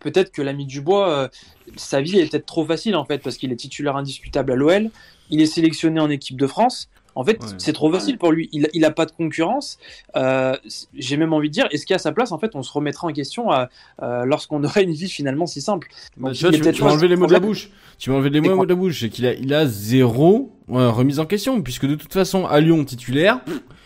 peut-être 0.00 0.30
que 0.30 0.42
l'ami 0.42 0.64
Dubois, 0.64 1.28
sa 1.76 2.00
vie 2.00 2.20
est 2.20 2.30
peut-être 2.30 2.46
trop 2.46 2.64
facile 2.64 2.94
en 2.94 3.04
fait, 3.04 3.18
parce 3.18 3.36
qu'il 3.36 3.52
est 3.52 3.56
titulaire 3.56 3.96
indiscutable 3.96 4.52
à 4.52 4.54
l'OL, 4.54 4.90
il 5.30 5.40
est 5.40 5.46
sélectionné 5.46 6.00
en 6.00 6.10
équipe 6.10 6.38
de 6.38 6.46
France, 6.46 6.88
En 7.18 7.24
fait, 7.24 7.42
Ouais. 7.42 7.48
c'est 7.58 7.72
trop 7.72 7.90
facile 7.90 8.16
pour 8.16 8.30
lui. 8.30 8.48
Il, 8.52 8.68
il 8.74 8.84
a 8.84 8.92
pas 8.92 9.04
de 9.04 9.10
concurrence. 9.10 9.80
Euh, 10.14 10.54
J'ai 10.94 11.16
même 11.16 11.32
envie 11.32 11.48
de 11.48 11.52
dire, 11.52 11.66
est-ce 11.72 11.84
qu'à 11.84 11.98
sa 11.98 12.12
place, 12.12 12.30
en 12.30 12.38
fait, 12.38 12.54
on 12.54 12.62
se 12.62 12.70
remettra 12.70 13.08
en 13.08 13.12
question 13.12 13.52
euh, 13.52 13.64
euh, 14.04 14.24
lorsqu'on 14.24 14.62
aurait 14.64 14.84
une 14.84 14.92
vie 14.92 15.08
finalement 15.08 15.46
si 15.46 15.60
simple? 15.60 15.88
Bah, 16.16 16.28
Donc, 16.28 16.36
tu 16.38 16.46
vois, 16.46 16.72
tu, 16.72 16.84
m'as 16.84 16.92
enlevé 16.92 17.08
les 17.08 17.16
mots 17.16 17.26
de 17.26 17.32
la 17.32 17.40
bouche. 17.40 17.70
Tu 17.98 18.10
m'as 18.10 18.16
enlevé 18.16 18.30
les 18.30 18.40
mots 18.40 18.64
de 18.64 18.68
la 18.68 18.74
bouche. 18.76 19.00
C'est 19.00 19.08
qu'il 19.08 19.26
a, 19.26 19.32
il 19.34 19.52
a 19.52 19.66
zéro 19.66 20.52
euh, 20.70 20.90
remise 20.92 21.18
en 21.18 21.26
question, 21.26 21.60
puisque 21.60 21.86
de 21.86 21.96
toute 21.96 22.12
façon, 22.12 22.46
à 22.46 22.60
Lyon, 22.60 22.84
titulaire, 22.84 23.40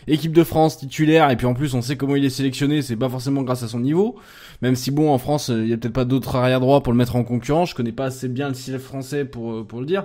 équipe 0.07 0.33
de 0.33 0.45
France 0.45 0.77
titulaire, 0.77 1.31
et 1.31 1.37
puis 1.37 1.47
en 1.47 1.55
plus, 1.55 1.73
on 1.73 1.81
sait 1.81 1.97
comment 1.97 2.17
il 2.17 2.27
est 2.27 2.31
sélectionné, 2.31 2.83
c'est 2.83 2.97
pas 2.97 3.09
forcément 3.09 3.41
grâce 3.45 3.63
à 3.63 3.69
son 3.69 3.81
niveau. 3.81 4.17
Même 4.61 4.77
si 4.77 4.91
bon, 4.91 5.11
en 5.11 5.17
France, 5.17 5.49
euh, 5.49 5.63
il 5.65 5.71
y 5.71 5.73
a 5.73 5.79
peut-être 5.79 5.95
pas 5.95 6.05
d'autres 6.05 6.37
arrière 6.37 6.61
droits 6.61 6.83
pour 6.83 6.93
le 6.93 6.99
mettre 6.99 7.17
en 7.17 7.25
concurrence. 7.25 7.71
Je 7.71 7.75
connais 7.77 7.93
pas 7.93 8.05
assez 8.05 8.29
bien 8.29 8.49
le 8.49 8.55
style 8.55 8.79
français 8.79 9.25
pour, 9.25 9.67
pour 9.67 9.81
le 9.81 9.87
dire. 9.87 10.05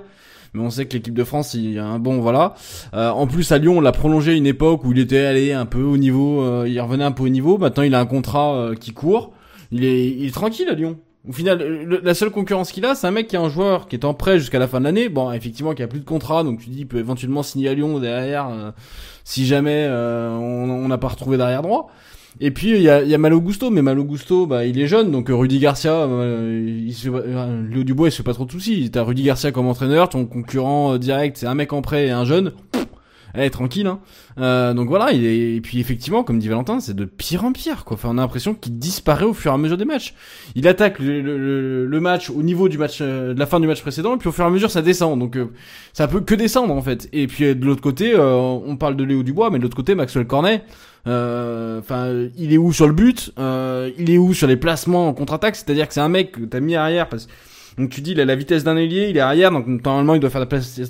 Mais 0.54 0.62
on 0.62 0.70
sait 0.70 0.86
que 0.86 0.94
l'équipe 0.94 1.14
de 1.14 1.24
France, 1.24 1.54
il 1.54 1.74
y 1.74 1.80
a 1.80 1.86
un 1.86 2.00
bon, 2.00 2.20
voilà. 2.20 2.56
Euh, 2.94 3.10
en 3.10 3.28
plus, 3.28 3.52
à 3.52 3.58
Lyon, 3.58 3.78
on 3.78 3.82
l'a 3.82 3.92
prolongé 3.92 4.36
une 4.36 4.48
époque 4.48 4.84
où 4.86 4.92
il 4.92 5.00
était 5.00 5.26
allé 5.26 5.54
un 5.54 5.66
peu 5.66 5.82
au 5.82 5.98
niveau, 5.98 6.42
euh, 6.42 6.66
il 6.68 6.80
revenait 6.80 7.04
un 7.04 7.12
peu 7.12 7.24
au 7.24 7.30
niveau. 7.30 7.58
Maintenant, 7.58 7.84
il 7.84 7.94
a 7.96 8.00
un 8.00 8.06
contrat 8.06 8.56
euh, 8.56 8.76
qui 8.76 8.92
court. 8.92 9.34
Il 9.72 9.84
est, 9.84 10.08
il 10.10 10.26
est 10.26 10.34
tranquille 10.34 10.70
à 10.70 10.74
Lyon. 10.74 10.98
Au 11.28 11.34
final, 11.34 12.00
la 12.04 12.14
seule 12.14 12.30
concurrence 12.30 12.72
qu'il 12.72 12.86
a, 12.86 12.96
c'est 12.96 13.06
un 13.06 13.12
mec 13.12 13.28
qui 13.28 13.36
est 13.36 13.40
un 13.40 13.50
joueur 13.50 13.90
qui 13.90 13.98
est 13.98 14.06
en 14.06 14.14
prêt 14.14 14.40
jusqu'à 14.40 14.60
la 14.60 14.68
fin 14.68 14.80
de 14.80 14.86
l'année. 14.86 15.10
Bon, 15.10 15.30
effectivement, 15.34 15.74
qui 15.74 15.84
a 15.84 15.88
plus 15.88 16.00
de 16.00 16.06
contrat, 16.06 16.44
donc 16.44 16.60
tu 16.62 16.70
dis, 16.70 16.80
il 16.80 16.88
peut 16.88 17.00
éventuellement 17.00 17.44
signer 17.44 17.68
à 17.68 17.74
Lyon 17.74 18.00
derrière, 18.00 18.48
euh, 18.48 18.72
si 19.26 19.46
jamais 19.46 19.88
on 19.90 20.70
on 20.70 20.88
n'a 20.88 20.98
pas 20.98 21.10
retrouvé 21.10 21.36
derrière 21.36 21.62
droit. 21.62 21.92
Et 22.40 22.52
puis 22.52 22.70
il 22.72 22.82
y 22.82 22.90
a, 22.90 23.02
y 23.04 23.14
a 23.16 23.18
Malo 23.18 23.42
Gusto, 23.42 23.70
mais 23.72 23.82
Malo 23.82 24.04
Gusto, 24.04 24.46
bah 24.46 24.66
il 24.66 24.80
est 24.80 24.88
jeune, 24.88 25.12
donc 25.12 25.30
euh, 25.30 25.36
Rudy 25.36 25.60
Garcia, 25.60 25.94
euh, 25.94 26.84
il 26.86 26.94
se, 26.94 27.10
euh, 27.10 27.68
Léo 27.70 27.84
Dubois, 27.84 28.10
il 28.10 28.12
se 28.12 28.18
fait 28.18 28.24
pas 28.24 28.34
trop 28.34 28.46
de 28.46 28.52
soucis. 28.52 28.90
T'as 28.92 29.04
Rudy 29.04 29.24
Garcia 29.24 29.52
comme 29.52 29.68
entraîneur, 29.68 30.10
ton 30.10 30.26
concurrent 30.26 30.94
euh, 30.94 30.98
direct, 31.00 31.38
c'est 31.38 31.48
un 31.48 31.56
mec 31.56 31.74
en 31.74 31.82
prêt 31.82 32.08
et 32.08 32.12
un 32.12 32.26
jeune. 32.26 32.52
Eh, 33.40 33.50
tranquille, 33.52 33.86
hein. 33.86 34.74
Donc 34.74 34.88
voilà, 34.88 35.12
il 35.12 35.24
est, 35.24 35.56
et 35.56 35.62
puis 35.62 35.80
effectivement, 35.80 36.24
comme 36.24 36.40
dit 36.40 36.48
Valentin, 36.48 36.80
c'est 36.80 36.96
de 36.96 37.06
pire 37.06 37.44
en 37.44 37.52
pire, 37.52 37.84
quoi. 37.86 37.94
Enfin, 37.96 38.10
on 38.12 38.18
a 38.18 38.22
l'impression 38.22 38.56
qu'il 38.56 38.80
disparaît 38.80 39.26
au 39.26 39.34
fur 39.34 39.52
et 39.52 39.54
à 39.54 39.58
mesure 39.60 39.78
des 39.78 39.86
matchs. 39.86 40.16
Il 40.56 40.68
attaque 40.68 40.98
le, 40.98 41.86
le- 41.86 42.00
match 42.00 42.32
au 42.32 42.42
niveau 42.42 42.68
du 42.68 42.80
match, 42.80 43.00
de 43.02 43.36
la 43.38 43.46
fin 43.46 43.60
du 43.60 43.68
match 43.68 43.82
précédent, 43.82 44.16
et 44.16 44.18
puis 44.18 44.30
au 44.30 44.32
fur 44.32 44.44
et 44.44 44.48
à 44.48 44.50
mesure, 44.50 44.72
ça 44.72 44.82
descend. 44.82 45.20
Donc, 45.20 45.38
ça 45.94 46.08
peut 46.08 46.22
que 46.22 46.34
descendre, 46.34 46.74
en 46.74 46.82
fait. 46.82 47.10
Et 47.14 47.28
puis, 47.28 47.54
de 47.56 47.64
l'autre 47.66 47.82
côté, 47.82 48.16
on 48.18 48.76
parle 48.78 48.96
de 48.96 49.04
Léo 49.04 49.22
Dubois, 49.22 49.52
mais 49.52 49.60
de 49.60 49.64
l'autre 49.64 49.78
côté, 49.78 49.94
Maxwell 49.94 50.26
Cornet, 50.26 50.64
enfin, 51.08 52.28
il 52.38 52.54
est 52.54 52.58
où 52.58 52.74
sur 52.74 52.88
le 52.88 52.94
but 52.94 53.32
euh, 53.40 53.92
Il 53.98 54.10
est 54.10 54.18
où 54.18 54.34
sur 54.34 54.48
les 54.48 54.58
placements 54.58 55.08
en 55.08 55.14
contre-attaque? 55.14 55.56
C'est-à-dire 55.56 55.88
que 55.88 55.94
c'est 55.94 56.00
un 56.02 56.10
mec 56.10 56.34
que 56.34 56.42
t'as 56.46 56.60
mis 56.60 56.76
arrière 56.76 57.10
parce 57.10 57.28
donc 57.78 57.90
tu 57.92 58.02
dis 58.02 58.12
il 58.12 58.20
a 58.20 58.26
la 58.26 58.36
vitesse 58.36 58.64
d'un 58.64 58.76
ailier, 58.76 59.08
il 59.10 59.18
est 59.18 59.22
arrière, 59.22 59.52
donc 59.52 59.68
normalement 59.68 60.16
il 60.16 60.20
doit 60.20 60.32
faire 60.32 60.42
la 60.42 60.48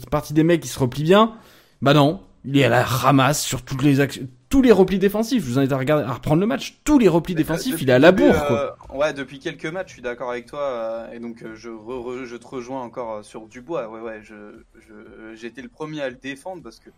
partie 0.10 0.34
des 0.34 0.44
mecs 0.44 0.62
qui 0.62 0.70
se 0.70 0.80
replient 0.80 1.04
bien. 1.04 1.34
Bah 1.82 1.94
non, 1.94 2.22
il 2.46 2.58
est 2.58 2.64
à 2.64 2.70
la 2.70 2.84
ramasse 2.84 3.44
sur 3.44 3.62
toutes 3.62 3.84
les 3.84 4.00
actions, 4.00 4.26
tous 4.48 4.62
les 4.62 4.72
replis 4.72 4.98
défensifs. 4.98 5.44
Je 5.44 5.50
vous 5.50 5.60
invite 5.60 5.74
à 5.74 5.78
regarder, 5.78 6.06
à 6.06 6.14
reprendre 6.14 6.40
le 6.40 6.48
match. 6.48 6.80
Tous 6.86 6.98
les 6.98 7.10
replis 7.10 7.36
défensifs, 7.36 7.74
Depuis 7.74 7.84
il 7.84 7.90
est 7.90 7.94
à 7.94 8.00
la 8.00 8.14
bourre. 8.14 8.46
Quoi. 8.48 8.78
euh, 8.94 8.98
ouais, 8.98 9.14
depuis 9.14 9.40
quelques 9.40 9.66
matchs, 9.66 9.90
je 9.90 9.94
suis 9.96 10.02
d'accord 10.02 10.32
avec 10.32 10.46
toi. 10.46 10.62
euh, 10.62 11.12
et 11.12 11.20
donc, 11.20 11.44
euh, 11.44 11.56
je, 11.56 11.68
re- 11.70 12.22
re- 12.22 12.24
je 12.26 12.38
te 12.38 12.48
rejoins 12.48 12.82
encore 12.82 13.16
euh, 13.16 13.22
sur 13.24 13.48
Dubois. 13.48 13.90
Ouais, 13.90 14.00
ouais, 14.00 14.22
je, 14.24 14.34
je- 14.80 15.36
j'étais 15.36 15.62
le 15.62 15.68
premier 15.70 16.02
à 16.02 16.10
le 16.10 16.16
défendre 16.16 16.64
parce 16.64 16.80
que 16.80 16.90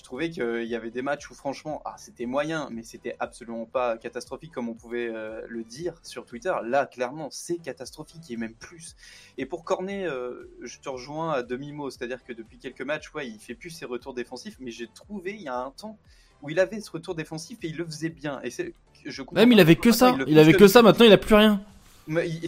je 0.00 0.04
trouvais 0.06 0.30
qu'il 0.30 0.64
y 0.64 0.74
avait 0.74 0.90
des 0.90 1.02
matchs 1.02 1.30
où, 1.30 1.34
franchement, 1.34 1.82
ah, 1.84 1.94
c'était 1.98 2.24
moyen, 2.24 2.70
mais 2.72 2.82
c'était 2.82 3.16
absolument 3.20 3.66
pas 3.66 3.98
catastrophique 3.98 4.50
comme 4.50 4.70
on 4.70 4.74
pouvait 4.74 5.10
euh, 5.14 5.42
le 5.46 5.62
dire 5.62 5.92
sur 6.02 6.24
Twitter. 6.24 6.54
Là, 6.64 6.86
clairement, 6.86 7.28
c'est 7.30 7.58
catastrophique 7.58 8.30
et 8.30 8.38
même 8.38 8.54
plus. 8.54 8.96
Et 9.36 9.44
pour 9.44 9.62
Cornet, 9.62 10.06
euh, 10.06 10.50
je 10.62 10.78
te 10.78 10.88
rejoins 10.88 11.32
à 11.32 11.42
demi-mot. 11.42 11.90
C'est-à-dire 11.90 12.24
que 12.24 12.32
depuis 12.32 12.58
quelques 12.58 12.80
matchs, 12.80 13.12
ouais, 13.12 13.28
il 13.28 13.38
fait 13.38 13.54
plus 13.54 13.68
ses 13.68 13.84
retours 13.84 14.14
défensifs, 14.14 14.56
mais 14.58 14.70
j'ai 14.70 14.88
trouvé 14.88 15.34
il 15.34 15.42
y 15.42 15.48
a 15.48 15.58
un 15.58 15.70
temps 15.70 15.98
où 16.40 16.48
il 16.48 16.58
avait 16.58 16.80
ce 16.80 16.90
retour 16.90 17.14
défensif 17.14 17.58
et 17.62 17.68
il 17.68 17.76
le 17.76 17.84
faisait 17.84 18.08
bien. 18.08 18.40
Et 18.42 18.48
c'est, 18.48 18.72
je 19.04 19.20
comprends 19.20 19.42
Même 19.42 19.52
il 19.52 19.56
pas 19.56 19.60
avait 19.60 19.76
que 19.76 19.92
ça. 19.92 20.12
le 20.12 20.26
Il 20.26 20.38
avait 20.38 20.52
que 20.52 20.60
fonctionne 20.60 20.68
ça. 20.68 20.82
Maintenant, 20.82 21.04
il 21.04 21.12
a 21.12 21.18
plus 21.18 21.34
rien. 21.34 21.62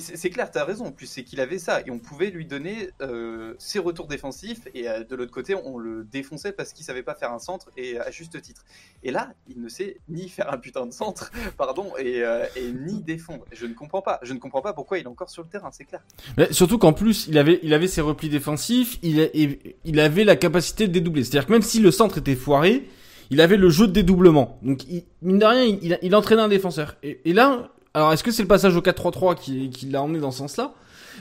C'est 0.01 0.31
clair, 0.31 0.51
t'as 0.51 0.65
raison. 0.65 0.87
En 0.87 0.93
plus, 0.93 1.07
c'est 1.07 1.23
qu'il 1.25 1.41
avait 1.41 1.59
ça 1.59 1.81
et 1.81 1.91
on 1.91 1.99
pouvait 1.99 2.31
lui 2.31 2.47
donner 2.47 2.91
euh, 3.01 3.55
ses 3.59 3.79
retours 3.79 4.07
défensifs 4.07 4.61
et 4.75 4.89
euh, 4.89 5.05
de 5.05 5.15
l'autre 5.15 5.31
côté, 5.31 5.55
on 5.55 5.79
le 5.79 6.05
défonçait 6.05 6.53
parce 6.53 6.73
qu'il 6.73 6.85
savait 6.85 7.03
pas 7.03 7.15
faire 7.15 7.33
un 7.33 7.39
centre 7.39 7.71
et 7.77 7.99
à 7.99 8.11
juste 8.11 8.41
titre. 8.43 8.65
Et 9.03 9.11
là, 9.11 9.33
il 9.49 9.61
ne 9.61 9.69
sait 9.69 9.99
ni 10.09 10.29
faire 10.29 10.53
un 10.53 10.59
putain 10.59 10.87
de 10.87 10.93
centre, 10.93 11.31
pardon, 11.57 11.93
et, 11.99 12.23
euh, 12.23 12.45
et 12.57 12.73
ni 12.73 13.03
défendre. 13.03 13.45
Je 13.53 13.67
ne 13.67 13.75
comprends 13.75 14.03
pas. 14.03 14.19
Je 14.23 14.33
ne 14.33 14.39
comprends 14.39 14.63
pas 14.63 14.73
pourquoi 14.73 14.99
il 14.99 15.05
est 15.05 15.09
encore 15.09 15.31
sur 15.31 15.43
le 15.43 15.49
terrain. 15.49 15.71
C'est 15.73 15.85
clair. 15.85 16.03
Mais 16.37 16.53
surtout 16.53 16.79
qu'en 16.79 16.93
plus, 16.93 17.27
il 17.29 17.39
avait, 17.39 17.61
il 17.63 17.75
avait 17.75 17.89
ses 17.89 18.01
replis 18.01 18.29
défensifs, 18.29 18.99
il, 19.03 19.21
et- 19.21 19.77
il 19.85 20.01
avait 20.01 20.25
la 20.25 20.37
capacité 20.37 20.89
de 20.89 20.93
dédoubler. 20.93 21.25
C'est-à-dire 21.25 21.47
que 21.47 21.53
même 21.53 21.63
si 21.63 21.81
le 21.81 21.91
centre 21.91 22.19
était 22.19 22.35
foiré, 22.37 22.89
il 23.31 23.41
avait 23.41 23.57
le 23.57 23.71
jeu 23.71 23.87
de 23.87 23.93
dédoublement. 23.93 24.59
Donc, 24.63 24.85
il, 24.89 25.05
mine 25.23 25.39
de 25.39 25.45
rien, 25.47 25.65
il, 25.65 25.99
il 26.03 26.15
entraînait 26.15 26.43
un 26.43 26.49
défenseur. 26.49 26.97
Et, 27.03 27.21
et 27.25 27.33
là, 27.33 27.71
alors 27.95 28.13
est-ce 28.13 28.23
que 28.25 28.31
c'est 28.31 28.43
le 28.43 28.49
passage 28.49 28.77
au 28.77 28.81
4-3-3 28.81 29.37
qui, 29.37 29.71
qui 29.71 29.87
l'a 29.87 30.03
emmené 30.03 30.19
dans 30.19 30.31
ce 30.31 30.39
sens-là? 30.39 30.73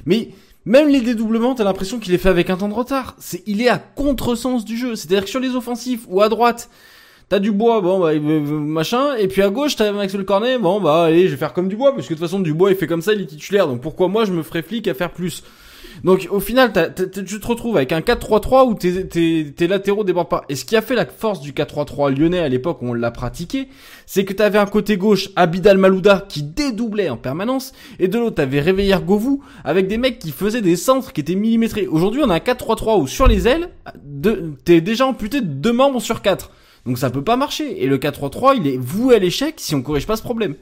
Mais 0.05 0.29
même 0.65 0.89
les 0.89 1.01
dédoublements, 1.01 1.55
t'as 1.55 1.63
l'impression 1.63 1.99
qu'il 1.99 2.13
est 2.13 2.17
fait 2.17 2.29
avec 2.29 2.49
un 2.49 2.57
temps 2.57 2.69
de 2.69 2.73
retard. 2.73 3.15
C'est, 3.19 3.43
il 3.45 3.62
est 3.62 3.69
à 3.69 3.77
contresens 3.77 4.63
du 4.63 4.77
jeu. 4.77 4.95
C'est-à-dire 4.95 5.23
que 5.23 5.29
sur 5.29 5.39
les 5.39 5.55
offensifs 5.55 6.05
ou 6.07 6.21
à 6.21 6.29
droite, 6.29 6.69
T'as 7.31 7.39
du 7.39 7.53
bois, 7.53 7.79
bon 7.79 7.97
bah 8.01 8.12
machin, 8.19 9.15
et 9.15 9.29
puis 9.29 9.41
à 9.41 9.49
gauche 9.49 9.77
t'as 9.77 9.93
Maxwell 9.93 10.25
Cornet, 10.25 10.60
bon 10.60 10.81
bah 10.81 11.05
allez 11.05 11.27
je 11.27 11.31
vais 11.31 11.38
faire 11.38 11.53
comme 11.53 11.69
du 11.69 11.77
bois, 11.77 11.95
parce 11.95 12.05
que 12.05 12.13
de 12.13 12.19
toute 12.19 12.27
façon 12.27 12.41
du 12.41 12.53
bois 12.53 12.71
il 12.71 12.75
fait 12.75 12.88
comme 12.88 13.01
ça, 13.01 13.13
il 13.13 13.21
est 13.21 13.25
titulaire, 13.25 13.69
donc 13.69 13.79
pourquoi 13.79 14.10
moi 14.10 14.25
je 14.25 14.34
me 14.34 14.43
ferais 14.43 14.62
flic 14.62 14.86
à 14.89 14.93
faire 14.93 15.12
plus? 15.12 15.41
Donc 16.03 16.27
au 16.31 16.39
final 16.39 16.73
tu 16.73 17.39
te 17.39 17.47
retrouves 17.47 17.77
avec 17.77 17.91
un 17.91 17.99
4-3-3 17.99 18.67
où 18.67 18.73
tes, 18.73 19.07
tes, 19.53 19.67
latéraux 19.67 20.03
débordent 20.03 20.29
pas. 20.29 20.43
Et 20.49 20.55
ce 20.55 20.65
qui 20.65 20.75
a 20.75 20.81
fait 20.81 20.95
la 20.95 21.05
force 21.05 21.41
du 21.41 21.51
4-3-3 21.51 22.17
lyonnais 22.17 22.39
à 22.39 22.49
l'époque 22.49 22.81
où 22.81 22.87
on 22.87 22.93
l'a 22.93 23.11
pratiqué, 23.11 23.67
c'est 24.05 24.25
que 24.25 24.33
t'avais 24.33 24.57
un 24.57 24.65
côté 24.65 24.97
gauche 24.97 25.29
Abidal 25.35 25.77
Malouda 25.77 26.25
qui 26.27 26.43
dédoublait 26.43 27.09
en 27.09 27.17
permanence, 27.17 27.73
et 27.99 28.07
de 28.07 28.17
l'autre 28.17 28.35
t'avais 28.35 28.61
Réveillère 28.61 29.03
Govou 29.03 29.43
avec 29.63 29.87
des 29.87 29.97
mecs 29.97 30.19
qui 30.19 30.31
faisaient 30.31 30.61
des 30.61 30.75
centres 30.75 31.13
qui 31.13 31.21
étaient 31.21 31.35
millimétrés. 31.35 31.87
Aujourd'hui 31.87 32.21
on 32.23 32.29
a 32.29 32.35
un 32.35 32.39
4-3-3 32.39 33.01
où 33.01 33.07
sur 33.07 33.27
les 33.27 33.47
ailes, 33.47 33.69
t'es 34.65 34.81
déjà 34.81 35.05
amputé 35.05 35.41
de 35.41 35.47
deux 35.47 35.73
membres 35.73 36.01
sur 36.01 36.21
quatre. 36.21 36.51
Donc 36.85 36.97
ça 36.97 37.09
peut 37.09 37.23
pas 37.23 37.35
marcher. 37.35 37.83
Et 37.83 37.87
le 37.87 37.97
4-3-3, 37.97 38.55
il 38.57 38.67
est 38.67 38.77
voué 38.77 39.15
à 39.15 39.19
l'échec 39.19 39.55
si 39.57 39.75
on 39.75 39.81
corrige 39.81 40.07
pas 40.07 40.15
ce 40.15 40.23
problème. 40.23 40.55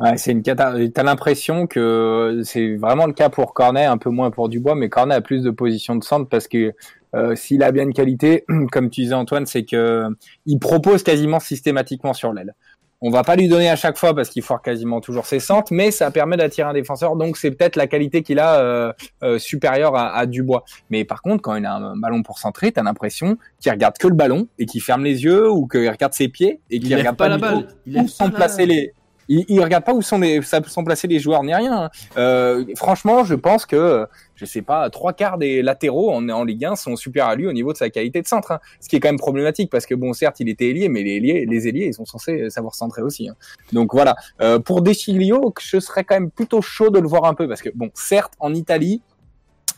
Ouais, 0.00 0.16
c'est 0.16 0.32
une 0.32 0.42
cata. 0.42 0.74
T'as 0.92 1.02
l'impression 1.02 1.66
que 1.66 2.40
c'est 2.44 2.76
vraiment 2.76 3.06
le 3.06 3.12
cas 3.12 3.28
pour 3.28 3.54
Cornet, 3.54 3.84
un 3.84 3.98
peu 3.98 4.10
moins 4.10 4.30
pour 4.30 4.48
Dubois, 4.48 4.74
mais 4.74 4.88
Cornet 4.88 5.14
a 5.14 5.20
plus 5.20 5.42
de 5.42 5.50
position 5.50 5.96
de 5.96 6.04
centre 6.04 6.28
parce 6.28 6.48
que 6.48 6.72
euh, 7.14 7.34
s'il 7.34 7.62
a 7.62 7.72
bien 7.72 7.84
une 7.84 7.92
qualité, 7.92 8.44
comme 8.72 8.90
tu 8.90 9.02
disais 9.02 9.14
Antoine, 9.14 9.46
c'est 9.46 9.64
que 9.64 10.06
il 10.46 10.58
propose 10.58 11.02
quasiment 11.02 11.40
systématiquement 11.40 12.12
sur 12.12 12.32
l'aile. 12.32 12.54
On 13.02 13.08
va 13.08 13.24
pas 13.24 13.34
lui 13.34 13.48
donner 13.48 13.70
à 13.70 13.76
chaque 13.76 13.96
fois 13.96 14.14
parce 14.14 14.28
qu'il 14.28 14.42
foire 14.42 14.60
quasiment 14.60 15.00
toujours 15.00 15.24
ses 15.24 15.40
centres, 15.40 15.72
mais 15.72 15.90
ça 15.90 16.10
permet 16.10 16.36
d'attirer 16.36 16.68
un 16.68 16.74
défenseur. 16.74 17.16
Donc 17.16 17.38
c'est 17.38 17.50
peut-être 17.50 17.76
la 17.76 17.86
qualité 17.86 18.22
qu'il 18.22 18.38
a 18.38 18.60
euh, 18.60 18.92
euh, 19.22 19.38
supérieure 19.38 19.96
à, 19.96 20.14
à 20.14 20.26
Dubois. 20.26 20.64
Mais 20.90 21.06
par 21.06 21.22
contre, 21.22 21.40
quand 21.40 21.56
il 21.56 21.64
a 21.64 21.76
un 21.76 21.96
ballon 21.96 22.22
pour 22.22 22.38
centrer, 22.38 22.72
t'as 22.72 22.82
l'impression 22.82 23.38
qu'il 23.58 23.72
regarde 23.72 23.96
que 23.96 24.06
le 24.06 24.14
ballon 24.14 24.48
et 24.58 24.66
qu'il 24.66 24.82
ferme 24.82 25.02
les 25.02 25.24
yeux 25.24 25.50
ou 25.50 25.66
qu'il 25.66 25.88
regarde 25.88 26.12
ses 26.12 26.28
pieds 26.28 26.60
et 26.68 26.76
Il 26.76 26.82
qu'il 26.82 26.94
regarde 26.94 27.16
pas 27.16 27.24
pas, 27.24 27.30
la 27.30 27.38
balle. 27.38 27.68
Il 27.86 27.94
la 27.94 28.28
placés 28.28 28.66
balle. 28.66 28.76
les 28.76 28.92
il, 29.30 29.44
il 29.48 29.62
regarde 29.62 29.84
pas 29.84 29.94
où 29.94 30.02
sont 30.02 30.18
les 30.18 30.40
sont 30.42 30.84
placés 30.84 31.06
les 31.08 31.18
joueurs 31.18 31.42
ni 31.42 31.54
rien. 31.54 31.84
hein. 31.84 31.90
Euh, 32.18 32.64
franchement, 32.76 33.24
je 33.24 33.34
pense 33.34 33.64
que 33.64 34.06
je 34.34 34.44
sais 34.44 34.62
pas 34.62 34.88
trois 34.90 35.12
quarts 35.12 35.38
des 35.38 35.62
latéraux 35.62 36.10
en, 36.12 36.28
en 36.28 36.44
Ligue 36.44 36.64
1 36.64 36.76
sont 36.76 36.96
supérieurs 36.96 37.30
à 37.30 37.36
lui 37.36 37.46
au 37.46 37.52
niveau 37.52 37.72
de 37.72 37.78
sa 37.78 37.88
qualité 37.90 38.20
de 38.22 38.26
centre. 38.26 38.52
hein. 38.52 38.60
Ce 38.80 38.88
qui 38.88 38.96
est 38.96 39.00
quand 39.00 39.08
même 39.08 39.18
problématique 39.18 39.70
parce 39.70 39.86
que 39.86 39.94
bon, 39.94 40.12
certes, 40.12 40.40
il 40.40 40.48
était 40.48 40.68
ailier, 40.68 40.88
mais 40.88 41.02
les 41.02 41.16
ailiers, 41.16 41.46
les 41.46 41.68
ailiers, 41.68 41.86
ils 41.86 41.94
sont 41.94 42.04
censés 42.06 42.50
savoir 42.50 42.74
centrer 42.74 43.02
aussi. 43.02 43.28
hein. 43.28 43.34
Donc 43.72 43.92
voilà. 43.94 44.16
Euh, 44.40 44.58
pour 44.58 44.82
Deschiglio, 44.82 45.54
je 45.60 45.78
serais 45.78 46.04
quand 46.04 46.16
même 46.16 46.30
plutôt 46.30 46.60
chaud 46.62 46.90
de 46.90 46.98
le 46.98 47.06
voir 47.08 47.24
un 47.24 47.34
peu 47.34 47.48
parce 47.48 47.62
que 47.62 47.70
bon, 47.74 47.90
certes, 47.94 48.34
en 48.40 48.52
Italie. 48.54 49.02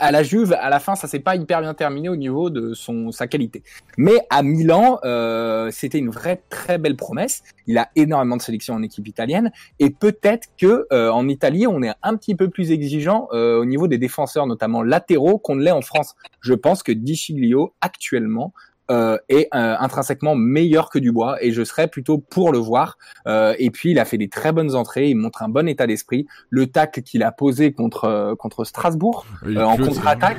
À 0.02 0.10
la 0.10 0.24
Juve, 0.24 0.52
à 0.60 0.68
la 0.68 0.80
fin, 0.80 0.96
ça 0.96 1.06
s'est 1.06 1.20
pas 1.20 1.36
hyper 1.36 1.60
bien 1.60 1.74
terminé 1.74 2.08
au 2.08 2.16
niveau 2.16 2.50
de 2.50 2.74
son 2.74 3.12
sa 3.12 3.28
qualité. 3.28 3.62
Mais 3.96 4.26
à 4.30 4.42
Milan, 4.42 4.98
euh, 5.04 5.70
c'était 5.70 5.98
une 5.98 6.10
vraie 6.10 6.42
très 6.50 6.76
belle 6.76 6.96
promesse. 6.96 7.44
Il 7.68 7.78
a 7.78 7.88
énormément 7.94 8.36
de 8.36 8.42
sélections 8.42 8.74
en 8.74 8.82
équipe 8.82 9.06
italienne 9.06 9.52
et 9.78 9.90
peut-être 9.90 10.48
que 10.58 10.88
euh, 10.92 11.12
en 11.12 11.28
Italie, 11.28 11.68
on 11.68 11.84
est 11.84 11.94
un 12.02 12.16
petit 12.16 12.34
peu 12.34 12.50
plus 12.50 12.72
exigeant 12.72 13.28
euh, 13.32 13.60
au 13.60 13.64
niveau 13.64 13.86
des 13.86 13.96
défenseurs, 13.96 14.48
notamment 14.48 14.82
latéraux, 14.82 15.38
qu'on 15.38 15.54
ne 15.54 15.62
l'est 15.62 15.70
en 15.70 15.82
France. 15.82 16.16
Je 16.40 16.54
pense 16.54 16.82
que 16.82 16.90
Di 16.90 17.14
Sciglio 17.14 17.72
actuellement 17.80 18.52
euh, 18.92 19.16
est 19.28 19.48
euh, 19.54 19.74
intrinsèquement 19.80 20.34
meilleur 20.36 20.90
que 20.90 20.98
Dubois 21.00 21.42
et 21.42 21.50
je 21.50 21.64
serais 21.64 21.88
plutôt 21.88 22.18
pour 22.18 22.52
le 22.52 22.58
voir. 22.58 22.98
Euh, 23.26 23.54
et 23.58 23.70
puis 23.70 23.90
il 23.92 23.98
a 23.98 24.04
fait 24.04 24.18
des 24.18 24.28
très 24.28 24.52
bonnes 24.52 24.74
entrées, 24.76 25.08
il 25.08 25.16
montre 25.16 25.42
un 25.42 25.48
bon 25.48 25.66
état 25.66 25.86
d'esprit. 25.86 26.26
Le 26.50 26.66
tacle 26.66 27.02
qu'il 27.02 27.22
a 27.22 27.32
posé 27.32 27.72
contre 27.72 28.04
euh, 28.04 28.34
contre 28.36 28.64
Strasbourg 28.64 29.24
Il 29.48 29.56
euh, 29.58 29.66
en 29.66 29.76
contre-attaque, 29.76 30.38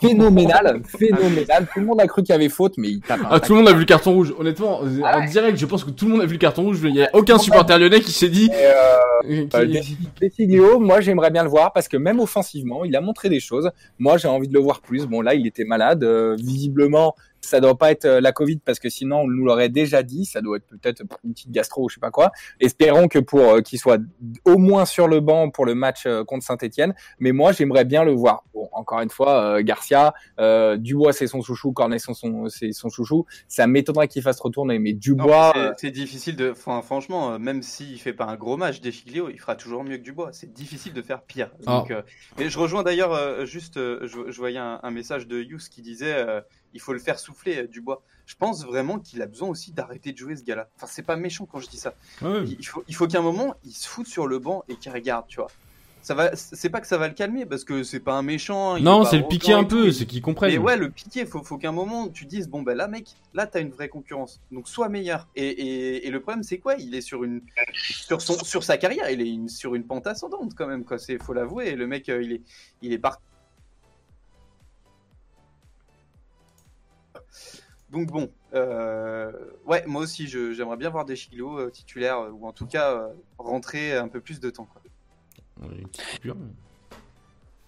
phénoménal, 0.00 0.80
phénoménal. 0.98 1.66
Tout 1.72 1.80
le 1.80 1.86
monde 1.86 2.00
a 2.00 2.06
cru 2.06 2.22
qu'il 2.22 2.32
y 2.32 2.36
avait 2.36 2.48
faute, 2.48 2.74
mais 2.78 2.88
il 2.88 3.00
tape. 3.00 3.20
un 3.20 3.26
Ah, 3.30 3.40
tout 3.40 3.52
le 3.52 3.58
monde 3.60 3.68
a 3.68 3.72
vu 3.72 3.80
le 3.80 3.84
carton 3.84 4.14
rouge. 4.14 4.34
Honnêtement, 4.38 4.80
euh, 4.82 5.00
Ah 5.04 5.18
en 5.20 5.24
direct, 5.26 5.58
je 5.58 5.66
pense 5.66 5.84
que 5.84 5.90
tout 5.90 6.06
le 6.06 6.12
monde 6.12 6.22
a 6.22 6.26
vu 6.26 6.32
le 6.34 6.38
carton 6.38 6.62
rouge. 6.62 6.80
Il 6.84 6.94
y 6.96 7.02
a 7.02 7.10
aucun 7.12 7.38
supporter 7.38 7.78
lyonnais 7.78 8.00
qui 8.00 8.12
s'est 8.12 8.28
dit. 8.28 8.48
Qui- 8.48 8.54
Euh, 9.54 9.66
Desiglio, 10.20 10.80
moi 10.80 11.00
j'aimerais 11.00 11.30
bien 11.30 11.44
le 11.44 11.48
voir 11.48 11.72
parce 11.72 11.86
que 11.86 11.96
même 11.96 12.18
offensivement, 12.18 12.84
il 12.84 12.96
a 12.96 13.00
montré 13.00 13.28
des 13.28 13.38
choses. 13.40 13.70
Moi 14.00 14.16
j'ai 14.18 14.26
envie 14.28 14.48
de 14.48 14.52
le 14.54 14.58
voir 14.60 14.80
plus. 14.80 15.06
Bon 15.06 15.20
là, 15.20 15.34
il 15.34 15.46
était 15.46 15.64
malade. 15.64 16.02
euh, 16.04 16.34
visiblement, 16.38 17.14
ça 17.42 17.60
doit 17.60 17.76
pas 17.76 17.90
être 17.90 18.04
euh, 18.04 18.20
la 18.20 18.32
Covid 18.32 18.56
parce 18.64 18.78
que 18.78 18.88
sinon 18.88 19.20
on 19.20 19.26
nous 19.26 19.44
l'aurait 19.44 19.68
déjà 19.68 20.02
dit. 20.02 20.24
Ça 20.24 20.40
doit 20.40 20.56
être 20.58 20.66
peut-être 20.68 21.02
une 21.24 21.32
petite 21.34 21.50
gastro 21.50 21.84
ou 21.84 21.88
je 21.88 21.94
sais 21.94 22.00
pas 22.00 22.10
quoi. 22.10 22.30
Espérons 22.60 23.08
que 23.08 23.18
pour 23.18 23.40
euh, 23.40 23.60
qu'il 23.60 23.78
soit 23.78 24.00
au 24.44 24.58
moins 24.58 24.84
sur 24.84 25.08
le 25.08 25.20
banc 25.20 25.50
pour 25.50 25.66
le 25.66 25.74
match 25.74 26.06
euh, 26.06 26.24
contre 26.24 26.44
Saint-Etienne. 26.44 26.94
Mais 27.18 27.32
moi, 27.32 27.52
j'aimerais 27.52 27.84
bien 27.84 28.04
le 28.04 28.12
voir. 28.12 28.44
Bon, 28.54 28.68
encore 28.72 29.00
une 29.00 29.10
fois, 29.10 29.56
euh, 29.58 29.62
Garcia, 29.62 30.14
euh, 30.40 30.76
Dubois 30.76 31.12
c'est 31.12 31.26
son 31.26 31.42
chouchou, 31.42 31.72
Cornet 31.72 31.98
c'est 31.98 32.14
son, 32.14 32.48
son 32.48 32.88
chouchou. 32.88 33.26
Ça 33.48 33.66
m'étonnerait 33.66 34.08
qu'il 34.08 34.22
fasse 34.22 34.40
retourner. 34.40 34.78
Mais 34.78 34.92
Dubois, 34.92 35.52
mais 35.54 35.60
euh, 35.60 35.72
c'est- 35.76 35.90
difficile 35.90 36.36
de. 36.36 36.50
Enfin, 36.52 36.80
franchement, 36.82 37.32
euh, 37.34 37.38
même 37.38 37.62
s'il 37.62 37.98
fait 38.00 38.12
pas 38.12 38.24
un 38.24 38.36
gros 38.36 38.56
match, 38.56 38.80
Deschiglio, 38.80 39.28
il 39.30 39.38
fera 39.38 39.56
toujours 39.56 39.84
mieux 39.84 39.98
que 39.98 40.02
Dubois. 40.02 40.30
C'est 40.32 40.52
difficile 40.52 40.92
de 40.92 41.02
faire 41.02 41.22
pire. 41.22 41.50
Donc, 41.66 41.90
euh, 41.90 42.02
et 42.38 42.48
je 42.48 42.58
rejoins 42.58 42.82
d'ailleurs 42.82 43.12
euh, 43.12 43.44
juste, 43.44 43.76
euh, 43.76 44.00
je, 44.06 44.30
je 44.30 44.38
voyais 44.38 44.58
un, 44.58 44.80
un 44.82 44.90
message 44.90 45.26
de 45.26 45.40
Yous 45.42 45.58
qui 45.70 45.82
disait 45.82 46.14
euh, 46.14 46.40
il 46.74 46.80
faut 46.80 46.92
le 46.92 46.98
faire 46.98 47.18
souffler 47.18 47.58
euh, 47.58 47.66
Dubois. 47.66 48.02
Je 48.26 48.34
pense 48.36 48.64
vraiment 48.64 48.98
qu'il 48.98 49.20
a 49.22 49.26
besoin 49.26 49.48
aussi 49.48 49.72
d'arrêter 49.72 50.12
de 50.12 50.16
jouer 50.18 50.36
ce 50.36 50.44
gars-là. 50.44 50.68
Enfin, 50.76 50.86
c'est 50.88 51.02
pas 51.02 51.16
méchant 51.16 51.46
quand 51.50 51.58
je 51.58 51.68
dis 51.68 51.76
ça. 51.78 51.94
Ouais. 52.22 52.44
Il 52.46 52.64
faut, 52.66 52.84
il 52.88 52.94
faut 52.94 53.06
qu'à 53.08 53.18
un 53.18 53.22
moment, 53.22 53.54
il 53.64 53.72
se 53.72 53.88
foute 53.88 54.06
sur 54.06 54.26
le 54.26 54.38
banc 54.38 54.64
et 54.68 54.76
qu'il 54.76 54.92
regarde, 54.92 55.26
tu 55.26 55.36
vois. 55.36 55.50
Ça 56.04 56.14
va, 56.14 56.34
c'est 56.34 56.68
pas 56.68 56.80
que 56.80 56.88
ça 56.88 56.98
va 56.98 57.06
le 57.06 57.14
calmer 57.14 57.46
parce 57.46 57.62
que 57.62 57.84
c'est 57.84 58.00
pas 58.00 58.14
un 58.14 58.22
méchant. 58.22 58.74
il 58.74 58.82
Non, 58.82 59.04
c'est 59.04 59.18
le 59.18 59.28
piquer 59.28 59.52
un 59.52 59.62
peu, 59.62 59.92
c'est 59.92 60.04
qu'ils 60.04 60.20
comprennent. 60.20 60.50
mais 60.50 60.58
ouais, 60.58 60.76
le 60.76 60.90
piqué, 60.90 61.24
faut, 61.26 61.44
faut 61.44 61.58
qu'à 61.58 61.68
un 61.68 61.72
moment 61.72 62.08
tu 62.08 62.24
dises 62.26 62.48
bon 62.48 62.62
ben 62.62 62.76
là 62.76 62.88
mec, 62.88 63.06
là 63.34 63.46
t'as 63.46 63.60
une 63.60 63.70
vraie 63.70 63.88
concurrence, 63.88 64.40
donc 64.50 64.66
sois 64.68 64.88
meilleur. 64.88 65.28
Et, 65.36 65.46
et, 65.46 66.06
et 66.08 66.10
le 66.10 66.18
problème 66.20 66.42
c'est 66.42 66.58
quoi? 66.58 66.74
Il 66.74 66.96
est 66.96 67.02
sur 67.02 67.22
une 67.22 67.40
sur 67.76 68.20
son 68.20 68.42
sur 68.42 68.64
sa 68.64 68.78
carrière, 68.78 69.10
il 69.10 69.20
est 69.20 69.28
une- 69.30 69.48
sur 69.48 69.76
une 69.76 69.84
pente 69.84 70.08
ascendante 70.08 70.54
quand 70.56 70.66
même 70.66 70.84
quoi. 70.84 70.98
C'est 70.98 71.22
faut 71.22 71.34
l'avouer. 71.34 71.76
Le 71.76 71.86
mec 71.86 72.08
euh, 72.08 72.20
il 72.20 72.32
est 72.32 72.42
il 72.82 72.92
est 72.92 72.98
parti. 72.98 73.22
Donc 77.92 78.10
bon, 78.10 78.30
euh, 78.54 79.30
ouais, 79.66 79.84
moi 79.86 80.02
aussi 80.02 80.26
je- 80.26 80.52
j'aimerais 80.54 80.78
bien 80.78 80.88
voir 80.90 81.04
des 81.04 81.14
Chilo 81.14 81.58
euh, 81.58 81.70
titulaires 81.70 82.18
euh, 82.20 82.30
ou 82.30 82.46
en 82.46 82.52
tout 82.52 82.66
cas 82.66 82.92
euh, 82.92 83.08
rentrer 83.38 83.94
un 83.94 84.08
peu 84.08 84.20
plus 84.20 84.40
de 84.40 84.48
temps. 84.50 84.66
Quoi. 84.72 84.80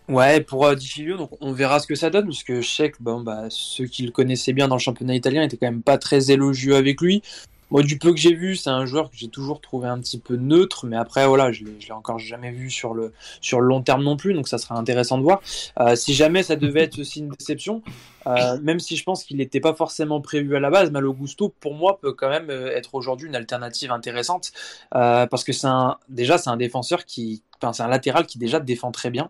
Ouais, 0.08 0.40
pour 0.42 0.66
euh, 0.66 0.74
Di 0.74 0.86
Filio, 0.86 1.16
donc 1.16 1.30
on 1.40 1.52
verra 1.52 1.78
ce 1.80 1.86
que 1.86 1.94
ça 1.94 2.10
donne, 2.10 2.26
parce 2.26 2.42
que 2.44 2.60
je 2.60 2.68
sais 2.70 2.90
que 2.90 2.98
bon, 3.00 3.22
bah, 3.22 3.44
ceux 3.48 3.86
qui 3.86 4.04
le 4.04 4.12
connaissaient 4.12 4.52
bien 4.52 4.68
dans 4.68 4.74
le 4.76 4.80
championnat 4.80 5.14
italien 5.14 5.42
étaient 5.42 5.56
quand 5.56 5.66
même 5.66 5.82
pas 5.82 5.96
très 5.96 6.30
élogieux 6.30 6.76
avec 6.76 7.00
lui. 7.00 7.22
Moi, 7.70 7.82
du 7.82 7.98
peu 7.98 8.12
que 8.12 8.18
j'ai 8.18 8.34
vu, 8.34 8.56
c'est 8.56 8.70
un 8.70 8.86
joueur 8.86 9.10
que 9.10 9.16
j'ai 9.16 9.28
toujours 9.28 9.60
trouvé 9.60 9.88
un 9.88 9.98
petit 9.98 10.18
peu 10.18 10.36
neutre, 10.36 10.86
mais 10.86 10.96
après, 10.96 11.26
voilà, 11.26 11.52
je 11.52 11.64
l'ai 11.64 11.92
encore 11.92 12.18
jamais 12.18 12.50
vu 12.50 12.70
sur 12.70 12.94
le, 12.94 13.12
sur 13.40 13.60
le 13.60 13.66
long 13.66 13.82
terme 13.82 14.02
non 14.02 14.16
plus, 14.16 14.34
donc 14.34 14.48
ça 14.48 14.58
sera 14.58 14.76
intéressant 14.76 15.18
de 15.18 15.22
voir. 15.22 15.42
Euh, 15.80 15.96
si 15.96 16.14
jamais 16.14 16.42
ça 16.42 16.56
devait 16.56 16.82
être 16.82 16.98
aussi 16.98 17.20
une 17.20 17.28
déception, 17.28 17.82
euh, 18.26 18.58
même 18.62 18.80
si 18.80 18.96
je 18.96 19.04
pense 19.04 19.24
qu'il 19.24 19.36
n'était 19.38 19.60
pas 19.60 19.74
forcément 19.74 20.20
prévu 20.20 20.56
à 20.56 20.60
la 20.60 20.70
base, 20.70 20.90
Malo 20.90 21.12
Gusto, 21.12 21.54
pour 21.60 21.74
moi, 21.74 21.98
peut 22.00 22.12
quand 22.12 22.28
même 22.28 22.50
euh, 22.50 22.76
être 22.76 22.94
aujourd'hui 22.94 23.28
une 23.28 23.36
alternative 23.36 23.90
intéressante, 23.90 24.52
parce 24.90 25.44
que 25.44 25.52
c'est 25.52 25.68
déjà, 26.08 26.38
c'est 26.38 26.50
un 26.50 26.56
défenseur 26.56 27.04
qui, 27.04 27.42
c'est 27.72 27.82
un 27.82 27.88
latéral 27.88 28.26
qui 28.26 28.38
déjà 28.38 28.60
défend 28.60 28.90
très 28.90 29.10
bien 29.10 29.28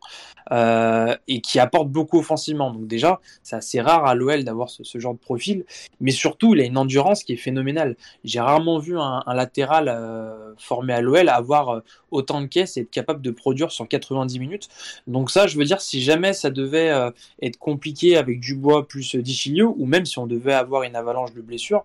euh, 0.53 1.17
et 1.29 1.41
qui 1.41 1.59
apporte 1.59 1.89
beaucoup 1.89 2.19
offensivement. 2.19 2.71
Donc 2.71 2.87
déjà, 2.87 3.21
c'est 3.43 3.57
assez 3.57 3.81
rare 3.81 4.07
à 4.07 4.15
l'OL 4.15 4.45
d'avoir 4.45 4.71
ce, 4.71 4.99
genre 4.99 5.15
de 5.15 5.19
profil, 5.19 5.65
mais 6.01 6.11
surtout, 6.11 6.55
il 6.55 6.61
a 6.61 6.65
une 6.65 6.79
endurance 6.79 7.25
qui 7.25 7.33
est 7.33 7.37
phénoménale. 7.37 7.97
J'ai 8.25 8.41
rarement 8.41 8.79
vu 8.79 8.99
un, 8.99 9.23
latéral 9.35 9.89
euh, 9.89 10.55
formé 10.59 10.93
à 10.93 11.01
l'OL 11.01 11.29
avoir 11.29 11.69
euh, 11.71 11.81
autant 12.11 12.41
de 12.41 12.47
caisses 12.47 12.77
et 12.77 12.81
être 12.81 12.91
capable 12.91 13.23
de 13.23 13.31
produire 13.31 13.73
sur 13.73 13.89
90 13.89 14.39
minutes. 14.39 14.69
Donc 15.07 15.31
ça, 15.31 15.47
je 15.47 15.57
veux 15.57 15.65
dire, 15.65 15.81
si 15.81 16.03
jamais 16.03 16.33
ça 16.33 16.51
devait 16.51 16.93
être 17.43 17.59
compliqué 17.59 18.17
avec 18.17 18.41
Dubois 18.41 18.87
plus 18.87 19.17
Dichilio, 19.17 19.75
ou 19.79 19.87
même 19.87 20.07
si 20.07 20.19
on 20.19 20.27
devait 20.27 20.53
avoir 20.53 20.85
une 20.85 20.97
avalanche 20.97 21.33
de 21.33 21.41
blessures, 21.41 21.85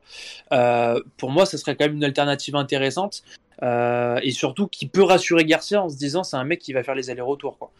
pour 1.18 1.32
moi, 1.32 1.46
ça 1.46 1.58
serait 1.58 1.76
quand 1.76 1.86
même 1.86 1.96
une 1.96 2.04
alternative 2.04 2.56
intéressante. 2.56 3.24
Euh, 3.62 4.20
et 4.24 4.32
surtout 4.32 4.68
qui 4.68 4.88
peut 4.88 5.04
rassurer 5.04 5.46
Garcia 5.46 5.84
en 5.84 5.90
se 5.90 5.98
disant 5.98 6.24
c'est 6.24 6.38
un 6.38 6.46
mec 6.46 6.60
qui 6.60 6.74
va 6.74 6.84
faire 6.84 6.96
les 6.96 7.10
allers-retours 7.10 7.58
quoi. 7.58 7.72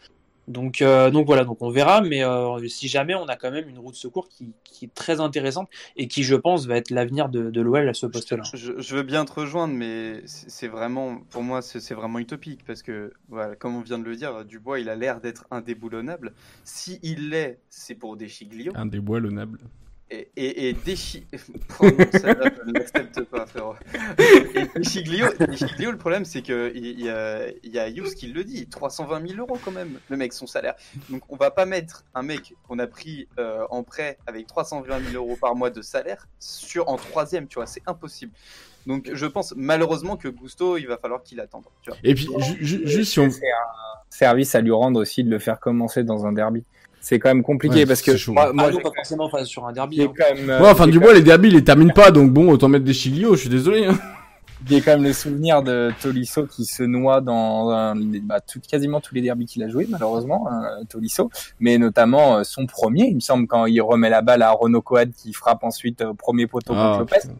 Donc, 0.48 0.82
euh, 0.82 1.10
donc 1.10 1.26
voilà, 1.26 1.44
donc 1.44 1.58
on 1.62 1.70
verra, 1.70 2.00
mais 2.00 2.24
euh, 2.24 2.66
si 2.66 2.88
jamais 2.88 3.14
on 3.14 3.26
a 3.26 3.36
quand 3.36 3.52
même 3.52 3.68
une 3.68 3.78
roue 3.78 3.92
de 3.92 3.96
secours 3.96 4.28
qui, 4.28 4.52
qui 4.64 4.86
est 4.86 4.94
très 4.94 5.20
intéressante 5.20 5.68
et 5.96 6.08
qui, 6.08 6.24
je 6.24 6.34
pense, 6.34 6.66
va 6.66 6.76
être 6.76 6.90
l'avenir 6.90 7.28
de, 7.28 7.50
de 7.50 7.60
l'OL 7.60 7.88
à 7.88 7.94
ce 7.94 8.06
poste-là. 8.06 8.42
Je, 8.54 8.72
je 8.76 8.96
veux 8.96 9.04
bien 9.04 9.24
te 9.24 9.32
rejoindre, 9.32 9.74
mais 9.74 10.22
c'est 10.26 10.66
vraiment, 10.66 11.18
pour 11.30 11.44
moi, 11.44 11.62
c'est 11.62 11.78
c'est 11.78 11.94
vraiment 11.94 12.18
utopique 12.18 12.64
parce 12.66 12.82
que, 12.82 13.12
voilà, 13.28 13.54
comme 13.54 13.76
on 13.76 13.80
vient 13.80 13.98
de 13.98 14.04
le 14.04 14.16
dire, 14.16 14.44
Dubois, 14.44 14.80
il 14.80 14.88
a 14.88 14.96
l'air 14.96 15.20
d'être 15.20 15.46
indéboulonnable. 15.52 16.32
Si 16.64 16.98
il 17.04 17.30
l'est, 17.30 17.60
c'est 17.68 17.94
pour 17.94 18.16
des 18.16 18.28
Chiglio. 18.28 18.72
Un 18.74 18.86
déboulonnable. 18.86 19.60
Et, 20.12 20.28
et, 20.36 20.68
et 20.68 20.72
Dechi... 20.72 21.24
Oh 21.78 21.84
non, 21.98 22.04
celle-là, 22.12 22.50
je 22.58 22.68
ne 22.68 22.72
l'accepte 22.78 23.22
pas, 23.24 23.46
frérot. 23.46 23.74
Et 24.18 24.66
Dechiglio, 24.78 25.26
Dechiglio, 25.38 25.92
le 25.92 25.98
problème, 25.98 26.24
c'est 26.24 26.42
que 26.42 26.72
il 26.74 26.84
il 26.98 27.04
y 27.04 27.08
a, 27.08 27.48
il 27.62 27.72
y 27.72 27.78
a 27.78 27.88
Yous 27.88 28.10
qui 28.16 28.26
le 28.26 28.42
dit, 28.42 28.66
320 28.66 29.28
000 29.28 29.38
euros 29.40 29.58
quand 29.64 29.70
même, 29.70 29.98
le 30.08 30.16
mec, 30.16 30.32
son 30.32 30.46
salaire. 30.48 30.74
Donc, 31.08 31.22
on 31.28 31.36
va 31.36 31.50
pas 31.52 31.64
mettre 31.64 32.04
un 32.14 32.22
mec 32.22 32.54
qu'on 32.66 32.78
a 32.80 32.86
pris 32.88 33.28
euh, 33.38 33.64
en 33.70 33.82
prêt 33.84 34.18
avec 34.26 34.46
320 34.48 35.00
000 35.12 35.14
euros 35.14 35.36
par 35.40 35.54
mois 35.54 35.70
de 35.70 35.80
salaire 35.82 36.26
sur 36.40 36.88
en 36.88 36.96
troisième, 36.96 37.46
tu 37.46 37.54
vois, 37.56 37.66
c'est 37.66 37.82
impossible. 37.86 38.32
Donc, 38.86 39.10
je 39.12 39.26
pense 39.26 39.54
malheureusement 39.56 40.16
que 40.16 40.26
Gusto, 40.28 40.76
il 40.76 40.86
va 40.88 40.96
falloir 40.98 41.22
qu'il 41.22 41.38
attende. 41.38 41.64
Tu 41.82 41.90
vois. 41.90 41.98
Et 42.02 42.14
puis, 42.14 42.28
ju- 42.38 42.64
ju- 42.64 42.86
juste 42.86 43.12
si 43.12 43.20
on. 43.20 43.30
c'est 43.30 43.46
un 43.46 44.00
service 44.08 44.54
à 44.54 44.60
lui 44.60 44.72
rendre 44.72 44.98
aussi 45.00 45.22
de 45.22 45.30
le 45.30 45.38
faire 45.38 45.60
commencer 45.60 46.02
dans 46.02 46.26
un 46.26 46.32
derby. 46.32 46.64
C'est 47.00 47.18
quand 47.18 47.30
même 47.30 47.42
compliqué 47.42 47.76
Ouais, 47.80 47.86
parce 47.86 48.02
que 48.02 48.16
chaud. 48.16 48.32
moi, 48.32 48.52
moi 48.52 48.66
Ah 48.68 48.72
non, 48.72 48.80
pas 48.80 48.90
forcément 48.94 49.24
enfin, 49.24 49.44
sur 49.44 49.66
un 49.66 49.72
derby. 49.72 50.02
hein. 50.02 50.12
quand 50.16 50.34
même, 50.34 50.50
euh, 50.50 50.60
Ouais, 50.60 50.68
enfin, 50.68 50.84
j'ai 50.84 50.90
Dubois, 50.92 51.14
les 51.14 51.22
derbies, 51.22 51.48
il 51.48 51.54
les 51.54 51.64
termine 51.64 51.92
pas, 51.92 52.10
donc 52.10 52.30
bon, 52.32 52.50
autant 52.50 52.68
mettre 52.68 52.84
des 52.84 52.92
Chiglio, 52.92 53.34
je 53.34 53.40
suis 53.40 53.48
désolé. 53.48 53.86
hein. 53.86 53.98
J'ai 54.68 54.82
quand 54.82 54.90
même 54.90 55.04
le 55.04 55.14
souvenir 55.14 55.62
de 55.62 55.90
Tolisso 56.02 56.46
qui 56.46 56.66
se 56.66 56.82
noie 56.82 57.22
dans 57.22 57.70
un- 57.70 57.96
bah, 57.96 58.40
tout, 58.40 58.60
quasiment 58.60 59.00
tous 59.00 59.14
les 59.14 59.22
derbys 59.22 59.46
qu'il 59.46 59.62
a 59.62 59.68
joué 59.68 59.86
malheureusement, 59.88 60.46
hein, 60.50 60.84
Tolisso, 60.86 61.30
mais 61.60 61.78
notamment 61.78 62.36
euh, 62.36 62.42
son 62.44 62.66
premier, 62.66 63.06
il 63.06 63.14
me 63.14 63.20
semble, 63.20 63.46
quand 63.46 63.64
il 63.64 63.80
remet 63.80 64.10
la 64.10 64.20
balle 64.20 64.42
à 64.42 64.50
Renaud 64.50 64.82
Coad 64.82 65.12
qui 65.14 65.32
frappe 65.32 65.64
ensuite 65.64 66.02
au 66.02 66.12
premier 66.12 66.46
poteau 66.46 66.74
Ah, 66.76 66.98
contre 66.98 66.98
Lopez. 66.98 67.34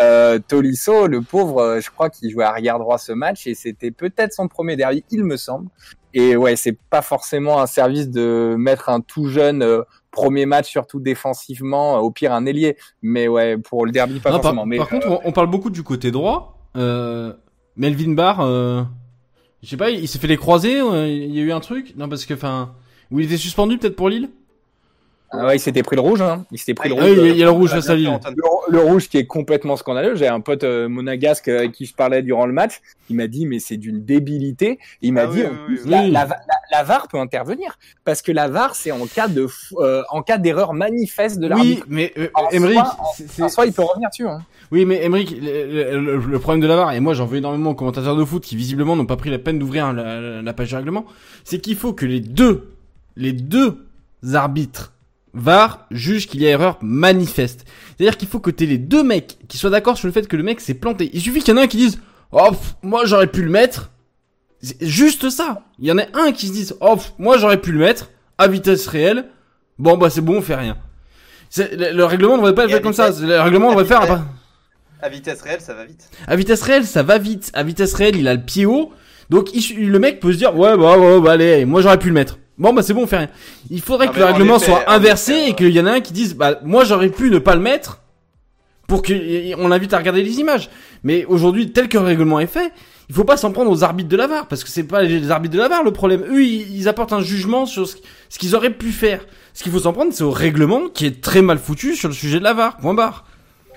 Euh, 0.00 0.38
Tolisso, 0.38 1.08
le 1.08 1.20
pauvre, 1.20 1.60
euh, 1.60 1.80
je 1.80 1.90
crois 1.90 2.08
qu'il 2.08 2.30
jouait 2.30 2.44
arrière 2.44 2.78
droit 2.78 2.98
ce 2.98 3.10
match 3.10 3.48
et 3.48 3.56
c'était 3.56 3.90
peut-être 3.90 4.32
son 4.32 4.46
premier 4.46 4.76
derby, 4.76 5.02
il 5.10 5.24
me 5.24 5.36
semble. 5.36 5.68
Et 6.14 6.36
ouais, 6.36 6.56
c'est 6.56 6.76
pas 6.90 7.02
forcément 7.02 7.60
un 7.60 7.66
service 7.66 8.08
de 8.10 8.54
mettre 8.58 8.88
un 8.88 9.00
tout 9.00 9.26
jeune 9.26 9.62
euh, 9.62 9.82
premier 10.10 10.46
match, 10.46 10.68
surtout 10.68 11.00
défensivement, 11.00 11.96
euh, 11.96 12.00
au 12.00 12.10
pire 12.10 12.32
un 12.32 12.46
ailier. 12.46 12.76
Mais 13.02 13.28
ouais, 13.28 13.56
pour 13.58 13.86
le 13.86 13.92
derby, 13.92 14.18
pas 14.20 14.30
Non, 14.30 14.36
par, 14.36 14.42
forcément. 14.42 14.66
mais 14.66 14.76
par 14.78 14.88
contre, 14.88 15.08
on, 15.08 15.20
on 15.24 15.32
parle 15.32 15.48
beaucoup 15.48 15.70
du 15.70 15.82
côté 15.82 16.10
droit. 16.10 16.58
Euh, 16.76 17.32
Melvin 17.76 18.12
Barr, 18.12 18.40
euh, 18.40 18.82
je 19.62 19.68
sais 19.68 19.76
pas, 19.76 19.90
il, 19.90 20.00
il 20.00 20.08
s'est 20.08 20.18
fait 20.18 20.26
les 20.26 20.36
croisés, 20.36 20.80
euh, 20.80 21.06
il 21.08 21.34
y 21.34 21.40
a 21.40 21.42
eu 21.42 21.52
un 21.52 21.60
truc? 21.60 21.94
Non, 21.96 22.08
parce 22.08 22.26
que, 22.26 22.34
enfin, 22.34 22.74
où 23.10 23.20
il 23.20 23.26
était 23.26 23.36
suspendu 23.36 23.78
peut-être 23.78 23.96
pour 23.96 24.08
Lille? 24.08 24.30
Ah 25.32 25.46
ouais, 25.46 25.56
il 25.56 25.60
s'était 25.60 25.84
pris 25.84 25.94
le 25.94 26.02
rouge, 26.02 26.20
hein. 26.20 26.44
Il 26.50 26.58
s'était 26.58 26.74
pris 26.74 26.88
le 26.88 26.96
Ah, 26.98 27.02
rouge. 27.02 27.18
oui, 27.20 27.30
il 27.30 27.36
y 27.36 27.42
a- 27.42 27.46
a 27.46 27.50
le 27.50 27.56
rouge 27.56 27.70
face 27.70 27.88
à 27.88 27.94
Lille. 27.94 28.10
Le, 28.28 28.72
le 28.72 28.80
rouge 28.80 29.08
qui 29.08 29.16
est 29.16 29.26
complètement 29.26 29.76
scandaleux. 29.76 30.16
J'ai 30.16 30.26
un 30.26 30.40
pote 30.40 30.64
euh, 30.64 30.88
monégasque 30.88 31.46
euh, 31.46 31.58
avec 31.60 31.72
qui 31.72 31.86
je 31.86 31.94
parlais 31.94 32.22
durant 32.22 32.46
le 32.46 32.52
match. 32.52 32.80
Il 33.10 33.16
m'a 33.16 33.28
dit 33.28 33.46
mais 33.46 33.60
c'est 33.60 33.76
d'une 33.76 34.04
débilité. 34.04 34.80
Il 35.02 35.12
m'a 35.12 35.22
Ah 35.22 35.26
dit 35.28 35.40
oui, 35.42 35.46
en 35.46 35.50
oui, 35.50 35.56
plus, 35.66 35.80
oui, 35.84 35.90
la, 35.90 36.02
oui. 36.02 36.10
la, 36.10 36.24
la- 36.26 36.40
la 36.72 36.82
VAR 36.82 37.06
peut 37.06 37.18
intervenir 37.18 37.78
parce 38.04 38.22
que 38.22 38.32
la 38.32 38.48
VAR 38.48 38.74
c'est 38.74 38.90
en 38.90 39.06
cas 39.06 39.28
de 39.28 39.46
euh, 39.78 40.02
en 40.10 40.22
cas 40.22 40.36
d'erreur 40.38 40.72
manifeste 40.74 41.38
de 41.38 41.44
Oui, 41.44 41.48
l'arbitre. 41.48 41.86
mais 41.88 42.12
euh, 42.18 42.28
En 42.34 42.48
Emmerich, 42.50 42.78
soi, 42.78 43.44
En 43.46 43.48
soi, 43.48 43.66
il 43.66 43.72
peut 43.72 43.82
revenir 43.82 44.08
dessus. 44.10 44.26
Hein. 44.26 44.40
Oui, 44.72 44.84
mais 44.84 45.04
Emmerich, 45.04 45.30
le, 45.40 45.98
le- 46.00 46.16
le 46.18 46.38
problème 46.40 46.60
de 46.60 46.66
la 46.66 46.74
VAR, 46.76 46.92
et 46.92 46.98
moi 47.00 47.14
j'en 47.14 47.26
veux 47.26 47.38
énormément 47.38 47.70
aux 47.70 47.74
commentateurs 47.74 48.16
de 48.16 48.24
foot 48.24 48.42
qui 48.42 48.56
visiblement 48.56 48.96
n'ont 48.96 49.06
pas 49.06 49.16
pris 49.16 49.30
la 49.30 49.38
peine 49.38 49.60
d'ouvrir 49.60 49.92
la, 49.92 50.20
la- 50.20 50.42
la 50.42 50.52
page 50.52 50.72
de 50.72 50.76
règlement, 50.76 51.04
c'est 51.44 51.58
qu'il 51.60 51.76
faut 51.76 51.92
que 51.92 52.04
les 52.06 52.18
deux, 52.20 52.72
les 53.16 53.32
deux 53.32 53.86
arbitres 54.34 54.92
VAR 55.34 55.86
jugent 55.90 56.26
qu'il 56.26 56.40
y 56.42 56.46
a 56.46 56.50
erreur 56.50 56.78
manifeste. 56.82 57.64
C'est-à-dire 57.96 58.16
qu'il 58.16 58.28
faut 58.28 58.40
que 58.40 58.50
t'aies 58.50 58.66
les 58.66 58.78
deux 58.78 59.02
mecs 59.02 59.38
qui 59.48 59.58
soient 59.58 59.70
d'accord 59.70 59.96
sur 59.96 60.06
le 60.06 60.12
fait 60.12 60.26
que 60.26 60.36
le 60.36 60.42
mec 60.42 60.60
s'est 60.60 60.74
planté. 60.74 61.10
Il 61.12 61.20
suffit 61.20 61.40
qu'il 61.40 61.54
y 61.54 61.58
en 61.58 61.60
ait 61.60 61.64
un 61.64 61.68
qui 61.68 61.76
dise 61.76 62.00
Oh, 62.32 62.48
pff, 62.50 62.74
moi 62.82 63.04
j'aurais 63.04 63.26
pu 63.26 63.42
le 63.42 63.50
mettre. 63.50 63.90
C'est 64.62 64.84
juste 64.86 65.30
ça. 65.30 65.62
Il 65.78 65.86
y 65.86 65.92
en 65.92 65.98
a 65.98 66.04
un 66.14 66.32
qui 66.32 66.48
se 66.48 66.52
dise 66.52 66.76
Oh, 66.80 66.96
pff, 66.96 67.12
moi 67.18 67.38
j'aurais 67.38 67.60
pu 67.60 67.72
le 67.72 67.78
mettre 67.78 68.10
à 68.38 68.48
vitesse 68.48 68.86
réelle. 68.86 69.26
Bon, 69.78 69.96
bah 69.96 70.10
c'est 70.10 70.20
bon, 70.20 70.38
on 70.38 70.42
fait 70.42 70.54
rien. 70.56 70.76
Le, 71.56 71.92
le 71.96 72.04
règlement 72.04 72.34
ne 72.34 72.38
devrait 72.38 72.54
pas 72.54 72.64
être 72.64 72.70
fait 72.76 72.82
comme 72.82 72.92
ça. 72.92 73.08
Le 73.26 73.40
règlement 73.40 73.70
devrait 73.70 73.84
faire. 73.84 74.00
vitesse- 74.02 74.18
À 75.02 75.08
vitesse 75.08 75.40
réelle, 75.42 75.60
ça 75.60 75.74
va 75.74 75.84
vite. 75.86 76.10
À 76.26 76.36
vitesse 76.36 76.62
réelle, 76.62 76.84
ça 76.86 77.02
va 77.02 77.18
vite. 77.18 77.50
À 77.54 77.62
vitesse 77.62 77.94
réelle, 77.94 78.16
il 78.16 78.28
a 78.28 78.34
le 78.34 78.42
pied 78.42 78.66
haut. 78.66 78.92
Donc 79.30 79.48
il- 79.54 79.88
le 79.90 79.98
mec 79.98 80.20
peut 80.20 80.32
se 80.32 80.38
dire 80.38 80.56
ouais 80.56 80.76
bah 80.76 80.98
ouais 80.98 81.20
bah 81.20 81.32
allez, 81.32 81.64
moi 81.64 81.80
j'aurais 81.82 81.98
pu 81.98 82.08
le 82.08 82.14
mettre. 82.14 82.38
Bon 82.60 82.74
bah 82.74 82.82
c'est 82.82 82.92
bon, 82.92 83.04
on 83.04 83.06
fait 83.06 83.16
rien. 83.16 83.28
Il 83.70 83.80
faudrait 83.80 84.08
que 84.08 84.18
le 84.18 84.24
en 84.24 84.26
règlement 84.28 84.56
effet, 84.56 84.66
soit 84.66 84.90
inversé 84.90 85.32
effet, 85.32 85.50
et 85.50 85.54
qu'il 85.54 85.70
y 85.70 85.80
en 85.80 85.86
a 85.86 85.92
un 85.92 86.00
qui 86.00 86.12
dise 86.12 86.34
bah 86.36 86.60
moi 86.62 86.84
j'aurais 86.84 87.08
pu 87.08 87.30
ne 87.30 87.38
pas 87.38 87.54
le 87.54 87.62
mettre 87.62 88.02
pour 88.86 89.00
que 89.00 89.54
on 89.56 89.68
l'invite 89.68 89.94
à 89.94 89.98
regarder 89.98 90.22
les 90.22 90.40
images. 90.40 90.68
Mais 91.02 91.24
aujourd'hui, 91.24 91.72
tel 91.72 91.88
que 91.88 91.96
le 91.96 92.04
règlement 92.04 92.38
est 92.38 92.46
fait, 92.46 92.70
il 93.08 93.14
faut 93.14 93.24
pas 93.24 93.38
s'en 93.38 93.50
prendre 93.50 93.70
aux 93.70 93.82
arbitres 93.82 94.10
de 94.10 94.16
la 94.16 94.26
VAR 94.26 94.46
parce 94.46 94.62
que 94.62 94.68
c'est 94.68 94.84
pas 94.84 95.02
les 95.02 95.30
arbitres 95.30 95.54
de 95.54 95.58
la 95.58 95.68
VAR 95.68 95.82
le 95.82 95.90
problème. 95.90 96.22
Eux, 96.28 96.44
ils, 96.44 96.86
apportent 96.86 97.14
un 97.14 97.22
jugement 97.22 97.64
sur 97.64 97.88
ce, 97.88 97.96
ce 98.28 98.38
qu'ils 98.38 98.54
auraient 98.54 98.74
pu 98.74 98.92
faire. 98.92 99.24
Ce 99.54 99.62
qu'il 99.62 99.72
faut 99.72 99.78
s'en 99.78 99.94
prendre, 99.94 100.12
c'est 100.12 100.22
au 100.24 100.30
règlement 100.30 100.88
qui 100.88 101.06
est 101.06 101.22
très 101.22 101.40
mal 101.40 101.58
foutu 101.58 101.96
sur 101.96 102.08
le 102.08 102.14
sujet 102.14 102.40
de 102.40 102.44
la 102.44 102.52
VAR. 102.52 102.76
Point 102.76 102.94
barre. 102.94 103.24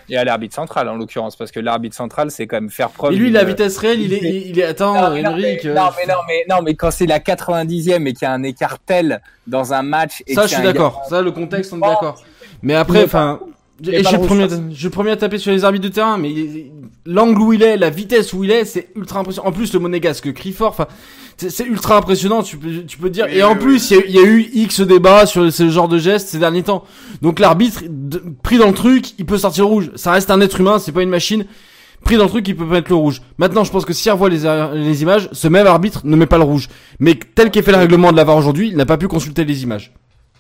Et 0.10 0.18
à 0.18 0.24
l'arbitre 0.24 0.56
central, 0.56 0.90
en 0.90 0.96
l'occurrence, 0.96 1.36
parce 1.36 1.52
que 1.52 1.60
l'arbitre 1.60 1.96
central, 1.96 2.30
c'est 2.32 2.46
quand 2.48 2.58
même 2.58 2.70
faire 2.70 2.90
preuve. 2.90 3.14
Et 3.14 3.16
lui, 3.16 3.32
la 3.32 3.44
vitesse 3.44 3.78
réelle, 3.78 4.02
il 4.02 4.14
est, 4.14 4.20
il, 4.48 4.60
est, 4.60 4.64
attends, 4.64 4.94
Non, 4.94 5.10
mais 5.14 5.22
non, 5.22 5.36
mais, 5.36 5.66
euh, 5.66 5.74
non, 5.74 5.90
mais 5.98 6.06
non, 6.14 6.20
mais 6.28 6.46
non, 6.50 6.62
mais 6.62 6.76
quand 6.76 6.92
c'est 6.92 7.06
la 7.06 7.20
90e 7.20 8.06
et 8.08 8.14
qu'il 8.14 8.24
y 8.24 8.26
a 8.26 8.32
un 8.34 8.44
écart 8.44 8.80
tel 8.86 9.22
dans 9.48 9.74
un 9.74 9.84
match. 9.84 10.24
Et 10.28 10.34
ça, 10.36 10.44
je 10.48 10.54
suis 10.56 10.64
d'accord. 10.64 11.02
gars- 11.04 11.10
Ça, 11.10 11.22
le 11.22 11.32
contexte, 11.32 11.74
on 11.74 11.78
est 11.78 11.82
d'accord. 11.88 12.22
Mais 12.62 12.76
après, 12.76 13.04
enfin, 13.04 13.40
et 13.92 14.04
je 14.04 14.08
suis 14.08 14.18
premier, 14.28 14.48
je 14.72 14.80
suis 14.80 14.90
premier 14.90 15.12
à 15.12 15.16
taper 15.18 15.38
sur 15.38 15.52
les 15.52 15.64
arbitres 15.66 15.84
de 15.86 15.94
terrain, 15.94 16.18
mais 16.18 16.34
l'angle 17.06 17.42
où 17.42 17.54
il 17.54 17.64
est, 17.64 17.78
la 17.78 17.90
vitesse 17.90 18.34
où 18.34 18.44
il 18.44 18.52
est, 18.52 18.66
c'est 18.66 18.90
ultra 18.96 19.20
impressionnant. 19.20 19.48
En 19.50 19.52
plus, 19.52 19.74
le 19.74 19.80
monégasque 19.80 20.32
crie 20.34 20.52
fort, 20.54 20.70
enfin, 20.70 20.88
c'est 21.38 21.66
ultra 21.66 21.98
impressionnant, 21.98 22.44
tu 22.44 22.58
peux, 22.58 22.84
tu 22.88 22.98
peux 22.98 23.10
dire. 23.10 23.26
Oui, 23.30 23.38
et 23.38 23.44
en 23.44 23.54
oui, 23.54 23.60
plus, 23.60 23.92
il 23.92 23.98
y, 23.98 24.00
a- 24.00 24.04
il 24.08 24.16
y 24.16 24.20
a 24.20 24.24
eu 24.24 24.50
X 24.54 24.82
débats 24.82 25.26
sur 25.26 25.52
ce 25.52 25.70
genre 25.70 25.88
de 25.88 25.98
gestes 25.98 26.30
ces 26.30 26.40
derniers 26.40 26.64
temps. 26.64 26.84
Donc 27.22 27.40
l'arbitre, 27.40 27.84
pris 28.44 28.58
dans 28.58 28.68
le 28.68 28.74
truc, 28.74 29.18
il 29.20 29.26
peut 29.26 29.38
sortir 29.38 29.66
rouge. 29.68 29.92
Ça 29.96 30.12
reste 30.12 30.30
un 30.32 30.40
être 30.42 30.60
humain, 30.60 30.80
c'est 30.80 30.92
pas 30.92 31.02
une 31.04 31.10
machine. 31.10 31.46
Pris 32.06 32.18
dans 32.18 32.26
le 32.26 32.30
truc, 32.30 32.46
il 32.50 32.56
peut 32.58 32.66
mettre 32.66 32.90
le 32.90 32.96
rouge. 32.98 33.22
Maintenant, 33.38 33.64
je 33.64 33.72
pense 33.72 33.86
que 33.86 33.94
si 33.94 34.10
on 34.10 34.14
revoit 34.14 34.28
les, 34.30 34.42
les 34.84 35.02
images, 35.04 35.30
ce 35.32 35.48
même 35.48 35.66
arbitre 35.68 36.02
ne 36.04 36.16
met 36.18 36.26
pas 36.26 36.38
le 36.38 36.44
rouge. 36.44 36.68
Mais 37.00 37.18
tel 37.34 37.50
qu'est 37.50 37.62
fait 37.62 37.72
le 37.72 37.78
règlement 37.78 38.12
de 38.12 38.18
la 38.18 38.26
VAR 38.26 38.36
aujourd'hui, 38.36 38.68
il 38.68 38.76
n'a 38.76 38.86
pas 38.86 38.98
pu 38.98 39.08
consulter 39.08 39.46
les 39.46 39.64
images. 39.64 39.94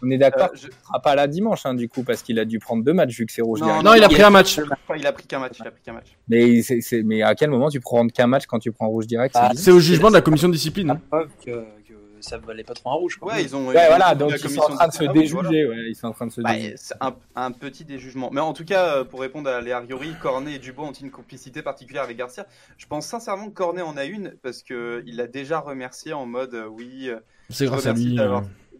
On 0.05 0.09
est 0.11 0.17
d'accord 0.17 0.49
Euh, 0.53 0.55
je- 0.55 0.67
qu'il 0.67 0.69
ne 0.69 0.85
sera 0.85 0.99
pas 1.01 1.15
là 1.15 1.27
dimanche, 1.27 1.65
hein, 1.65 1.73
du 1.73 1.87
coup, 1.89 2.03
parce 2.03 2.21
qu'il 2.21 2.37
a 2.39 2.45
dû 2.45 2.59
prendre 2.59 2.83
deux 2.83 2.93
matchs 2.93 3.17
vu 3.17 3.25
que 3.25 3.31
c'est 3.31 3.41
rouge. 3.41 3.59
Non, 3.61 3.67
direct. 3.67 3.83
Non, 3.85 3.93
il 3.95 4.03
a 4.03 4.09
pris 4.09 4.21
un 4.21 4.29
match. 4.29 4.59
Il 4.97 5.07
a 5.07 5.11
pris 5.13 5.25
qu'un 5.27 5.39
match. 5.39 5.57
Il 5.59 5.67
a 5.67 5.71
pris 5.71 5.81
qu'un 5.81 5.93
match. 5.93 6.17
Mais, 6.27 7.21
à 7.21 7.35
quel 7.35 7.49
moment 7.49 7.69
tu 7.69 7.79
prends 7.79 8.07
qu'un 8.07 8.27
match 8.27 8.45
quand 8.45 8.59
tu 8.59 8.71
prends 8.71 8.87
rouge 8.87 9.07
direct 9.07 9.35
Ah, 9.37 9.51
c'est 9.55 9.71
au 9.71 9.79
jugement 9.79 10.09
de 10.09 10.13
la 10.15 10.21
commission 10.21 10.47
de 10.47 10.53
discipline. 10.53 10.87
La 10.87 10.93
hein. 10.95 11.01
preuve 11.09 11.29
que, 11.45 11.51
que 11.87 11.93
ça 12.21 12.37
valait 12.37 12.63
pas 12.63 12.73
trop 12.73 12.89
un 12.91 12.93
rouge. 12.95 13.17
quoi. 13.17 13.33
Ouais, 13.33 13.43
ils 13.43 13.55
ont. 13.55 13.67
Ouais, 13.67 13.75
ils 13.75 13.87
voilà, 13.87 14.15
donc 14.15 14.31
ils 14.31 14.49
sont 14.49 14.61
en 14.61 14.75
train 14.75 14.87
de 14.87 14.93
se 14.93 14.99
disciplinaire, 15.03 15.31
voilà. 15.33 15.49
déjuger. 15.49 15.67
Ouais, 15.67 15.89
ils 15.89 15.95
sont 15.95 16.07
en 16.07 16.11
train 16.13 16.27
de 16.27 16.31
se 16.31 16.41
Bah, 16.41 16.53
déjuger. 16.53 16.73
c'est 16.77 16.95
un, 17.01 17.15
un 17.35 17.51
petit 17.51 17.83
déjugement. 17.85 18.29
Mais 18.31 18.39
en 18.41 18.53
tout 18.53 18.65
cas, 18.65 18.97
euh, 18.97 19.03
pour 19.03 19.19
répondre 19.21 19.49
à 19.49 19.59
Léa 19.61 19.79
Riori, 19.79 20.13
Cornet 20.21 20.53
et 20.55 20.59
Dubois 20.59 20.85
ont 20.87 20.91
une 20.93 21.11
complicité 21.11 21.61
particulière 21.61 22.03
avec 22.03 22.17
Garcia. 22.17 22.45
Je 22.77 22.85
pense 22.85 23.05
sincèrement 23.07 23.47
que 23.49 23.53
Cornet 23.53 23.81
en 23.81 23.97
a 23.97 24.05
une 24.05 24.33
parce 24.41 24.63
que 24.63 25.03
il 25.05 25.17
l'a 25.17 25.27
déjà 25.27 25.59
remercié 25.59 26.13
en 26.13 26.25
mode 26.25 26.53
euh, 26.53 26.67
oui, 26.67 27.09
euh, 27.09 27.19
C'est 27.49 27.65
grâce 27.65 27.85
à 27.85 27.93
lui. 27.93 28.17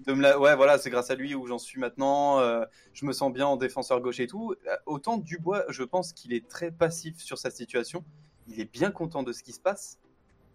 D'avoir- 0.06 0.16
de 0.16 0.22
me 0.22 0.22
la... 0.22 0.40
ouais 0.40 0.56
voilà, 0.56 0.78
c'est 0.78 0.90
grâce 0.90 1.10
à 1.12 1.16
lui 1.16 1.36
où 1.36 1.48
j'en 1.48 1.58
suis 1.60 1.80
maintenant. 1.80 2.40
euh, 2.40 2.64
je 2.94 3.06
me 3.06 3.14
sens 3.14 3.32
bien 3.34 3.48
en 3.48 3.58
défenseur 3.58 4.00
gauche 4.02 4.20
et 4.20 4.28
tout. 4.28 4.54
Euh, 4.68 4.76
Autant 4.86 5.18
Dubois, 5.18 5.64
je 5.70 5.84
pense 5.84 6.14
qu'il 6.14 6.34
est 6.34 6.48
très 6.48 6.72
passif 6.72 7.16
sur 7.18 7.38
sa 7.38 7.50
situation. 7.52 8.04
Il 8.48 8.60
est 8.60 8.72
bien 8.72 8.92
content 8.92 9.24
de 9.24 9.32
ce 9.32 9.42
qui 9.44 9.52
se 9.54 9.60
passe, 9.60 9.98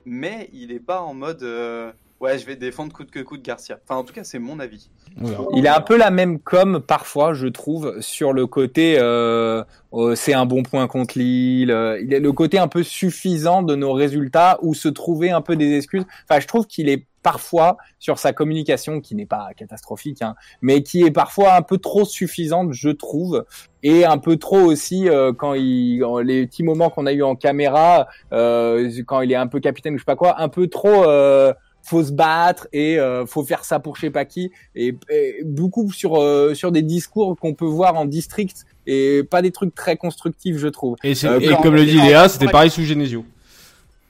mais 0.05 0.49
il 0.53 0.72
est 0.72 0.80
pas 0.80 1.01
en 1.01 1.14
mode 1.14 1.42
euh, 1.42 1.90
ouais, 2.20 2.38
je 2.38 2.44
vais 2.46 2.57
défendre 2.57 2.92
coûte 2.92 3.11
que 3.11 3.20
coûte 3.20 3.42
Garcia. 3.42 3.78
Enfin, 3.84 3.96
en 3.96 4.05
tout 4.05 4.12
cas, 4.12 4.24
c'est 4.24 4.38
mon 4.38 4.59
avis. 4.61 4.90
Il 5.55 5.66
a 5.66 5.76
un 5.76 5.80
peu 5.80 5.96
la 5.96 6.11
même 6.11 6.38
com 6.38 6.80
parfois, 6.86 7.32
je 7.34 7.46
trouve, 7.49 8.01
sur 8.01 8.32
le 8.32 8.46
côté 8.46 8.96
euh, 8.99 9.64
euh, 9.94 10.14
c'est 10.14 10.34
un 10.34 10.46
bon 10.46 10.62
point 10.62 10.86
contre 10.86 11.18
Lille. 11.18 11.70
euh, 11.70 12.01
il 12.01 12.12
est 12.14 12.20
le 12.20 12.32
côté 12.32 12.59
un 12.59 12.68
peu 12.68 12.82
suffisant 12.82 13.62
de 13.62 13.74
nos 13.74 13.92
résultats 13.94 14.59
ou 14.62 14.74
se 14.74 14.88
trouver 14.88 15.30
un 15.30 15.40
peu 15.40 15.57
des 15.57 15.76
excuses. 15.76 16.05
Enfin, 16.28 16.40
je 16.40 16.46
trouve 16.46 16.66
qu'il 16.66 16.88
est 16.88 17.07
parfois 17.33 17.76
sur 17.99 18.16
sa 18.18 18.33
communication 18.33 19.03
qui 19.03 19.14
n'est 19.14 19.26
pas 19.37 19.49
catastrophique, 19.55 20.22
hein, 20.22 20.35
mais 20.62 20.83
qui 20.83 21.03
est 21.03 21.11
parfois 21.11 21.51
un 21.61 21.62
peu 21.70 21.76
trop 21.76 22.07
suffisante, 22.07 22.72
je 22.72 22.89
trouve, 22.89 23.45
et 23.83 24.07
un 24.07 24.16
peu 24.26 24.37
trop 24.37 24.62
aussi 24.72 25.01
euh, 25.09 25.35
quand 25.41 25.53
il 25.53 26.03
les 26.24 26.47
petits 26.47 26.62
moments 26.62 26.89
qu'on 26.89 27.05
a 27.05 27.12
eu 27.12 27.22
en 27.22 27.37
caméra, 27.37 28.07
euh, 28.33 28.91
quand 29.07 29.20
il 29.20 29.31
est 29.31 29.41
un 29.45 29.47
peu 29.47 29.61
capitaine 29.61 29.93
ou 29.95 29.99
je 29.99 30.05
sais 30.05 30.12
pas 30.14 30.16
quoi, 30.16 30.41
un 30.41 30.49
peu 30.49 30.68
trop. 30.68 31.05
Euh, 31.05 31.53
faut 31.83 32.05
se 32.05 32.12
battre 32.12 32.68
et 32.72 32.99
euh, 32.99 33.24
faut 33.24 33.45
faire 33.45 33.64
ça 33.64 33.79
pour 33.81 33.97
je 33.97 34.03
sais 34.03 34.11
pas 34.11 34.26
qui 34.26 34.51
et, 34.74 34.95
et 35.11 35.43
beaucoup 35.45 35.91
sur 35.93 36.16
euh, 36.20 36.53
sur 36.55 36.70
des 36.70 36.83
discours 36.83 37.37
qu'on 37.41 37.55
peut 37.55 37.70
voir 37.81 37.95
en 37.95 38.05
district 38.05 38.66
et 38.87 39.22
pas 39.35 39.41
des 39.41 39.53
trucs 39.53 39.74
très 39.74 39.97
constructifs 39.97 40.59
je 40.59 40.68
trouve 40.68 40.97
Et, 41.03 41.14
Euh, 41.24 41.57
comme 41.62 41.76
le 41.76 41.87
dit 41.87 42.01
Léa, 42.01 42.29
c'était 42.29 42.49
pareil 42.49 42.70
sous 42.70 42.83
Genesio. 42.83 43.24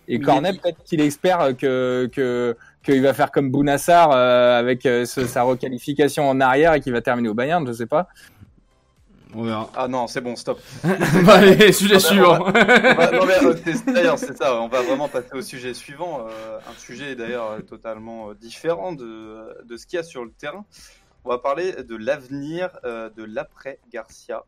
et 0.08 0.18
Cornet 0.18 0.54
peut-être 0.54 0.82
qu'il 0.84 1.00
espère 1.00 1.56
que 1.56 2.08
que 2.16 2.56
qu'il 2.82 3.02
va 3.02 3.12
faire 3.14 3.30
comme 3.30 3.50
Bounassar 3.50 4.10
euh, 4.12 4.58
avec 4.58 4.86
euh, 4.86 5.04
ce- 5.04 5.26
sa 5.26 5.42
requalification 5.42 6.28
en 6.28 6.40
arrière 6.40 6.74
et 6.74 6.80
qu'il 6.80 6.92
va 6.92 7.00
terminer 7.02 7.28
au 7.28 7.34
Bayern 7.34 7.66
je 7.66 7.72
sais 7.72 7.86
pas 7.86 8.08
On 9.34 9.42
verra. 9.42 9.70
Ah 9.76 9.88
non, 9.88 10.06
c'est 10.06 10.22
bon, 10.22 10.36
stop. 10.36 10.58
bah, 10.84 11.34
allez, 11.34 11.70
sujet 11.72 11.96
Ah, 11.96 12.00
suivant. 12.00 12.38
On 12.40 12.50
va- 12.50 13.10
non, 13.12 13.26
mais, 13.26 13.44
euh, 13.44 13.54
D'ailleurs, 13.92 14.18
c'est 14.18 14.34
ça. 14.36 14.58
On 14.62 14.68
va 14.68 14.80
vraiment 14.80 15.06
passer 15.08 15.34
au 15.34 15.42
sujet 15.42 15.74
suivant. 15.74 16.26
euh, 16.26 16.58
un 16.66 16.78
sujet 16.78 17.14
d'ailleurs 17.14 17.58
totalement 17.66 18.32
différent 18.32 18.92
de, 18.92 19.62
de 19.64 19.76
ce 19.76 19.86
qu'il 19.86 19.98
y 19.98 20.00
a 20.00 20.02
sur 20.02 20.24
le 20.24 20.30
terrain. 20.30 20.64
On 21.24 21.28
va 21.28 21.36
parler 21.38 21.72
de 21.82 21.94
l'avenir 21.96 22.70
euh, 22.84 23.10
de 23.10 23.22
l'après 23.24 23.80
Garcia. 23.92 24.44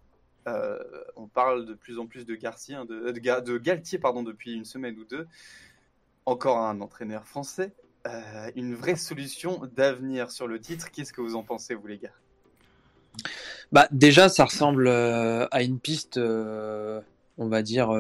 Euh, 0.49 0.79
on 1.17 1.27
parle 1.27 1.67
de 1.67 1.75
plus 1.75 1.99
en 1.99 2.07
plus 2.07 2.25
de 2.25 2.35
Garcia, 2.35 2.81
hein, 2.81 2.85
de, 2.87 3.11
de, 3.11 3.41
de 3.41 3.59
Galtier, 3.59 3.99
pardon, 3.99 4.23
depuis 4.23 4.55
une 4.55 4.65
semaine 4.65 4.97
ou 4.99 5.05
deux. 5.05 5.27
Encore 6.25 6.57
un 6.59 6.81
entraîneur 6.81 7.27
français. 7.27 7.73
Euh, 8.07 8.51
une 8.57 8.75
vraie 8.75 8.97
solution 8.97 9.61
d'avenir 9.77 10.31
sur 10.31 10.47
le 10.47 10.59
titre. 10.59 10.91
Qu'est-ce 10.91 11.13
que 11.13 11.21
vous 11.21 11.37
en 11.37 11.43
pensez, 11.43 11.75
vous 11.75 11.87
les 11.87 11.99
gars? 11.99 12.13
Bah, 13.73 13.89
déjà, 13.91 14.31
ça 14.31 14.47
ressemble 14.47 14.87
euh, 14.89 15.47
à 15.51 15.63
une 15.63 15.79
piste, 15.79 16.17
euh, 16.17 17.01
on 17.37 17.49
va 17.49 17.63
dire, 17.63 17.95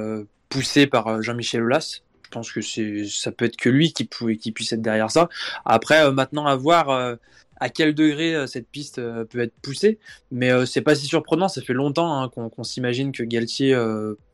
poussée 0.48 0.86
par 0.86 1.22
Jean-Michel 1.22 1.62
Aulas. 1.62 2.00
Je 2.22 2.30
pense 2.30 2.50
que 2.50 2.60
ça 3.08 3.32
peut 3.32 3.44
être 3.44 3.56
que 3.56 3.68
lui 3.68 3.92
qui, 3.92 4.08
qui 4.38 4.52
puisse 4.52 4.72
être 4.72 4.82
derrière 4.82 5.10
ça. 5.10 5.28
Après, 5.64 6.10
maintenant, 6.12 6.46
à 6.46 6.56
voir 6.56 7.18
à 7.62 7.68
quel 7.68 7.94
degré 7.94 8.46
cette 8.46 8.68
piste 8.68 8.96
peut 9.26 9.40
être 9.40 9.54
poussée. 9.60 9.98
Mais 10.30 10.50
euh, 10.50 10.64
c'est 10.64 10.80
pas 10.80 10.94
si 10.94 11.06
surprenant. 11.06 11.48
Ça 11.48 11.60
fait 11.60 11.74
longtemps 11.74 12.22
hein, 12.22 12.30
qu'on, 12.30 12.64
s'imagine 12.64 13.12
que 13.12 13.22
Galtier 13.22 13.76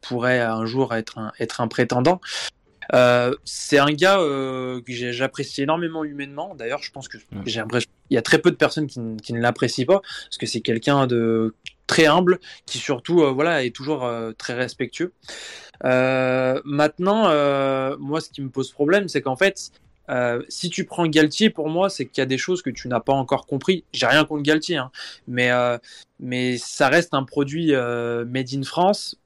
pourrait 0.01 0.41
un 0.41 0.65
jour 0.65 0.95
être 0.95 1.61
un 1.61 1.69
prétendant. 1.69 2.21
Euh, 2.95 3.35
c'est 3.45 3.79
un 3.79 3.93
gars 3.93 4.21
euh, 4.21 4.81
que 4.81 4.93
j'apprécie 4.93 5.63
énormément 5.63 6.05
humainement. 6.05 6.55
D'ailleurs, 6.55 6.83
je 6.83 6.91
pense 6.91 7.09
que 7.09 7.19
j'ai 7.45 7.61
l'impression 7.61 7.91
il 8.11 8.15
y 8.15 8.19
a 8.19 8.23
très 8.23 8.39
peu 8.39 8.53
de 8.53 8.57
personnes 8.57 8.87
qui, 8.87 9.01
ne- 9.01 9.19
qui 9.19 9.33
ne 9.33 9.41
l'apprécient 9.41 9.85
pas 9.87 10.01
parce 10.01 10.39
que 10.39 10.47
c'est 10.47 10.61
quelqu'un 10.61 11.09
de 11.09 11.55
très 11.89 12.07
humble 12.07 12.39
qui 12.65 12.79
surtout 12.79 13.23
euh, 13.23 13.33
voilà 13.33 13.65
est 13.65 13.75
toujours 13.75 14.09
très 14.39 14.55
respectueux. 14.55 15.13
Maintenant, 15.83 17.23
moi, 17.99 18.21
ce 18.21 18.31
qui 18.31 18.43
me 18.43 18.49
pose 18.51 18.71
problème, 18.73 19.09
c'est 19.09 19.23
qu'en 19.23 19.37
fait, 19.37 19.71
euh, 20.09 20.43
si 20.49 20.71
tu 20.71 20.85
prends 20.85 21.07
Galtier, 21.07 21.51
pour 21.51 21.69
moi, 21.69 21.91
c'est 21.91 22.07
qu'il 22.07 22.21
y 22.21 22.23
a 22.23 22.27
des 22.27 22.39
choses 22.39 22.63
que 22.63 22.71
tu 22.71 22.89
n'as 22.89 23.01
pas 23.01 23.13
encore 23.13 23.47
compris. 23.47 23.85
J'ai 23.93 24.07
rien 24.07 24.25
contre 24.25 24.43
Galtier, 24.43 24.77
hein, 24.77 24.91
mais 25.27 25.51
euh, 25.51 25.79
mais 26.21 26.59
ça 26.59 26.89
reste 26.89 27.15
un 27.15 27.25
produit 27.25 27.75
euh, 27.75 28.25
made 28.25 28.49
in 28.55 28.63
France. 28.63 29.17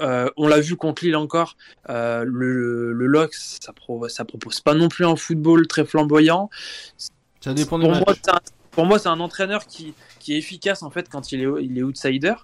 Euh, 0.00 0.30
on 0.36 0.48
l'a 0.48 0.60
vu 0.60 0.76
contre 0.76 1.04
Lille 1.04 1.16
encore. 1.16 1.56
Euh, 1.88 2.24
le, 2.26 2.92
le 2.92 3.06
Lox, 3.06 3.58
ça, 3.60 3.72
pro, 3.72 4.08
ça 4.08 4.24
propose 4.24 4.60
pas 4.60 4.74
non 4.74 4.88
plus 4.88 5.06
un 5.06 5.16
football 5.16 5.66
très 5.66 5.84
flamboyant. 5.84 6.50
Ça 7.40 7.54
dépend 7.54 7.78
Pour 7.78 7.90
moi, 7.90 8.14
c'est 8.14 8.30
un, 8.30 8.40
pour 8.70 8.86
moi, 8.86 8.98
c'est 8.98 9.08
un 9.08 9.20
entraîneur 9.20 9.66
qui, 9.66 9.94
qui 10.18 10.34
est 10.34 10.38
efficace 10.38 10.82
en 10.82 10.90
fait 10.90 11.08
quand 11.08 11.32
il 11.32 11.42
est, 11.42 11.64
il 11.64 11.78
est 11.78 11.82
outsider. 11.82 12.34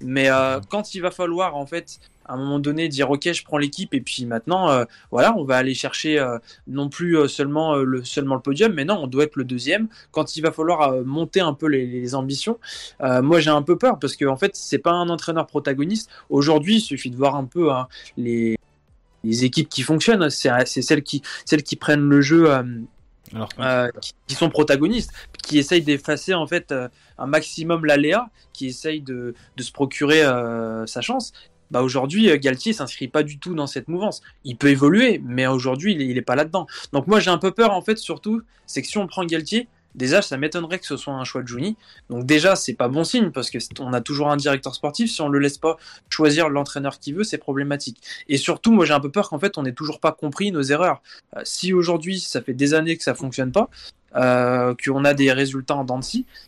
Mais 0.00 0.28
euh, 0.28 0.60
quand 0.68 0.94
il 0.94 1.00
va 1.00 1.10
falloir 1.10 1.56
en 1.56 1.66
fait 1.66 1.98
à 2.28 2.34
un 2.34 2.36
moment 2.36 2.58
donné 2.58 2.88
dire 2.88 3.10
ok 3.10 3.32
je 3.32 3.44
prends 3.44 3.58
l'équipe 3.58 3.94
et 3.94 4.00
puis 4.00 4.26
maintenant 4.26 4.70
euh, 4.70 4.84
voilà 5.10 5.36
on 5.36 5.44
va 5.44 5.56
aller 5.56 5.74
chercher 5.74 6.18
euh, 6.18 6.38
non 6.66 6.88
plus 6.88 7.16
euh, 7.16 7.28
seulement 7.28 7.76
le 7.76 8.04
seulement 8.04 8.34
le 8.34 8.40
podium 8.40 8.72
mais 8.72 8.84
non 8.84 8.98
on 9.02 9.06
doit 9.06 9.24
être 9.24 9.36
le 9.36 9.44
deuxième. 9.44 9.88
Quand 10.10 10.36
il 10.36 10.42
va 10.42 10.52
falloir 10.52 10.82
euh, 10.82 11.04
monter 11.04 11.40
un 11.40 11.54
peu 11.54 11.66
les, 11.66 11.86
les 11.86 12.14
ambitions 12.14 12.58
moi 13.00 13.40
j'ai 13.40 13.50
un 13.50 13.62
peu 13.62 13.76
peur 13.78 13.98
parce 13.98 14.16
que 14.16 14.24
en 14.24 14.36
fait 14.36 14.54
c'est 14.54 14.78
pas 14.78 14.92
un 14.92 15.08
entraîneur 15.08 15.46
protagoniste. 15.46 16.10
Aujourd'hui 16.28 16.76
il 16.76 16.80
suffit 16.80 17.10
de 17.10 17.16
voir 17.16 17.36
un 17.36 17.44
peu 17.44 17.72
hein, 17.72 17.88
les 18.16 18.56
les 19.24 19.44
équipes 19.44 19.68
qui 19.68 19.82
fonctionnent. 19.82 20.30
C'est 20.30 20.82
celles 20.82 21.02
qui 21.02 21.22
celles 21.44 21.62
qui 21.62 21.76
prennent 21.76 22.08
le 22.08 22.20
jeu 22.20 22.48
Alors, 23.34 23.48
euh, 23.58 23.90
qui, 24.00 24.12
qui 24.28 24.34
sont 24.34 24.50
protagonistes, 24.50 25.10
qui 25.42 25.58
essayent 25.58 25.82
d'effacer 25.82 26.34
en 26.34 26.46
fait 26.46 26.70
euh, 26.72 26.88
un 27.18 27.26
maximum 27.26 27.84
l'aléa, 27.84 28.28
qui 28.52 28.66
essayent 28.66 29.00
de, 29.00 29.34
de 29.56 29.62
se 29.62 29.72
procurer 29.72 30.22
euh, 30.22 30.86
sa 30.86 31.00
chance. 31.00 31.32
Bah 31.70 31.82
aujourd'hui, 31.82 32.30
euh, 32.30 32.36
Galtier 32.36 32.72
s'inscrit 32.72 33.08
pas 33.08 33.22
du 33.22 33.38
tout 33.38 33.54
dans 33.54 33.66
cette 33.66 33.88
mouvance. 33.88 34.22
Il 34.44 34.56
peut 34.56 34.68
évoluer, 34.68 35.20
mais 35.24 35.46
aujourd'hui, 35.46 35.94
il 35.94 36.02
est, 36.02 36.06
il 36.06 36.18
est 36.18 36.22
pas 36.22 36.36
là-dedans. 36.36 36.66
Donc 36.92 37.06
moi, 37.06 37.20
j'ai 37.20 37.30
un 37.30 37.38
peu 37.38 37.50
peur 37.50 37.72
en 37.72 37.82
fait, 37.82 37.98
surtout, 37.98 38.42
c'est 38.66 38.82
que 38.82 38.88
si 38.88 38.98
on 38.98 39.06
prend 39.06 39.24
Galtier, 39.24 39.68
déjà, 39.96 40.22
ça 40.22 40.36
m'étonnerait 40.36 40.78
que 40.78 40.86
ce 40.86 40.96
soit 40.96 41.14
un 41.14 41.24
choix 41.24 41.42
de 41.42 41.48
Juni. 41.48 41.76
Donc 42.10 42.24
déjà, 42.24 42.54
c'est 42.54 42.74
pas 42.74 42.88
bon 42.88 43.02
signe 43.02 43.30
parce 43.30 43.50
que 43.50 43.58
on 43.80 43.92
a 43.92 44.00
toujours 44.00 44.30
un 44.30 44.36
directeur 44.36 44.74
sportif. 44.74 45.10
Si 45.10 45.20
on 45.20 45.28
le 45.28 45.38
laisse 45.38 45.58
pas 45.58 45.76
choisir 46.08 46.48
l'entraîneur 46.48 47.00
qu'il 47.00 47.16
veut, 47.16 47.24
c'est 47.24 47.38
problématique. 47.38 48.00
Et 48.28 48.36
surtout, 48.36 48.72
moi, 48.72 48.84
j'ai 48.84 48.92
un 48.92 49.00
peu 49.00 49.10
peur 49.10 49.28
qu'en 49.28 49.38
fait, 49.38 49.58
on 49.58 49.62
n'ait 49.62 49.72
toujours 49.72 49.98
pas 49.98 50.12
compris 50.12 50.52
nos 50.52 50.62
erreurs. 50.62 51.02
Euh, 51.36 51.40
si 51.44 51.72
aujourd'hui, 51.72 52.20
ça 52.20 52.42
fait 52.42 52.54
des 52.54 52.74
années 52.74 52.96
que 52.96 53.02
ça 53.02 53.14
fonctionne 53.14 53.50
pas, 53.50 53.70
euh, 54.14 54.74
qu'on 54.84 55.04
a 55.04 55.14
des 55.14 55.32
résultats 55.32 55.74
en 55.74 55.84
dents 55.84 56.00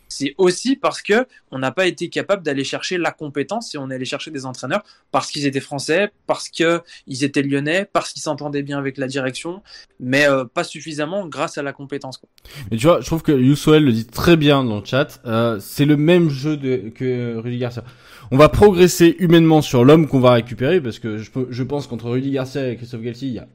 c'est 0.07 0.33
aussi 0.37 0.75
parce 0.75 1.01
que 1.01 1.27
on 1.51 1.59
n'a 1.59 1.71
pas 1.71 1.87
été 1.87 2.09
capable 2.09 2.43
d'aller 2.43 2.63
chercher 2.63 2.97
la 2.97 3.11
compétence 3.11 3.73
et 3.73 3.77
on 3.77 3.89
est 3.89 3.95
allé 3.95 4.05
chercher 4.05 4.31
des 4.31 4.45
entraîneurs 4.45 4.83
parce 5.11 5.31
qu'ils 5.31 5.45
étaient 5.45 5.59
français, 5.59 6.11
parce 6.27 6.49
que 6.49 6.81
ils 7.07 7.23
étaient 7.23 7.41
lyonnais, 7.41 7.87
parce 7.91 8.13
qu'ils 8.13 8.21
s'entendaient 8.21 8.63
bien 8.63 8.77
avec 8.77 8.97
la 8.97 9.07
direction, 9.07 9.61
mais 9.99 10.27
euh, 10.27 10.45
pas 10.45 10.63
suffisamment 10.63 11.27
grâce 11.27 11.57
à 11.57 11.63
la 11.63 11.73
compétence. 11.73 12.17
Quoi. 12.17 12.29
Mais 12.71 12.77
tu 12.77 12.87
vois, 12.87 13.01
je 13.01 13.05
trouve 13.05 13.21
que 13.21 13.31
Youssouel 13.31 13.83
le 13.83 13.91
dit 13.91 14.05
très 14.05 14.37
bien 14.37 14.63
dans 14.63 14.79
le 14.79 14.85
chat. 14.85 15.19
Euh, 15.25 15.59
c'est 15.59 15.85
le 15.85 15.97
même 15.97 16.29
jeu 16.29 16.57
que 16.57 17.37
Rudy 17.37 17.57
Garcia. 17.57 17.83
On 18.31 18.37
va 18.37 18.49
progresser 18.49 19.15
humainement 19.19 19.61
sur 19.61 19.83
l'homme 19.83 20.07
qu'on 20.07 20.19
va 20.19 20.33
récupérer 20.33 20.79
parce 20.81 20.99
que 20.99 21.17
je, 21.17 21.29
je 21.49 21.63
pense 21.63 21.87
qu'entre 21.87 22.09
Rudy 22.09 22.31
Garcia 22.31 22.69
et 22.69 22.75
Christophe 22.77 23.01
Galtier, 23.01 23.27
il 23.27 23.33
y 23.33 23.39
a, 23.39 23.47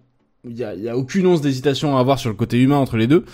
il 0.49 0.57
y 0.57 0.89
a, 0.89 0.97
aucune 0.97 1.27
once 1.27 1.41
d'hésitation 1.41 1.97
à 1.97 2.01
avoir 2.01 2.19
sur 2.19 2.31
le 2.31 2.37
côté 2.37 2.59
humain 2.61 2.77
entre 2.77 2.97
les 2.97 3.07
deux. 3.07 3.25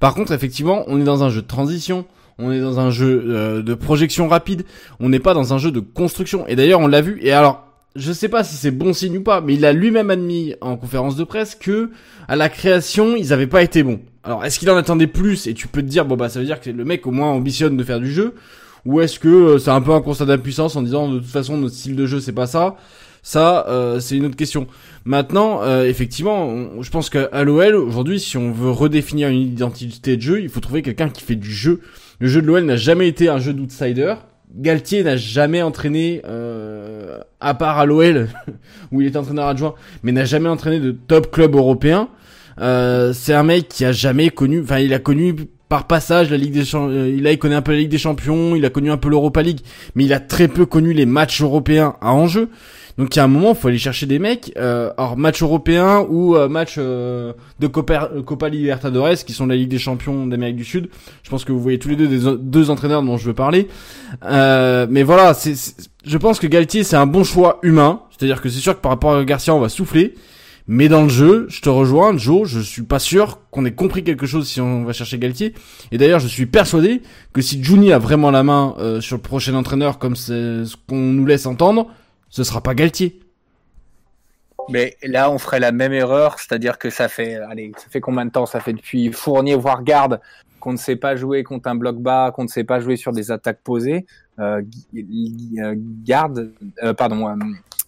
Par 0.00 0.14
contre, 0.14 0.32
effectivement, 0.32 0.84
on 0.86 1.00
est 1.00 1.04
dans 1.04 1.22
un 1.22 1.30
jeu 1.30 1.42
de 1.42 1.46
transition. 1.46 2.04
On 2.38 2.50
est 2.50 2.60
dans 2.60 2.80
un 2.80 2.90
jeu 2.90 3.24
euh, 3.28 3.62
de 3.62 3.74
projection 3.74 4.28
rapide. 4.28 4.64
On 5.00 5.08
n'est 5.08 5.20
pas 5.20 5.34
dans 5.34 5.52
un 5.52 5.58
jeu 5.58 5.70
de 5.70 5.80
construction. 5.80 6.46
Et 6.46 6.56
d'ailleurs, 6.56 6.80
on 6.80 6.86
l'a 6.86 7.00
vu. 7.00 7.18
Et 7.22 7.32
alors, 7.32 7.66
je 7.94 8.12
sais 8.12 8.28
pas 8.28 8.42
si 8.42 8.56
c'est 8.56 8.70
bon 8.70 8.92
signe 8.92 9.18
ou 9.18 9.22
pas, 9.22 9.40
mais 9.40 9.54
il 9.54 9.64
a 9.64 9.72
lui-même 9.72 10.10
admis 10.10 10.54
en 10.60 10.76
conférence 10.76 11.16
de 11.16 11.24
presse 11.24 11.54
que 11.54 11.90
à 12.26 12.36
la 12.36 12.48
création, 12.48 13.16
ils 13.16 13.32
avaient 13.32 13.46
pas 13.46 13.62
été 13.62 13.82
bons. 13.82 14.00
Alors, 14.24 14.44
est-ce 14.44 14.58
qu'il 14.58 14.70
en 14.70 14.76
attendait 14.76 15.06
plus? 15.06 15.46
Et 15.46 15.54
tu 15.54 15.68
peux 15.68 15.82
te 15.82 15.88
dire, 15.88 16.04
bon 16.04 16.16
bah 16.16 16.28
ça 16.28 16.38
veut 16.38 16.46
dire 16.46 16.60
que 16.60 16.70
le 16.70 16.84
mec 16.84 17.06
au 17.06 17.10
moins 17.10 17.28
ambitionne 17.28 17.76
de 17.76 17.84
faire 17.84 18.00
du 18.00 18.10
jeu, 18.10 18.34
ou 18.86 19.00
est-ce 19.00 19.18
que 19.18 19.28
euh, 19.28 19.58
c'est 19.58 19.70
un 19.70 19.80
peu 19.80 19.92
un 19.92 20.00
constat 20.00 20.24
d'impuissance 20.24 20.74
en 20.76 20.82
disant 20.82 21.08
de 21.08 21.18
toute 21.18 21.28
façon 21.28 21.56
notre 21.56 21.74
style 21.74 21.96
de 21.96 22.06
jeu 22.06 22.20
c'est 22.20 22.32
pas 22.32 22.46
ça? 22.46 22.76
Ça, 23.22 23.66
euh, 23.68 24.00
c'est 24.00 24.16
une 24.16 24.26
autre 24.26 24.36
question. 24.36 24.66
Maintenant, 25.04 25.62
euh, 25.62 25.84
effectivement, 25.84 26.82
je 26.82 26.90
pense 26.90 27.08
qu'à 27.08 27.44
l'OL 27.44 27.76
aujourd'hui, 27.76 28.18
si 28.18 28.36
on 28.36 28.50
veut 28.50 28.70
redéfinir 28.70 29.28
une 29.28 29.40
identité 29.40 30.16
de 30.16 30.22
jeu, 30.22 30.42
il 30.42 30.48
faut 30.48 30.60
trouver 30.60 30.82
quelqu'un 30.82 31.08
qui 31.08 31.22
fait 31.22 31.36
du 31.36 31.50
jeu. 31.50 31.80
Le 32.18 32.28
jeu 32.28 32.42
de 32.42 32.46
l'OL 32.46 32.64
n'a 32.64 32.76
jamais 32.76 33.08
été 33.08 33.28
un 33.28 33.38
jeu 33.38 33.52
d'outsider. 33.52 34.14
Galtier 34.54 35.02
n'a 35.02 35.16
jamais 35.16 35.62
entraîné, 35.62 36.20
euh, 36.26 37.20
à 37.40 37.54
part 37.54 37.78
à 37.78 37.86
l'OL, 37.86 38.28
où 38.92 39.00
il 39.00 39.06
était 39.06 39.16
entraîneur 39.16 39.46
adjoint, 39.46 39.74
mais 40.02 40.12
n'a 40.12 40.24
jamais 40.24 40.48
entraîné 40.48 40.78
de 40.78 40.90
top 40.92 41.30
club 41.30 41.54
européen. 41.54 42.08
Euh, 42.60 43.12
c'est 43.14 43.32
un 43.32 43.44
mec 43.44 43.68
qui 43.68 43.84
a 43.84 43.92
jamais 43.92 44.28
connu, 44.28 44.60
enfin 44.60 44.78
il 44.78 44.92
a 44.92 44.98
connu 44.98 45.34
par 45.70 45.86
passage 45.86 46.30
la 46.30 46.36
Ligue 46.36 46.52
des 46.52 46.66
Champions, 46.66 47.06
il 47.06 47.26
a 47.26 47.32
il 47.32 47.38
connaît 47.38 47.54
un 47.54 47.62
peu 47.62 47.72
la 47.72 47.78
Ligue 47.78 47.90
des 47.90 47.98
Champions, 47.98 48.54
il 48.54 48.64
a 48.66 48.70
connu 48.70 48.90
un 48.90 48.98
peu 48.98 49.08
l'Europa 49.08 49.40
League, 49.40 49.60
mais 49.94 50.04
il 50.04 50.12
a 50.12 50.20
très 50.20 50.48
peu 50.48 50.66
connu 50.66 50.92
les 50.92 51.06
matchs 51.06 51.40
européens 51.40 51.96
à 52.02 52.12
enjeu. 52.12 52.50
Donc 52.98 53.14
il 53.14 53.18
y 53.18 53.20
a 53.20 53.24
un 53.24 53.28
moment, 53.28 53.54
faut 53.54 53.68
aller 53.68 53.78
chercher 53.78 54.06
des 54.06 54.18
mecs, 54.18 54.52
euh, 54.58 54.90
alors 54.98 55.16
match 55.16 55.42
européen 55.42 56.04
ou 56.08 56.36
euh, 56.36 56.48
match 56.48 56.74
euh, 56.78 57.32
de 57.58 57.66
Copa, 57.66 58.10
euh, 58.14 58.22
Copa 58.22 58.48
Libertadores, 58.48 59.24
qui 59.26 59.32
sont 59.32 59.46
la 59.46 59.56
Ligue 59.56 59.70
des 59.70 59.78
Champions 59.78 60.26
d'Amérique 60.26 60.56
du 60.56 60.64
Sud. 60.64 60.88
Je 61.22 61.30
pense 61.30 61.44
que 61.44 61.52
vous 61.52 61.60
voyez 61.60 61.78
tous 61.78 61.88
les 61.88 61.96
deux 61.96 62.06
des 62.08 62.20
deux 62.38 62.70
entraîneurs 62.70 63.02
dont 63.02 63.16
je 63.16 63.26
veux 63.26 63.34
parler. 63.34 63.68
Euh, 64.24 64.86
mais 64.90 65.02
voilà, 65.02 65.34
c'est- 65.34 65.88
je 66.04 66.18
pense 66.18 66.38
que 66.38 66.46
Galtier 66.46 66.84
c'est 66.84 66.96
un 66.96 67.06
bon 67.06 67.24
choix 67.24 67.58
humain, 67.62 68.00
c'est-à-dire 68.10 68.42
que 68.42 68.48
c'est 68.48 68.60
sûr 68.60 68.74
que 68.76 68.80
par 68.80 68.90
rapport 68.92 69.14
à 69.14 69.24
Garcia 69.24 69.54
on 69.54 69.60
va 69.60 69.68
souffler. 69.68 70.14
Mais 70.68 70.88
dans 70.88 71.02
le 71.02 71.08
jeu, 71.08 71.46
je 71.48 71.60
te 71.60 71.68
rejoins, 71.68 72.16
Joe, 72.16 72.48
je 72.48 72.60
suis 72.60 72.82
pas 72.82 73.00
sûr 73.00 73.40
qu'on 73.50 73.64
ait 73.64 73.72
compris 73.72 74.04
quelque 74.04 74.26
chose 74.26 74.46
si 74.46 74.60
on 74.60 74.84
va 74.84 74.92
chercher 74.92 75.18
Galtier. 75.18 75.54
Et 75.90 75.98
d'ailleurs, 75.98 76.20
je 76.20 76.28
suis 76.28 76.46
persuadé 76.46 77.02
que 77.32 77.42
si 77.42 77.62
Juni 77.64 77.92
a 77.92 77.98
vraiment 77.98 78.30
la 78.30 78.44
main 78.44 78.76
euh, 78.78 79.00
sur 79.00 79.16
le 79.16 79.22
prochain 79.22 79.54
entraîneur, 79.54 79.98
comme 79.98 80.14
c'est 80.14 80.64
ce 80.64 80.76
qu'on 80.88 80.96
nous 81.00 81.26
laisse 81.26 81.46
entendre, 81.46 81.88
ce 82.32 82.44
sera 82.44 82.62
pas 82.62 82.74
Galtier. 82.74 83.20
Mais 84.70 84.96
là, 85.02 85.30
on 85.30 85.38
ferait 85.38 85.60
la 85.60 85.70
même 85.70 85.92
erreur, 85.92 86.38
c'est-à-dire 86.38 86.78
que 86.78 86.88
ça 86.88 87.08
fait, 87.08 87.36
allez, 87.36 87.72
ça 87.76 87.88
fait 87.90 88.00
combien 88.00 88.24
de 88.24 88.30
temps? 88.30 88.46
Ça 88.46 88.58
fait 88.58 88.72
depuis 88.72 89.12
Fournier, 89.12 89.54
voire 89.54 89.82
Garde, 89.82 90.20
qu'on 90.58 90.72
ne 90.72 90.78
sait 90.78 90.96
pas 90.96 91.14
jouer 91.14 91.44
contre 91.44 91.68
un 91.68 91.74
bloc 91.74 91.98
bas, 91.98 92.32
qu'on 92.34 92.44
ne 92.44 92.48
sait 92.48 92.64
pas 92.64 92.80
jouer 92.80 92.96
sur 92.96 93.12
des 93.12 93.30
attaques 93.30 93.60
posées. 93.62 94.06
Euh, 94.38 94.62
euh, 94.96 95.74
Garde, 95.76 96.52
euh, 96.82 96.94
pardon, 96.94 97.28
euh, 97.28 97.34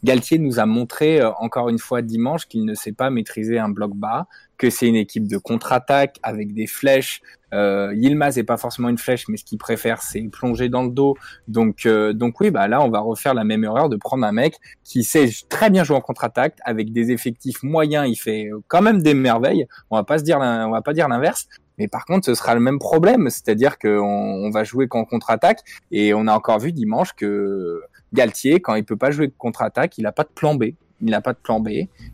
Galtier 0.05 0.39
nous 0.39 0.61
a 0.61 0.67
montré 0.67 1.23
euh, 1.23 1.31
encore 1.39 1.71
une 1.71 1.79
fois 1.79 2.03
dimanche 2.03 2.47
qu'il 2.47 2.67
ne 2.67 2.75
sait 2.75 2.93
pas 2.93 3.09
maîtriser 3.09 3.59
un 3.59 3.71
bloc 3.71 3.97
bas, 3.97 4.27
que 4.59 4.69
c'est 4.69 4.87
une 4.87 4.97
équipe 4.97 5.27
de 5.27 5.39
contre-attaque 5.39 6.19
avec 6.23 6.53
des 6.53 6.67
flèches. 6.67 7.23
Euh, 7.55 7.91
Yilmaz 7.95 8.37
est 8.37 8.45
pas 8.45 8.59
forcément 8.59 8.91
une 8.91 8.99
flèche, 8.99 9.29
mais 9.29 9.39
ce 9.39 9.45
qu'il 9.45 9.57
préfère, 9.57 10.03
c'est 10.03 10.21
plonger 10.31 10.69
dans 10.69 10.83
le 10.83 10.91
dos. 10.91 11.17
Donc, 11.49 11.87
euh, 11.87 12.13
donc 12.13 12.39
oui, 12.41 12.51
bah 12.51 12.69
là, 12.69 12.83
on 12.83 12.91
va 12.91 13.01
refaire 13.01 13.33
la 13.33 13.45
même 13.45 13.65
erreur 13.65 13.89
de 13.89 13.97
prendre 13.97 14.27
un 14.27 14.33
mec 14.33 14.57
qui 14.85 15.05
sait 15.05 15.31
très 15.49 15.71
bien 15.71 15.85
jouer 15.85 15.97
en 15.97 16.03
contre-attaque 16.03 16.59
avec 16.67 16.93
des 16.93 17.11
effectifs 17.11 17.63
moyens. 17.63 18.07
Il 18.07 18.17
fait 18.17 18.51
quand 18.69 18.83
même 18.83 19.01
des 19.01 19.15
merveilles. 19.15 19.67
On 19.91 19.97
va 19.97 20.05
pas 20.05 20.19
se 20.19 20.25
dire, 20.25 20.37
on 20.39 20.71
va 20.71 20.83
pas 20.83 20.93
dire 20.93 21.09
l'inverse. 21.09 21.49
Mais 21.79 21.89
par 21.89 22.05
contre, 22.05 22.27
ce 22.27 22.35
sera 22.35 22.55
le 22.55 22.61
même 22.61 22.79
problème, 22.79 23.31
c'est-à-dire 23.31 23.79
qu'on 23.79 23.89
on 23.89 24.51
va 24.51 24.65
jouer 24.65 24.87
qu'en 24.87 25.05
contre-attaque. 25.05 25.61
Et 25.91 26.13
on 26.13 26.27
a 26.27 26.35
encore 26.35 26.59
vu 26.59 26.73
dimanche 26.73 27.15
que 27.15 27.81
Galtier, 28.15 28.61
quand 28.61 28.75
il 28.77 28.85
peut 28.85 28.97
pas 28.97 29.11
jouer 29.11 29.31
contre-attaque, 29.37 29.99
il 29.99 30.07
a 30.07 30.13
pas 30.13 30.23
de 30.23 30.31
plan 30.35 30.55
B. 30.55 30.65
Il 31.01 31.11
n'a 31.11 31.21
pas 31.21 31.33
de 31.35 31.39
plan 31.39 31.61
B 31.61 31.69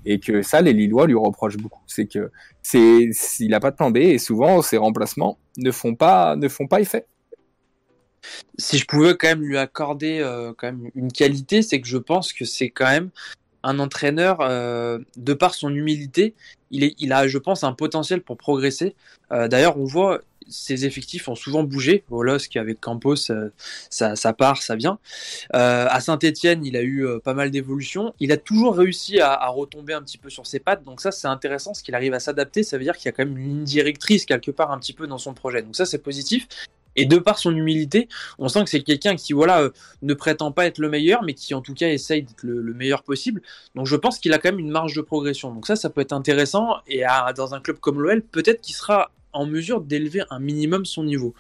et 0.05 0.19
que 0.19 0.43
ça, 0.43 0.63
les 0.63 0.73
Lillois 0.73 1.07
lui 1.07 1.15
reprochent 1.15 1.59
beaucoup. 1.59 1.83
C'est 1.87 2.07
que 2.07 2.33
c'est, 2.63 3.11
il 3.39 3.55
a 3.55 3.61
pas 3.61 3.71
de 3.71 3.77
plan 3.77 3.91
B 3.91 3.99
et 3.99 4.19
souvent 4.19 4.63
ses 4.63 4.79
remplacements 4.79 5.39
ne 5.59 5.71
font 5.71 5.95
pas, 5.95 6.35
ne 6.35 6.49
font 6.49 6.67
pas 6.67 6.81
effet. 6.81 7.07
si 8.59 8.79
je 8.79 8.87
pouvais 8.87 9.17
quand 9.17 9.29
même 9.29 9.43
lui 9.43 9.59
accorder 9.59 10.21
euh, 10.21 10.53
quand 10.57 10.67
même 10.69 10.91
une 10.95 11.13
qualité, 11.13 11.63
c'est 11.63 11.81
que 11.81 11.87
je 11.87 11.99
pense 11.99 12.33
que 12.33 12.45
c'est 12.45 12.71
quand 12.71 12.87
même 12.87 13.11
un 13.63 13.79
entraîneur 13.79 14.39
euh, 14.41 14.99
de 15.17 15.35
par 15.35 15.55
son 15.55 15.75
humilité, 15.75 16.35
il 16.71 16.85
est, 16.85 16.95
il 16.99 17.13
a, 17.13 17.29
je 17.29 17.39
pense, 17.39 17.65
un 17.65 17.73
potentiel 17.73 18.23
pour 18.23 18.37
progresser. 18.37 18.95
Euh, 19.33 19.49
D'ailleurs, 19.49 19.79
on 19.79 19.85
voit 19.85 20.21
ses 20.51 20.85
effectifs 20.85 21.29
ont 21.29 21.35
souvent 21.35 21.63
bougé. 21.63 22.05
Volosk 22.09 22.57
avec 22.57 22.81
Campos, 22.81 23.31
euh, 23.31 23.51
ça, 23.89 24.17
ça 24.17 24.33
part, 24.33 24.63
ça 24.63 24.77
vient. 24.77 24.99
Euh, 25.55 25.87
à 25.89 26.01
Saint-Etienne, 26.01 26.65
il 26.65 26.77
a 26.77 26.83
eu 26.83 27.07
euh, 27.07 27.19
pas 27.19 27.35
mal 27.35 27.51
d'évolutions. 27.51 28.15
Il 28.21 28.33
a 28.33 28.37
toujours 28.37 28.77
réussi 28.77 29.21
à, 29.21 29.49
retomber 29.49 29.95
un 29.95 30.03
petit 30.03 30.19
peu 30.19 30.31
sur 30.31 30.47
ses 30.47 30.61
pattes. 30.61 30.85
Donc 30.85 31.01
ça, 31.01 31.11
c'est 31.11 31.29
intéressant, 31.29 31.75
ce 31.75 31.83
qu'il 31.83 31.95
arrive 31.95 32.15
à 32.15 32.21
s'adapter. 32.21 32.63
Ça 32.63 32.77
veut 32.77 32.85
dire 32.85 32.97
qu'il 32.97 33.07
y 33.07 33.09
a 33.09 33.13
quand 33.13 33.25
même 33.25 33.37
une 33.39 33.49
ligne 33.49 33.65
directrice 33.65 34.27
quelque 34.27 34.51
part 34.51 34.71
un 34.71 34.79
petit 34.79 34.93
peu 34.93 35.07
dans 35.07 35.19
son 35.19 35.35
projet. 35.35 35.63
Donc 35.63 35.77
ça, 35.77 35.87
c'est 35.87 35.99
positif. 35.99 36.47
Et 36.97 37.07
de 37.07 37.19
par 37.19 37.39
son 37.39 37.55
humilité, 37.55 38.09
on 38.39 38.49
sent 38.49 38.65
que 38.65 38.71
c'est 38.71 38.83
quelqu'un 38.83 39.15
qui, 39.15 39.33
voilà, 39.33 39.69
ne 40.03 40.13
prétend 40.13 40.51
pas 40.51 40.67
être 40.67 40.79
le 40.79 40.89
meilleur, 40.89 41.23
mais 41.23 41.35
qui 41.35 41.55
en 41.55 41.61
tout 41.61 41.73
cas 41.73 41.89
essaye 41.89 42.25
d'être 42.25 42.43
le, 42.43 42.61
le 42.61 42.75
meilleur 42.75 43.05
possible. 43.05 43.43
Donc 43.77 43.87
je 43.87 43.95
pense 43.95 44.19
qu'il 44.19 44.33
a 44.33 44.39
quand 44.39 44.49
même 44.51 44.59
une 44.59 44.71
marge 44.71 44.95
de 44.95 45.01
progression. 45.01 45.55
Donc 45.55 45.69
ça, 45.69 45.77
ça 45.77 45.89
peut 45.89 46.01
être 46.01 46.13
intéressant. 46.13 46.79
Et 46.89 47.05
dans 47.37 47.55
un 47.55 47.61
club 47.61 47.79
comme 47.79 48.01
l'OL, 48.01 48.23
peut-être 48.23 48.61
qu'il 48.61 48.75
sera 48.75 49.13
en 49.33 49.47
mesure 49.47 49.81
d'élever 49.81 50.23
un 50.31 50.39
minimum 50.39 50.85
son 50.85 51.05
niveau. 51.05 51.35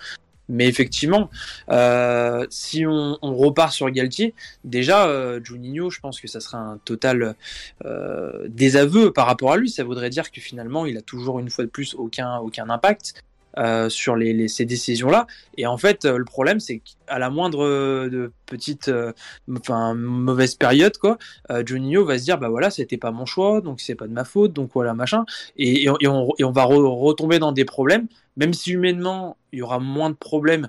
Mais 0.51 0.66
effectivement, 0.66 1.30
euh, 1.70 2.45
si 2.51 2.84
on, 2.84 3.16
repart 3.22 3.72
sur 3.72 3.88
Galtier, 3.91 4.34
déjà, 4.64 5.07
euh, 5.07 5.41
Juninho, 5.43 5.91
je 5.91 6.01
pense 6.01 6.20
que 6.20 6.26
ça 6.26 6.41
serait 6.41 6.59
un 6.59 6.78
total 6.84 7.36
euh, 7.84 8.49
désaveu 8.49 9.12
par 9.12 9.26
rapport 9.26 9.53
à 9.53 9.57
lui. 9.57 9.70
Ça 9.70 9.84
voudrait 9.84 10.11
dire 10.11 10.32
que 10.32 10.41
finalement, 10.41 10.86
il 10.86 10.97
a 10.97 11.03
toujours 11.03 11.38
une 11.38 11.51
fois 11.51 11.64
de 11.64 11.70
plus 11.70 11.95
aucun 11.95 12.68
impact 12.68 13.14
euh, 13.59 13.88
sur 13.88 14.16
les, 14.16 14.32
les- 14.32 14.48
ces 14.48 14.64
décisions-là. 14.64 15.26
Et 15.57 15.66
en 15.66 15.76
fait, 15.76 16.05
euh, 16.05 16.18
le 16.18 16.24
problème, 16.24 16.61
c'est 16.61 16.80
qu'à 16.80 17.18
la 17.18 17.30
moindre 17.30 17.64
euh, 17.64 18.09
de 18.09 18.32
petite, 18.46 18.88
euh, 18.88 19.12
enfin 19.59 19.94
mauvaise 19.94 20.55
période, 20.55 20.96
quoi, 20.98 21.18
euh, 21.51 21.62
Juninho 21.66 22.05
va 22.05 22.18
se 22.18 22.24
dire, 22.24 22.38
bah 22.38 22.48
voilà, 22.48 22.70
c'était 22.70 22.96
pas 22.98 23.11
mon 23.11 23.26
choix, 23.26 23.61
donc 23.61 23.80
c'est 23.80 23.94
pas 23.94 24.07
de 24.07 24.12
ma 24.12 24.24
faute, 24.24 24.53
donc 24.53 24.70
voilà, 24.74 24.94
machin. 24.94 25.24
Et, 25.57 25.84
et 25.84 25.88
on, 25.90 25.96
et 26.38 26.44
on- 26.44 26.53
va 26.53 26.64
re- 26.64 27.01
retomber 27.01 27.38
dans 27.38 27.53
des 27.53 27.64
problèmes, 27.64 28.07
même 28.36 28.53
si 28.53 28.72
humainement, 28.72 29.36
il 29.53 29.59
y 29.61 29.62
aura 29.62 29.78
moins 29.78 30.11
de 30.11 30.14
problèmes. 30.16 30.68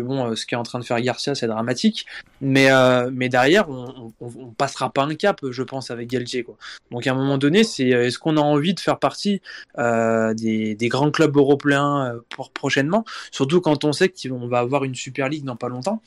Bon, 0.00 0.30
euh, 0.30 0.36
ce 0.36 0.46
qu'est 0.46 0.54
en 0.54 0.62
train 0.62 0.78
de 0.78 0.84
faire 0.84 1.00
Garcia, 1.00 1.34
c'est 1.34 1.48
dramatique, 1.48 2.06
mais 2.40 2.70
euh, 2.70 3.10
mais 3.12 3.28
derrière, 3.28 3.68
on, 3.68 4.12
on, 4.20 4.30
on 4.38 4.46
passera 4.52 4.92
pas 4.92 5.02
un 5.02 5.16
cap, 5.16 5.40
je 5.50 5.62
pense, 5.64 5.90
avec 5.90 6.08
Galtier, 6.08 6.44
quoi. 6.44 6.56
Donc 6.92 7.04
à 7.08 7.10
un 7.10 7.14
moment 7.14 7.36
donné, 7.36 7.64
c'est 7.64 7.92
euh, 7.92 8.06
est-ce 8.06 8.20
qu'on 8.20 8.36
a 8.36 8.40
envie 8.40 8.74
de 8.74 8.80
faire 8.80 9.00
partie 9.00 9.42
euh, 9.76 10.34
des, 10.34 10.76
des 10.76 10.88
grands 10.88 11.10
clubs 11.10 11.36
européens 11.36 12.14
pour 12.28 12.52
prochainement, 12.52 13.04
surtout 13.32 13.60
quand 13.60 13.84
on 13.84 13.92
sait 13.92 14.08
qu'on 14.08 14.46
va 14.46 14.60
avoir 14.60 14.84
une 14.84 14.94
Super 14.94 15.28
League 15.28 15.44
dans 15.44 15.56
pas 15.56 15.68
longtemps. 15.68 16.00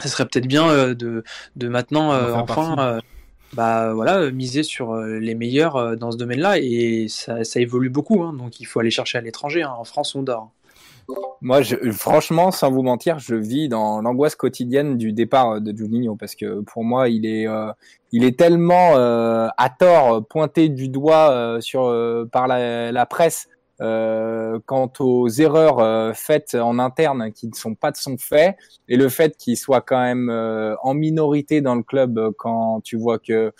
Ça 0.00 0.08
serait 0.10 0.26
peut-être 0.26 0.46
bien 0.46 0.68
euh, 0.68 0.94
de, 0.94 1.24
de 1.56 1.68
maintenant 1.68 2.12
enfin 2.36 3.00
bah 3.54 3.94
voilà 3.94 4.30
miser 4.32 4.64
sur 4.64 4.96
les 4.96 5.34
meilleurs 5.36 5.96
dans 5.96 6.10
ce 6.10 6.16
domaine-là 6.16 6.58
et 6.58 7.06
ça, 7.08 7.44
ça 7.44 7.60
évolue 7.60 7.88
beaucoup 7.88 8.22
hein, 8.24 8.32
donc 8.32 8.58
il 8.58 8.64
faut 8.64 8.80
aller 8.80 8.90
chercher 8.90 9.18
à 9.18 9.20
l'étranger 9.20 9.62
hein. 9.62 9.72
en 9.78 9.84
France 9.84 10.16
on 10.16 10.24
dort 10.24 10.50
Moi, 11.40 11.60
je, 11.62 11.76
franchement, 11.92 12.50
sans 12.50 12.70
vous 12.70 12.82
mentir, 12.82 13.18
je 13.18 13.34
vis 13.34 13.68
dans 13.68 14.00
l'angoisse 14.00 14.34
quotidienne 14.34 14.96
du 14.96 15.12
départ 15.12 15.60
de 15.60 15.76
Juninho 15.76 16.16
parce 16.16 16.34
que 16.34 16.60
pour 16.60 16.84
moi, 16.84 17.08
il 17.08 17.26
est, 17.26 17.46
euh, 17.46 17.70
il 18.12 18.24
est 18.24 18.38
tellement 18.38 18.96
euh, 18.96 19.48
à 19.58 19.70
tort 19.70 20.26
pointé 20.26 20.68
du 20.68 20.88
doigt 20.88 21.30
euh, 21.32 21.60
sur 21.60 21.84
euh, 21.84 22.24
par 22.30 22.46
la 22.46 23.06
presse 23.06 23.48
euh, 23.84 24.60
quant 24.64 24.90
aux 25.00 25.28
erreurs 25.28 25.78
euh, 25.78 26.12
faites 26.14 26.54
en 26.54 26.78
interne 26.78 27.32
qui 27.32 27.48
ne 27.48 27.54
sont 27.54 27.74
pas 27.74 27.90
de 27.90 27.98
son 27.98 28.16
fait 28.16 28.56
et 28.88 28.96
le 28.96 29.10
fait 29.10 29.36
qu'il 29.36 29.58
soit 29.58 29.82
quand 29.82 30.00
même 30.00 30.30
euh, 30.30 30.74
en 30.82 30.94
minorité 30.94 31.60
dans 31.60 31.74
le 31.74 31.82
club 31.82 32.18
quand 32.38 32.80
tu 32.82 32.96
vois 32.96 33.18
que 33.18 33.52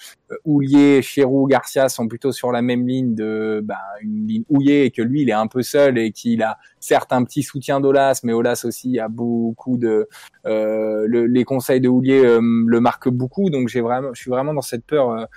Houlier, 0.46 1.02
Chirou, 1.02 1.46
Garcia 1.46 1.90
sont 1.90 2.08
plutôt 2.08 2.32
sur 2.32 2.52
la 2.52 2.62
même 2.62 2.88
ligne 2.88 3.14
de 3.14 3.60
bah, 3.62 3.80
une 4.00 4.26
ligne 4.26 4.44
Houlier 4.48 4.84
et 4.84 4.90
que 4.90 5.02
lui 5.02 5.22
il 5.22 5.28
est 5.28 5.34
un 5.34 5.46
peu 5.46 5.62
seul 5.62 5.98
et 5.98 6.10
qu'il 6.10 6.42
a 6.42 6.56
certes 6.80 7.12
un 7.12 7.22
petit 7.24 7.42
soutien 7.42 7.80
d'Olas 7.80 8.20
mais 8.24 8.32
Olas 8.32 8.62
aussi 8.64 8.98
a 8.98 9.08
beaucoup 9.08 9.76
de 9.76 10.08
les 10.46 11.44
conseils 11.44 11.82
de 11.82 11.88
Houlier 11.88 12.22
le 12.40 12.80
marquent 12.80 13.10
beaucoup. 13.10 13.50
Donc 13.50 13.68
j'ai 13.68 13.82
vraiment 13.82 14.14
je 14.14 14.22
suis 14.22 14.30
vraiment 14.30 14.54
dans 14.54 14.62
cette 14.62 14.86
peur 14.86 15.28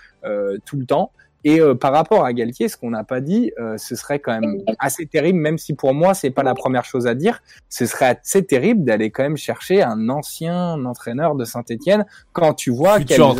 tout 0.65 0.77
le 0.77 0.85
temps 0.85 1.11
et 1.43 1.59
euh, 1.61 1.75
par 1.75 1.93
rapport 1.93 2.25
à 2.25 2.33
Galtier, 2.33 2.67
ce 2.67 2.77
qu'on 2.77 2.89
n'a 2.89 3.03
pas 3.03 3.21
dit, 3.21 3.51
euh, 3.59 3.77
ce 3.77 3.95
serait 3.95 4.19
quand 4.19 4.39
même 4.39 4.61
assez 4.79 5.05
terrible, 5.05 5.39
même 5.39 5.57
si 5.57 5.73
pour 5.73 5.93
moi 5.93 6.13
c'est 6.13 6.31
pas 6.31 6.43
la 6.43 6.55
première 6.55 6.85
chose 6.85 7.07
à 7.07 7.15
dire. 7.15 7.41
Ce 7.69 7.85
serait 7.85 8.17
assez 8.19 8.43
terrible 8.43 8.83
d'aller 8.83 9.11
quand 9.11 9.23
même 9.23 9.38
chercher 9.38 9.83
un 9.83 10.09
ancien 10.09 10.83
entraîneur 10.85 11.35
de 11.35 11.45
Saint-Étienne 11.45 12.05
quand 12.33 12.53
tu 12.53 12.71
vois 12.71 12.99
quelles 12.99 13.21
ont 13.21 13.33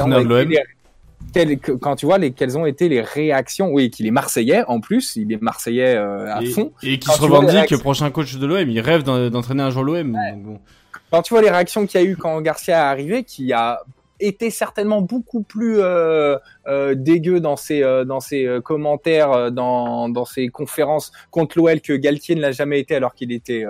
été 1.30 1.45
les, 1.45 1.58
quand 1.58 1.95
tu 1.95 2.06
vois 2.06 2.18
les, 2.18 2.32
quelles 2.32 2.58
ont 2.58 2.66
été 2.66 2.88
les 2.88 3.02
réactions. 3.02 3.70
Oui, 3.72 3.89
qu'il 3.89 4.08
est 4.08 4.12
Marseillais 4.12 4.64
en 4.68 4.80
plus, 4.80 5.16
il 5.16 5.32
est 5.34 5.41
Marseillais 5.41 5.95
euh, 5.95 6.34
à 6.34 6.41
fond. 6.45 6.72
Et 6.84 7.00
qui 7.00 7.10
se 7.10 7.22
revendique 7.22 7.76
prochain 7.78 8.10
coach 8.12 8.38
de 8.38 8.45
l'OM. 8.45 8.70
Il 8.70 8.80
rêve 8.80 9.04
d'entraîner 9.04 9.64
un 9.64 9.70
jour 9.72 9.84
l'OM. 9.84 10.18
Quand 11.12 11.22
tu 11.22 11.34
vois 11.34 11.41
les 11.41 11.50
réactions 11.50 11.86
qu'il 11.88 12.02
y 12.02 12.04
a 12.04 12.08
eu 12.08 12.18
quand 12.18 12.39
Garcia 12.41 12.78
est 12.78 12.82
arrivé, 12.82 13.24
qui 13.24 13.54
a 13.54 13.82
était 14.20 14.49
certainement 14.49 15.01
beaucoup 15.01 15.43
plus 15.43 15.80
euh, 15.80 16.38
euh, 16.68 16.95
dégueu 16.95 17.39
dans 17.39 17.55
ses 17.55 17.84
euh, 17.84 18.03
dans 18.03 18.20
ses 18.20 18.45
euh, 18.45 18.61
commentaires, 18.61 19.32
euh, 19.32 19.49
dans 19.49 20.09
dans 20.09 20.26
ses 20.26 20.47
conférences 20.49 21.11
contre 21.32 21.57
l'OL 21.57 21.82
que 21.82 21.93
Galtier 21.93 22.36
ne 22.36 22.41
l'a 22.41 22.51
jamais 22.51 22.80
été 22.80 22.95
alors 22.95 23.13
qu'il 23.13 23.32
était 23.32 23.65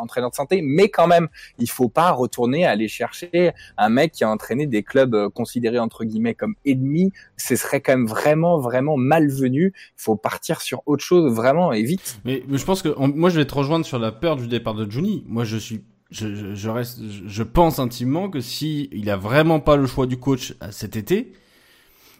entraîneur 0.00 0.30
de 0.30 0.34
santé. 0.34 0.60
Mais 0.62 0.88
quand 0.88 1.06
même, 1.06 1.28
il 1.58 1.70
faut 1.70 1.88
pas 1.88 2.10
retourner 2.10 2.66
aller 2.66 2.88
chercher 2.88 3.52
un 3.78 3.88
mec 3.88 4.12
qui 4.12 4.24
a 4.24 4.30
entraîné 4.30 4.66
des 4.66 4.82
clubs 4.82 5.28
considérés 5.28 5.78
entre 5.78 6.04
guillemets 6.04 6.34
comme 6.34 6.54
ennemis. 6.66 7.12
Ce 7.36 7.56
serait 7.56 7.80
quand 7.80 7.92
même 7.92 8.06
vraiment 8.06 8.58
vraiment 8.58 8.96
malvenu. 8.96 9.72
Il 9.74 10.02
faut 10.02 10.16
partir 10.16 10.60
sur 10.60 10.82
autre 10.86 11.04
chose 11.04 11.32
vraiment 11.32 11.72
et 11.72 11.82
vite. 11.82 12.18
Mais, 12.24 12.42
mais 12.48 12.58
je 12.58 12.64
pense 12.64 12.82
que 12.82 12.88
moi 12.98 13.30
je 13.30 13.38
vais 13.38 13.46
te 13.46 13.54
rejoindre 13.54 13.86
sur 13.86 13.98
la 13.98 14.12
peur 14.12 14.36
du 14.36 14.48
départ 14.48 14.74
de 14.74 14.90
Juni. 14.90 15.24
Moi 15.26 15.44
je 15.44 15.56
suis 15.56 15.82
je, 16.12 16.54
je, 16.54 16.68
reste, 16.68 17.00
je 17.26 17.42
pense 17.42 17.78
intimement 17.78 18.30
que 18.30 18.40
si 18.40 18.88
il 18.92 19.10
a 19.10 19.16
vraiment 19.16 19.60
pas 19.60 19.76
le 19.76 19.86
choix 19.86 20.06
du 20.06 20.18
coach 20.18 20.54
cet 20.70 20.96
été, 20.96 21.32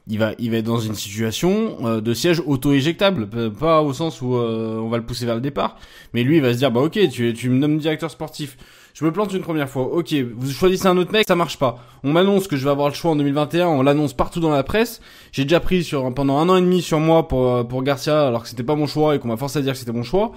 il 0.09 0.19
va, 0.19 0.33
il 0.39 0.51
va 0.51 0.57
être 0.57 0.65
dans 0.65 0.81
une 0.81 0.95
situation 0.95 1.77
euh, 1.87 2.01
de 2.01 2.13
siège 2.13 2.43
auto-éjectable, 2.45 3.29
pas 3.53 3.83
au 3.83 3.93
sens 3.93 4.21
où 4.21 4.35
euh, 4.35 4.79
on 4.79 4.89
va 4.89 4.97
le 4.97 5.05
pousser 5.05 5.27
vers 5.27 5.37
le 5.37 5.41
départ, 5.41 5.77
mais 6.13 6.25
lui 6.25 6.37
il 6.37 6.43
va 6.43 6.53
se 6.53 6.59
dire 6.59 6.73
bah 6.73 6.81
ok, 6.81 6.99
tu, 7.09 7.33
tu 7.35 7.51
me 7.51 7.59
nommes 7.59 7.79
directeur 7.79 8.11
sportif, 8.11 8.57
je 8.95 9.05
me 9.05 9.13
plante 9.13 9.33
une 9.33 9.43
première 9.43 9.69
fois, 9.69 9.85
ok, 9.85 10.13
vous 10.35 10.51
choisissez 10.51 10.87
un 10.87 10.97
autre 10.97 11.13
mec, 11.13 11.27
ça 11.27 11.37
marche 11.37 11.57
pas. 11.57 11.79
On 12.03 12.13
m'annonce 12.13 12.49
que 12.49 12.57
je 12.57 12.65
vais 12.65 12.71
avoir 12.71 12.89
le 12.89 12.95
choix 12.95 13.13
en 13.13 13.17
2021, 13.17 13.69
on 13.69 13.83
l'annonce 13.83 14.13
partout 14.13 14.41
dans 14.41 14.51
la 14.51 14.65
presse. 14.65 15.01
J'ai 15.31 15.45
déjà 15.45 15.61
pris 15.61 15.85
sur 15.85 16.13
pendant 16.13 16.39
un 16.39 16.49
an 16.49 16.57
et 16.57 16.61
demi 16.61 16.83
sur 16.83 16.99
moi 16.99 17.29
pour 17.29 17.53
euh, 17.53 17.65
pour 17.65 17.83
Garcia 17.83 18.27
alors 18.27 18.43
que 18.43 18.49
c'était 18.49 18.65
pas 18.65 18.75
mon 18.75 18.87
choix 18.87 19.15
et 19.15 19.19
qu'on 19.19 19.29
m'a 19.29 19.37
forcé 19.37 19.61
à 19.61 19.63
dire 19.63 19.73
que 19.73 19.79
c'était 19.79 19.93
mon 19.93 20.03
choix. 20.03 20.33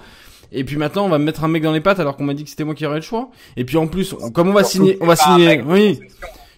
Et 0.52 0.64
puis 0.64 0.76
maintenant, 0.76 1.06
on 1.06 1.08
va 1.08 1.18
me 1.18 1.24
mettre 1.24 1.44
un 1.44 1.48
mec 1.48 1.62
dans 1.62 1.72
les 1.72 1.80
pattes 1.80 2.00
alors 2.00 2.16
qu'on 2.16 2.24
m'a 2.24 2.34
dit 2.34 2.44
que 2.44 2.50
c'était 2.50 2.64
moi 2.64 2.74
qui 2.74 2.86
aurais 2.86 2.96
le 2.96 3.02
choix. 3.02 3.30
Et 3.56 3.64
puis 3.64 3.76
en 3.76 3.86
plus, 3.86 4.14
comme 4.34 4.48
on 4.48 4.52
va 4.52 4.64
signer, 4.64 4.98
on 5.00 5.06
va 5.06 5.16
signer, 5.16 5.62
oui. 5.66 6.00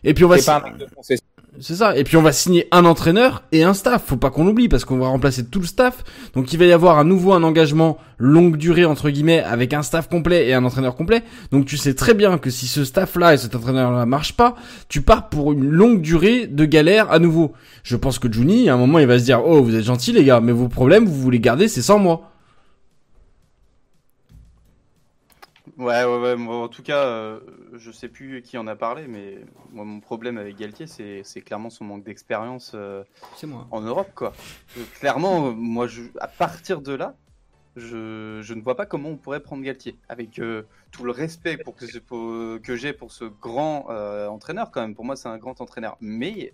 Et 0.05 0.15
puis 0.15 0.25
on 0.25 0.29
va 0.29 0.39
c'est 1.61 1.75
ça. 1.75 1.97
Et 1.97 2.05
puis 2.05 2.17
on 2.17 2.23
va 2.23 2.33
signer 2.33 2.69
un 2.71 2.85
entraîneur 2.85 3.43
et 3.51 3.65
un 3.65 3.75
staff. 3.75 4.05
Faut 4.07 4.17
pas 4.17 4.31
qu'on 4.31 4.45
l'oublie 4.45 4.69
parce 4.69 4.85
qu'on 4.85 4.99
va 4.99 5.09
remplacer 5.09 5.45
tout 5.45 5.61
le 5.61 5.67
staff. 5.67 6.05
Donc 6.35 6.53
il 6.53 6.59
va 6.59 6.67
y 6.67 6.73
avoir 6.73 6.99
à 6.99 7.05
nouveau 7.05 7.33
un 7.33 7.43
engagement 7.43 7.99
longue 8.19 8.57
durée 8.57 8.85
entre 8.85 9.11
guillemets 9.11 9.43
avec 9.43 9.73
un 9.73 9.83
staff 9.83 10.09
complet 10.09 10.49
et 10.49 10.55
un 10.55 10.65
entraîneur 10.65 10.95
complet. 10.95 11.23
Donc 11.51 11.67
tu 11.67 11.77
sais 11.77 11.95
très 11.95 12.15
bien 12.15 12.39
que 12.39 12.51
si 12.51 12.67
ce 12.67 12.85
staff-là 12.85 13.35
et 13.35 13.39
cet 13.39 13.57
entraîneur-là 13.57 14.07
marche 14.07 14.35
pas, 14.37 14.55
tu 14.89 15.03
pars 15.03 15.29
pour 15.29 15.53
une 15.53 15.65
longue 15.65 16.01
durée 16.01 16.47
de 16.47 16.65
galère 16.65 17.11
à 17.11 17.19
nouveau. 17.19 17.53
Je 17.83 17.97
pense 17.97 18.19
que 18.19 18.33
Juni, 18.33 18.69
à 18.69 18.75
un 18.75 18.79
moment, 18.79 19.01
il 19.01 19.07
va 19.07 19.19
se 19.19 19.25
dire, 19.25 19.43
oh 19.45 19.63
vous 19.63 19.75
êtes 19.75 19.85
gentils 19.85 20.13
les 20.13 20.25
gars, 20.25 20.41
mais 20.41 20.53
vos 20.53 20.69
problèmes 20.69 21.07
vous 21.07 21.21
voulez 21.21 21.41
garder, 21.41 21.67
c'est 21.67 21.83
sans 21.83 21.99
moi. 21.99 22.31
Ouais, 25.79 26.03
ouais, 26.05 26.19
ouais. 26.19 26.35
Moi, 26.35 26.57
en 26.57 26.69
tout 26.69 26.83
cas, 26.83 27.05
euh, 27.07 27.39
je 27.75 27.93
sais 27.93 28.09
plus 28.09 28.43
qui 28.43 28.59
en 28.59 28.67
a 28.67 28.75
parlé, 28.75 29.07
mais 29.07 29.39
moi, 29.71 29.85
mon 29.85 30.01
problème 30.01 30.37
avec 30.37 30.57
Galtier, 30.57 30.89
c'est, 30.89 31.41
clairement 31.43 31.71
son 31.71 31.85
manque 31.85 32.03
d'expérience 32.03 32.73
euh, 32.75 33.05
en 33.71 33.81
Europe, 33.81 34.11
quoi. 34.17 34.33
Euh, 34.77 34.83
clairement, 34.99 35.53
moi, 35.53 35.87
je, 35.87 36.03
à 36.19 36.27
partir 36.27 36.81
de 36.83 36.95
là, 36.95 37.15
je, 37.77 38.41
je, 38.43 38.55
ne 38.55 38.61
vois 38.61 38.75
pas 38.75 38.87
comment 38.87 39.11
on 39.11 39.17
pourrait 39.17 39.39
prendre 39.39 39.63
Galtier, 39.63 39.97
avec 40.09 40.41
tout 40.91 41.05
le 41.05 41.13
respect 41.13 41.57
pour 41.59 41.77
que, 41.77 41.99
pour, 42.01 42.61
que 42.61 42.75
j'ai 42.75 42.93
pour 42.93 43.13
ce 43.13 43.27
grand 43.27 43.89
entraîneur, 44.29 44.73
quand 44.73 44.81
même. 44.81 44.97
Pour 44.97 45.05
moi, 45.05 45.15
c'est 45.15 45.29
un 45.29 45.39
grand 45.39 45.61
entraîneur. 45.61 45.97
Mais 46.01 46.53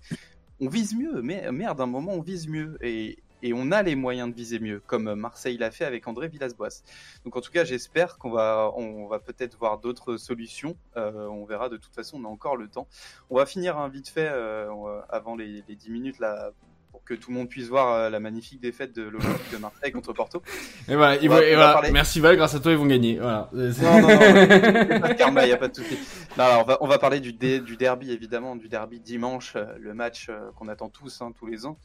on 0.61 0.69
vise 0.69 0.95
mieux. 0.95 1.23
Mais 1.23 1.51
merde, 1.51 1.79
d'un 1.79 1.87
moment, 1.87 2.13
on 2.13 2.21
vise 2.21 2.47
mieux. 2.47 2.77
Et, 2.83 3.23
et 3.45 3.53
on 3.53 3.71
a 3.71 3.83
les 3.83 3.95
moyens 3.95 4.31
de 4.31 4.35
viser 4.35 4.59
mieux, 4.59 4.81
comme 4.87 5.15
Marseille 5.15 5.59
l'a 5.59 5.71
fait 5.71 5.85
avec 5.85 6.09
André 6.09 6.29
Villas-Boas. 6.29 6.83
Donc 7.27 7.37
en 7.37 7.43
tout 7.43 7.53
cas, 7.53 7.63
j'espère 7.63 8.17
qu'on 8.17 8.31
va, 8.31 8.73
on 8.75 9.07
va 9.07 9.19
peut-être 9.19 9.59
voir 9.59 9.79
d'autres 9.79 10.17
solutions. 10.17 10.77
Euh, 10.97 11.27
on 11.29 11.45
verra. 11.45 11.69
De 11.69 11.77
toute 11.77 11.95
façon, 11.95 12.19
on 12.23 12.25
a 12.25 12.29
encore 12.29 12.57
le 12.57 12.69
temps. 12.69 12.89
On 13.29 13.37
va 13.37 13.45
finir 13.45 13.77
un 13.77 13.89
vite 13.89 14.09
fait 14.09 14.31
euh, 14.33 14.71
avant 15.11 15.37
les, 15.37 15.63
les 15.69 15.77
10 15.77 15.91
minutes 15.91 16.19
là 16.21 16.53
pour 16.91 17.05
que 17.05 17.13
tout 17.13 17.33
le 17.33 17.37
monde 17.37 17.49
puisse 17.51 17.69
voir 17.69 17.93
euh, 17.93 18.09
la 18.09 18.19
magnifique 18.19 18.61
défaite 18.61 18.95
de 18.95 19.03
l'Olympique 19.03 19.53
de 19.53 19.59
Marseille 19.59 19.93
contre 19.93 20.15
Porto. 20.15 20.43
Et 20.89 20.97
voilà, 20.97 21.21
il 21.21 21.29
va, 21.29 21.45
et 21.45 21.55
voilà. 21.55 21.83
merci 21.93 22.21
Val, 22.21 22.37
grâce 22.37 22.55
à 22.55 22.61
toi 22.61 22.73
ils 22.73 22.79
vont 22.79 22.87
gagner. 22.87 23.19
Voilà. 23.19 23.51
Non, 23.53 24.01
non, 24.01 24.09
non, 24.09 24.09
pas 24.09 25.09
de 25.09 25.19
karma, 25.19 25.43
il 25.43 25.49
n'y 25.49 25.53
a 25.53 25.59
pas 25.59 25.69
de 25.69 25.77
souci. 25.77 25.99
Non, 26.39 26.45
alors, 26.45 26.63
on, 26.63 26.65
va, 26.65 26.79
on 26.81 26.87
va 26.87 26.99
parler 26.99 27.21
du, 27.21 27.35
dé, 27.35 27.61
du 27.61 27.77
derby 27.77 28.11
évidemment, 28.11 28.57
du 28.57 28.69
derby 28.69 29.01
dimanche, 29.01 29.57
le 29.79 29.93
match 29.93 30.31
qu'on 30.57 30.69
attend 30.69 30.89
tous, 30.89 31.21
hein, 31.21 31.33
tous 31.37 31.47
les 31.47 31.67
ans. 31.67 31.77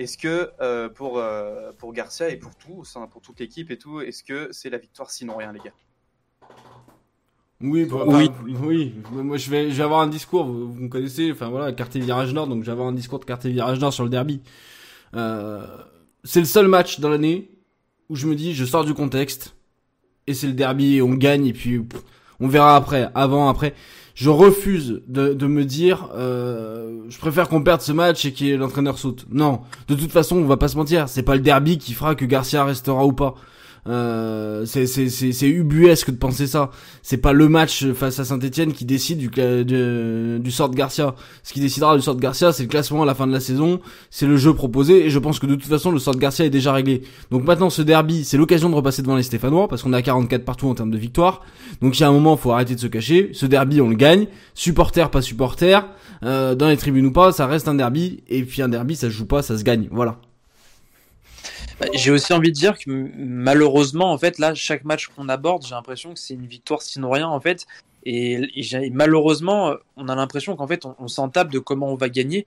Est-ce 0.00 0.16
que 0.16 0.50
euh, 0.62 0.88
pour, 0.88 1.18
euh, 1.18 1.72
pour 1.76 1.92
Garcia 1.92 2.30
et 2.30 2.36
pour 2.36 2.54
tous, 2.54 2.96
hein, 2.96 3.06
pour 3.12 3.20
toute 3.20 3.38
l'équipe 3.38 3.70
et 3.70 3.76
tout, 3.76 4.00
est-ce 4.00 4.24
que 4.24 4.48
c'est 4.50 4.70
la 4.70 4.78
victoire 4.78 5.10
sinon 5.10 5.36
rien, 5.36 5.52
les 5.52 5.58
gars? 5.58 5.74
Oui, 7.60 7.84
bah, 7.84 8.04
oui, 8.06 8.30
oui. 8.62 8.94
Moi, 9.12 9.36
je 9.36 9.50
vais, 9.50 9.70
je 9.70 9.76
vais 9.76 9.82
avoir 9.82 10.00
un 10.00 10.06
discours. 10.06 10.46
Vous, 10.46 10.72
me 10.72 10.88
connaissez, 10.88 11.30
enfin 11.30 11.50
voilà, 11.50 11.70
quartier 11.72 12.00
virage 12.00 12.32
nord, 12.32 12.46
donc 12.46 12.62
je 12.62 12.66
vais 12.66 12.72
avoir 12.72 12.88
un 12.88 12.94
discours 12.94 13.18
de 13.18 13.26
quartier 13.26 13.52
virage 13.52 13.78
nord 13.78 13.92
sur 13.92 14.04
le 14.04 14.08
derby. 14.08 14.40
Euh, 15.16 15.66
c'est 16.24 16.40
le 16.40 16.46
seul 16.46 16.66
match 16.66 16.98
dans 17.00 17.10
l'année 17.10 17.50
où 18.08 18.16
je 18.16 18.26
me 18.26 18.34
dis, 18.34 18.54
je 18.54 18.64
sors 18.64 18.86
du 18.86 18.94
contexte 18.94 19.54
et 20.26 20.32
c'est 20.32 20.46
le 20.46 20.54
derby 20.54 20.96
et 20.96 21.02
on 21.02 21.12
gagne 21.12 21.46
et 21.46 21.52
puis 21.52 21.78
on 22.40 22.48
verra 22.48 22.74
après, 22.74 23.10
avant, 23.14 23.50
après 23.50 23.74
je 24.20 24.28
refuse 24.28 25.00
de, 25.08 25.46
me 25.46 25.64
dire 25.64 26.10
euh, 26.14 27.00
je 27.08 27.16
préfère 27.16 27.48
qu'on 27.48 27.62
perde 27.62 27.80
ce 27.80 27.90
match 27.90 28.26
et 28.26 28.34
que 28.34 28.54
l'entraîneur 28.54 28.98
saute. 28.98 29.24
Non, 29.30 29.60
de 29.88 29.94
toute 29.94 30.12
façon, 30.12 30.36
on 30.36 30.44
va 30.44 30.58
pas 30.58 30.68
se 30.68 30.76
mentir, 30.76 31.08
c'est 31.08 31.22
pas 31.22 31.36
le 31.36 31.40
derby 31.40 31.78
qui 31.78 31.94
fera 31.94 32.14
que 32.14 32.26
Garcia 32.26 32.62
restera 32.62 33.06
ou 33.06 33.12
pas. 33.12 33.34
Euh, 33.90 34.64
c'est 34.66 35.48
ubuesque 35.48 36.10
de 36.10 36.16
penser 36.16 36.46
ça. 36.46 36.70
C'est 37.02 37.16
pas 37.16 37.32
le 37.32 37.48
match 37.48 37.84
face 37.92 38.20
à 38.20 38.24
Saint-Etienne 38.24 38.72
qui 38.72 38.84
décide 38.84 39.18
du, 39.18 39.28
du, 39.28 40.50
sort 40.50 40.68
de 40.68 40.76
Garcia. 40.76 41.14
Ce 41.42 41.52
qui 41.52 41.60
décidera 41.60 41.96
du 41.96 42.02
sort 42.02 42.14
de 42.14 42.20
Garcia, 42.20 42.52
c'est 42.52 42.62
le 42.62 42.68
classement 42.68 43.02
à 43.02 43.06
la 43.06 43.14
fin 43.14 43.26
de 43.26 43.32
la 43.32 43.40
saison, 43.40 43.80
c'est 44.10 44.26
le 44.26 44.36
jeu 44.36 44.54
proposé, 44.54 45.06
et 45.06 45.10
je 45.10 45.18
pense 45.18 45.38
que 45.38 45.46
de 45.46 45.54
toute 45.54 45.68
façon, 45.68 45.90
le 45.90 45.98
sort 45.98 46.14
de 46.14 46.20
Garcia 46.20 46.44
est 46.44 46.50
déjà 46.50 46.72
réglé. 46.72 47.02
Donc 47.30 47.44
maintenant, 47.44 47.70
ce 47.70 47.82
derby, 47.82 48.24
c'est 48.24 48.36
l'occasion 48.36 48.70
de 48.70 48.74
repasser 48.74 49.02
devant 49.02 49.16
les 49.16 49.22
Stéphanois, 49.22 49.68
parce 49.68 49.82
qu'on 49.82 49.92
a 49.92 50.02
44 50.02 50.44
partout 50.44 50.68
en 50.68 50.74
termes 50.74 50.90
de 50.90 50.98
victoire. 50.98 51.42
Donc 51.82 51.98
il 51.98 52.02
y 52.02 52.04
a 52.04 52.08
un 52.08 52.12
moment, 52.12 52.36
faut 52.36 52.52
arrêter 52.52 52.74
de 52.74 52.80
se 52.80 52.86
cacher. 52.86 53.30
Ce 53.32 53.46
derby, 53.46 53.80
on 53.80 53.88
le 53.88 53.96
gagne. 53.96 54.26
Supporter, 54.54 55.10
pas 55.10 55.22
supporter. 55.22 55.88
Euh, 56.22 56.54
dans 56.54 56.68
les 56.68 56.76
tribunes 56.76 57.06
ou 57.06 57.12
pas, 57.12 57.32
ça 57.32 57.46
reste 57.46 57.68
un 57.68 57.74
derby. 57.74 58.22
Et 58.28 58.42
puis 58.44 58.62
un 58.62 58.68
derby, 58.68 58.96
ça 58.96 59.08
se 59.08 59.14
joue 59.14 59.26
pas, 59.26 59.42
ça 59.42 59.58
se 59.58 59.64
gagne. 59.64 59.88
Voilà. 59.90 60.18
Bah, 61.80 61.86
j'ai 61.94 62.10
aussi 62.10 62.32
envie 62.34 62.50
de 62.50 62.56
dire 62.56 62.78
que 62.78 62.90
malheureusement, 63.16 64.12
en 64.12 64.18
fait, 64.18 64.38
là, 64.38 64.54
chaque 64.54 64.84
match 64.84 65.06
qu'on 65.08 65.28
aborde, 65.28 65.64
j'ai 65.66 65.74
l'impression 65.74 66.12
que 66.12 66.20
c'est 66.20 66.34
une 66.34 66.46
victoire 66.46 66.82
sinon 66.82 67.10
rien, 67.10 67.26
en 67.26 67.40
fait. 67.40 67.66
Et, 68.04 68.50
malheureusement, 68.92 69.74
on 69.96 70.08
a 70.08 70.14
l'impression 70.14 70.56
qu'en 70.56 70.66
fait, 70.66 70.84
on, 70.84 71.28
tape 71.28 71.50
de 71.50 71.58
comment 71.58 71.88
on 71.88 71.96
va 71.96 72.08
gagner. 72.08 72.46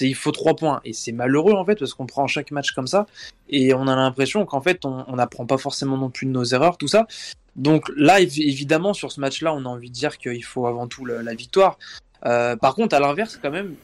Il 0.00 0.16
faut 0.16 0.32
trois 0.32 0.56
points. 0.56 0.80
Et 0.84 0.92
c'est 0.92 1.12
malheureux, 1.12 1.52
en 1.52 1.64
fait, 1.64 1.78
parce 1.78 1.94
qu'on 1.94 2.06
prend 2.06 2.26
chaque 2.26 2.50
match 2.50 2.72
comme 2.72 2.88
ça. 2.88 3.06
Et 3.48 3.72
on 3.72 3.86
a 3.86 3.94
l'impression 3.94 4.44
qu'en 4.46 4.60
fait, 4.60 4.84
on 4.84 5.14
n'apprend 5.14 5.46
pas 5.46 5.58
forcément 5.58 5.96
non 5.96 6.10
plus 6.10 6.26
de 6.26 6.32
nos 6.32 6.44
erreurs, 6.44 6.76
tout 6.76 6.88
ça. 6.88 7.06
Donc 7.54 7.90
là, 7.96 8.20
évidemment, 8.20 8.94
sur 8.94 9.12
ce 9.12 9.20
match-là, 9.20 9.54
on 9.54 9.64
a 9.64 9.68
envie 9.68 9.90
de 9.90 9.94
dire 9.94 10.18
qu'il 10.18 10.44
faut 10.44 10.66
avant 10.66 10.88
tout 10.88 11.04
la, 11.04 11.34
victoire. 11.34 11.78
Euh, 12.24 12.56
par 12.56 12.74
contre, 12.74 12.96
à 12.96 13.00
l'inverse, 13.00 13.38
quand 13.40 13.50
même, 13.50 13.74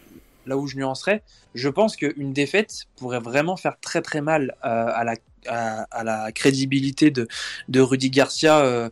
là 0.48 0.56
où 0.56 0.66
je 0.66 0.76
nuancerais, 0.76 1.22
je 1.54 1.68
pense 1.68 1.96
qu'une 1.96 2.32
défaite 2.32 2.86
pourrait 2.96 3.20
vraiment 3.20 3.56
faire 3.56 3.78
très 3.80 4.02
très 4.02 4.20
mal 4.20 4.56
euh, 4.64 4.86
à, 4.92 5.04
la, 5.04 5.14
à, 5.46 6.04
la 6.04 6.32
crédibilité 6.32 7.10
de, 7.10 7.28
de 7.68 7.80
Rudy 7.80 8.10
Garcia. 8.10 8.58
Euh, 8.60 8.88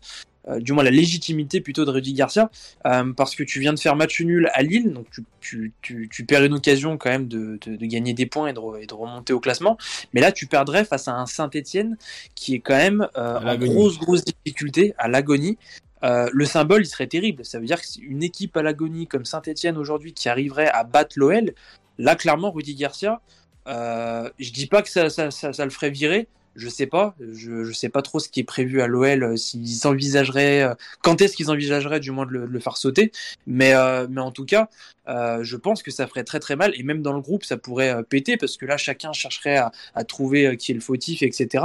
euh, 0.48 0.60
du 0.60 0.72
moins 0.72 0.84
la 0.84 0.92
légitimité 0.92 1.60
plutôt 1.60 1.84
de 1.84 1.90
Rudy 1.90 2.12
Garcia, 2.12 2.50
euh, 2.86 3.12
parce 3.12 3.34
que 3.34 3.42
tu 3.42 3.58
viens 3.58 3.72
de 3.72 3.80
faire 3.80 3.96
match 3.96 4.20
nul 4.20 4.48
à 4.54 4.62
Lille, 4.62 4.92
donc 4.92 5.06
tu, 5.10 5.24
tu, 5.40 5.72
tu, 5.82 6.08
tu 6.08 6.24
perds 6.24 6.44
une 6.44 6.54
occasion 6.54 6.96
quand 6.98 7.10
même 7.10 7.26
de, 7.26 7.58
de, 7.66 7.74
de 7.74 7.86
gagner 7.86 8.14
des 8.14 8.26
points 8.26 8.48
et 8.48 8.52
de, 8.52 8.60
et 8.80 8.86
de, 8.86 8.94
remonter 8.94 9.32
au 9.32 9.40
classement, 9.40 9.76
mais 10.12 10.20
là 10.20 10.30
tu 10.30 10.46
perdrais 10.46 10.84
face 10.84 11.08
à 11.08 11.14
un 11.14 11.26
Saint-Etienne 11.26 11.96
qui 12.36 12.54
est 12.54 12.60
quand 12.60 12.76
même 12.76 13.08
euh, 13.16 13.40
en 13.40 13.56
grosse, 13.56 13.98
grosse 13.98 14.24
difficulté, 14.24 14.94
à 14.98 15.08
l'agonie. 15.08 15.58
Euh, 16.04 16.28
le 16.32 16.44
symbole, 16.44 16.82
il 16.82 16.86
serait 16.86 17.06
terrible. 17.06 17.44
Ça 17.44 17.58
veut 17.58 17.66
dire 17.66 17.80
que 17.80 17.86
une 18.00 18.22
équipe 18.22 18.56
à 18.56 18.62
l'agonie 18.62 19.06
comme 19.06 19.24
Saint-Etienne 19.24 19.76
aujourd'hui 19.78 20.12
qui 20.12 20.28
arriverait 20.28 20.68
à 20.68 20.84
battre 20.84 21.18
l'OL, 21.18 21.54
là 21.98 22.16
clairement 22.16 22.50
Rudy 22.50 22.74
Garcia, 22.74 23.20
euh, 23.68 24.30
je 24.38 24.52
dis 24.52 24.66
pas 24.66 24.82
que 24.82 24.88
ça, 24.88 25.04
le 25.06 25.70
ferait 25.70 25.90
virer, 25.90 26.28
je 26.54 26.68
sais 26.68 26.86
pas. 26.86 27.14
Je, 27.20 27.64
je 27.64 27.72
sais 27.72 27.88
pas 27.88 28.02
trop 28.02 28.18
ce 28.20 28.28
qui 28.28 28.40
est 28.40 28.44
prévu 28.44 28.80
à 28.80 28.86
l'OL, 28.86 29.22
euh, 29.22 29.36
s'ils 29.36 29.86
envisageraient, 29.86 30.62
euh, 30.62 30.74
quand 31.02 31.20
est-ce 31.20 31.36
qu'ils 31.36 31.50
envisageraient 31.50 32.00
du 32.00 32.10
moins 32.12 32.26
de 32.26 32.32
le, 32.32 32.60
faire 32.60 32.76
sauter. 32.76 33.12
Mais, 33.46 33.74
mais 34.08 34.20
en 34.20 34.30
tout 34.30 34.44
cas, 34.44 34.68
je 35.06 35.56
pense 35.56 35.82
que 35.82 35.90
ça 35.90 36.06
ferait 36.06 36.24
très 36.24 36.40
très 36.40 36.56
mal. 36.56 36.72
Et 36.76 36.82
même 36.82 37.02
dans 37.02 37.12
le 37.12 37.20
groupe, 37.20 37.44
ça 37.44 37.56
pourrait 37.56 38.02
péter 38.04 38.36
parce 38.36 38.56
que 38.56 38.66
là, 38.66 38.76
chacun 38.76 39.12
chercherait 39.12 39.58
à, 39.94 40.04
trouver 40.04 40.56
qui 40.56 40.72
est 40.72 40.74
le 40.74 40.80
fautif, 40.80 41.22
etc. 41.22 41.64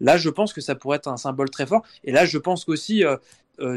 Là, 0.00 0.16
je 0.16 0.30
pense 0.30 0.52
que 0.54 0.60
ça 0.60 0.74
pourrait 0.74 0.96
être 0.96 1.08
un 1.08 1.18
symbole 1.18 1.50
très 1.50 1.66
fort. 1.66 1.82
Et 2.04 2.12
là, 2.12 2.24
je 2.24 2.38
pense 2.38 2.64
qu'aussi, 2.64 3.04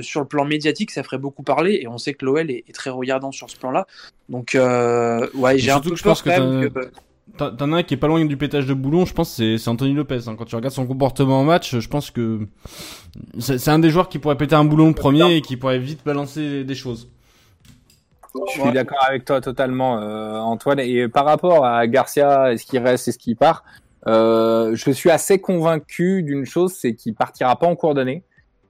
sur 0.01 0.21
le 0.21 0.27
plan 0.27 0.45
médiatique, 0.45 0.91
ça 0.91 1.03
ferait 1.03 1.17
beaucoup 1.17 1.43
parler. 1.43 1.79
Et 1.81 1.87
on 1.87 1.97
sait 1.97 2.13
que 2.13 2.25
l'OL 2.25 2.49
est, 2.49 2.63
est, 2.67 2.73
très 2.73 2.89
regardant 2.89 3.31
sur 3.31 3.49
ce 3.49 3.57
plan-là. 3.57 3.85
Donc, 4.29 4.55
ouais, 4.55 5.57
j'ai 5.57 5.71
un 5.71 5.79
peu 5.79 5.93
peur 5.95 6.21
quand 6.23 6.29
même 6.29 6.69
que 6.69 6.91
T'en 7.37 7.71
as 7.71 7.77
un 7.77 7.83
qui 7.83 7.95
est 7.95 7.97
pas 7.97 8.07
loin 8.07 8.23
du 8.23 8.37
pétage 8.37 8.67
de 8.67 8.75
boulon, 8.75 9.05
je 9.05 9.13
pense 9.13 9.31
c'est 9.31 9.57
c'est 9.57 9.69
Anthony 9.69 9.93
Lopez. 9.93 10.27
Hein. 10.27 10.35
Quand 10.37 10.45
tu 10.45 10.55
regardes 10.55 10.73
son 10.73 10.85
comportement 10.85 11.39
en 11.39 11.43
match, 11.43 11.79
je 11.79 11.87
pense 11.87 12.11
que 12.11 12.47
c'est 13.39 13.69
un 13.69 13.79
des 13.79 13.89
joueurs 13.89 14.07
qui 14.07 14.19
pourrait 14.19 14.37
péter 14.37 14.53
un 14.53 14.65
boulon 14.65 14.87
le 14.87 14.93
premier 14.93 15.37
et 15.37 15.41
qui 15.41 15.57
pourrait 15.57 15.79
vite 15.79 16.01
balancer 16.05 16.63
des 16.63 16.75
choses. 16.75 17.09
Je 18.47 18.51
suis 18.51 18.61
ouais. 18.61 18.71
d'accord 18.71 19.03
avec 19.07 19.25
toi 19.25 19.41
totalement, 19.41 19.99
euh, 19.99 20.37
Antoine. 20.39 20.79
Et 20.79 21.07
par 21.07 21.25
rapport 21.25 21.65
à 21.65 21.87
Garcia, 21.87 22.51
est-ce 22.51 22.65
qu'il 22.65 22.79
reste, 22.79 23.07
est-ce 23.07 23.17
qu'il 23.17 23.35
part 23.35 23.63
euh, 24.05 24.75
Je 24.75 24.91
suis 24.91 25.09
assez 25.09 25.39
convaincu 25.39 26.21
d'une 26.21 26.45
chose, 26.45 26.73
c'est 26.73 26.93
qu'il 26.93 27.15
partira 27.15 27.55
pas 27.57 27.67
en 27.67 27.75
cours 27.75 27.95
d'année 27.95 28.23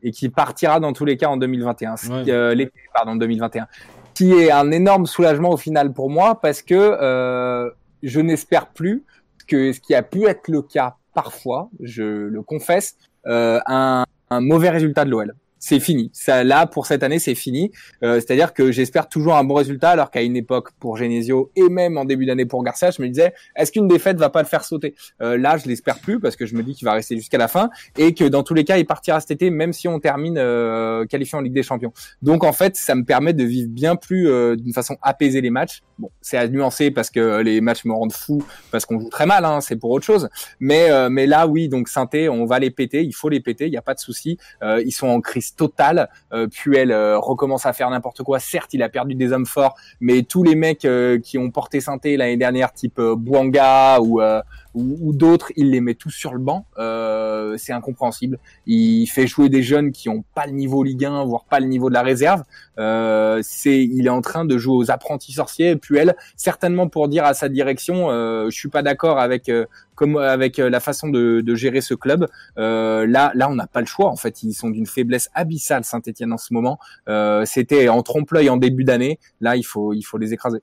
et 0.04 0.12
qu'il 0.12 0.32
partira 0.32 0.80
dans 0.80 0.94
tous 0.94 1.06
les 1.06 1.18
cas 1.18 1.30
en 1.30 1.38
2021. 1.38 1.94
Ouais. 1.94 2.30
Euh, 2.30 2.54
l'été, 2.54 2.74
pardon, 2.94 3.16
2021. 3.16 3.68
Qui 4.14 4.34
est 4.34 4.52
un 4.52 4.70
énorme 4.72 5.08
soulagement 5.08 5.52
au 5.52 5.58
final 5.58 5.92
pour 5.94 6.10
moi 6.10 6.40
parce 6.40 6.62
que 6.62 6.76
euh, 6.76 7.70
je 8.04 8.20
n'espère 8.20 8.68
plus 8.68 9.04
que 9.48 9.74
ce 9.74 9.80
qui 9.80 9.96
a 9.96 10.04
pu 10.04 10.26
être 10.26 10.50
le 10.50 10.62
cas 10.62 10.98
parfois, 11.14 11.70
je 11.80 12.04
le 12.04 12.42
confesse, 12.42 12.96
euh, 13.28 13.60
un, 13.66 14.04
un, 14.30 14.42
mauvais 14.42 14.70
résultat 14.70 15.06
de 15.06 15.12
l'OL 15.12 15.36
c'est 15.64 15.80
fini. 15.80 16.10
Ça, 16.12 16.44
là, 16.44 16.68
pour 16.68 16.88
cette 16.88 17.04
année, 17.04 17.20
c'est 17.20 17.36
fini. 17.36 17.72
Euh, 18.04 18.16
C'est-à-dire 18.16 18.54
que 18.54 18.74
j'espère 18.74 19.08
toujours 19.08 19.36
un 19.38 19.46
bon 19.46 19.54
résultat, 19.54 19.92
alors 19.92 20.12
qu'à 20.12 20.22
une 20.22 20.36
époque 20.36 20.72
pour 20.78 20.98
Genesio 20.98 21.52
et 21.56 21.70
même 21.70 21.98
en 21.98 22.04
début 22.04 22.26
d'année 22.26 22.46
pour 22.46 22.62
Garcia, 22.66 22.92
je 22.92 23.02
me 23.02 23.08
disais, 23.08 23.34
est-ce 23.56 23.72
qu'une 23.72 23.88
défaite 23.88 24.18
va 24.18 24.30
pas 24.30 24.42
le 24.42 24.48
faire 24.48 24.66
sauter? 24.66 24.94
Euh, 25.22 25.38
Là, 25.38 25.56
je 25.56 25.66
l'espère 25.70 26.00
plus 26.00 26.20
parce 26.20 26.36
que 26.36 26.46
je 26.46 26.56
me 26.56 26.64
dis 26.64 26.76
qu'il 26.76 26.86
va 26.86 26.92
rester 26.92 27.16
jusqu'à 27.16 27.38
la 27.38 27.48
fin 27.48 27.70
et 27.98 28.14
que 28.14 28.26
dans 28.26 28.44
tous 28.44 28.54
les 28.54 28.66
cas, 28.66 28.78
il 28.78 28.86
partira 28.86 29.22
cet 29.22 29.32
été, 29.32 29.52
même 29.52 29.72
si 29.72 29.88
on 29.88 30.02
termine 30.02 30.38
euh, 30.38 31.06
qualifié 31.06 31.38
en 31.38 31.42
Ligue 31.42 31.54
des 31.54 31.64
Champions. 31.64 31.94
Donc 32.22 32.44
en 32.44 32.52
fait, 32.52 32.76
ça 32.76 32.94
me 32.94 33.06
permet 33.06 33.32
de 33.32 33.46
vivre 33.46 33.70
bien 33.70 33.96
plus 33.96 34.28
euh, 34.28 34.58
d'une 34.58 34.74
façon 34.74 34.98
apaisée 35.02 35.40
les 35.40 35.50
matchs. 35.50 35.82
Bon, 35.98 36.10
c'est 36.20 36.38
à 36.38 36.46
nuancer 36.50 36.92
parce 36.92 37.10
que 37.10 37.40
les 37.40 37.62
matchs 37.62 37.86
me 37.86 37.94
rendent 37.94 38.12
fou 38.12 38.44
parce 38.70 38.86
qu'on 38.86 39.00
joue 39.00 39.10
très 39.10 39.26
mal, 39.26 39.46
hein, 39.46 39.62
c'est 39.62 39.78
pour 39.78 39.92
autre 39.92 40.06
chose. 40.06 40.28
Mais 40.60 40.92
euh, 40.92 41.10
mais 41.10 41.26
là, 41.26 41.48
oui, 41.48 41.70
donc 41.70 41.88
Synthé, 41.88 42.28
on 42.28 42.46
va 42.46 42.60
les 42.60 42.70
péter, 42.70 43.02
il 43.02 43.14
faut 43.14 43.30
les 43.30 43.40
péter, 43.40 43.68
il 43.68 43.72
n'y 43.72 43.78
a 43.78 43.82
pas 43.82 43.94
de 43.94 44.00
souci. 44.00 44.38
ils 44.62 44.92
sont 44.92 45.08
en 45.08 45.22
crise 45.22 45.53
totale. 45.56 46.10
Euh, 46.34 46.48
Puel 46.48 46.92
euh, 46.92 47.18
recommence 47.20 47.66
à 47.66 47.74
faire 47.74 47.90
n'importe 47.90 48.24
quoi. 48.24 48.40
Certes, 48.40 48.74
il 48.74 48.84
a 48.84 48.90
perdu 48.90 49.16
des 49.16 49.32
hommes 49.32 49.46
forts, 49.46 49.76
mais 50.00 50.24
tous 50.24 50.44
les 50.44 50.56
mecs 50.56 50.86
euh, 50.86 51.20
qui 51.20 51.38
ont 51.38 51.52
porté 51.52 51.82
synthé 51.82 52.18
l'année 52.18 52.38
dernière, 52.38 52.72
type 52.74 53.00
Bouanga 53.00 54.00
ou 54.02 54.22
ou, 54.74 54.98
ou 55.02 55.14
d'autres, 55.14 55.52
il 55.56 55.72
les 55.72 55.82
met 55.82 55.94
tous 55.94 56.12
sur 56.12 56.34
le 56.34 56.40
banc. 56.40 56.66
Euh, 56.78 57.56
c'est 57.58 57.74
incompréhensible. 57.74 58.40
Il 58.66 59.08
fait 59.08 59.28
jouer 59.28 59.50
des 59.50 59.64
jeunes 59.64 59.92
qui 59.92 60.10
ont 60.10 60.24
pas 60.36 60.46
le 60.46 60.54
niveau 60.54 60.84
Ligue 60.84 61.06
1, 61.06 61.24
voire 61.26 61.46
pas 61.46 61.60
le 61.60 61.68
niveau 61.68 61.90
de 61.90 61.94
la 61.94 62.02
réserve. 62.02 62.44
Euh, 62.80 63.40
c'est, 63.44 63.84
il 63.84 64.06
est 64.06 64.10
en 64.10 64.22
train 64.22 64.46
de 64.46 64.58
jouer 64.58 64.76
aux 64.76 64.92
apprentis 64.92 65.34
sorciers. 65.34 65.76
Puel, 65.76 66.16
certainement 66.36 66.88
pour 66.88 67.08
dire 67.08 67.26
à 67.26 67.34
sa 67.34 67.50
direction, 67.50 68.10
euh, 68.10 68.50
je 68.50 68.58
suis 68.58 68.70
pas 68.70 68.82
d'accord 68.82 69.20
avec 69.20 69.50
comme 69.96 70.18
avec 70.18 70.58
la 70.58 70.80
façon 70.80 71.10
de, 71.10 71.42
de 71.42 71.56
gérer 71.56 71.82
ce 71.82 71.94
club. 71.94 72.28
Euh, 72.58 73.06
là, 73.08 73.32
là, 73.36 73.50
on 73.50 73.56
n'a 73.56 73.68
pas 73.68 73.80
le 73.80 73.86
choix. 73.86 74.10
En 74.10 74.16
fait, 74.16 74.44
ils 74.44 74.54
sont 74.54 74.70
d'une 74.70 74.86
faiblesse 74.86 75.30
abyssale 75.34 75.84
Saint-Étienne 75.84 76.34
en 76.34 76.38
ce 76.38 76.54
moment. 76.54 76.80
Euh, 77.08 77.46
C'était 77.46 77.90
en 77.90 78.02
trompe-l'œil 78.02 78.50
en 78.50 78.58
début 78.58 78.84
d'année. 78.84 79.20
Là, 79.42 79.56
il 79.56 79.64
faut, 79.64 79.94
il 79.94 80.04
faut 80.04 80.18
les 80.18 80.34
écraser. 80.34 80.60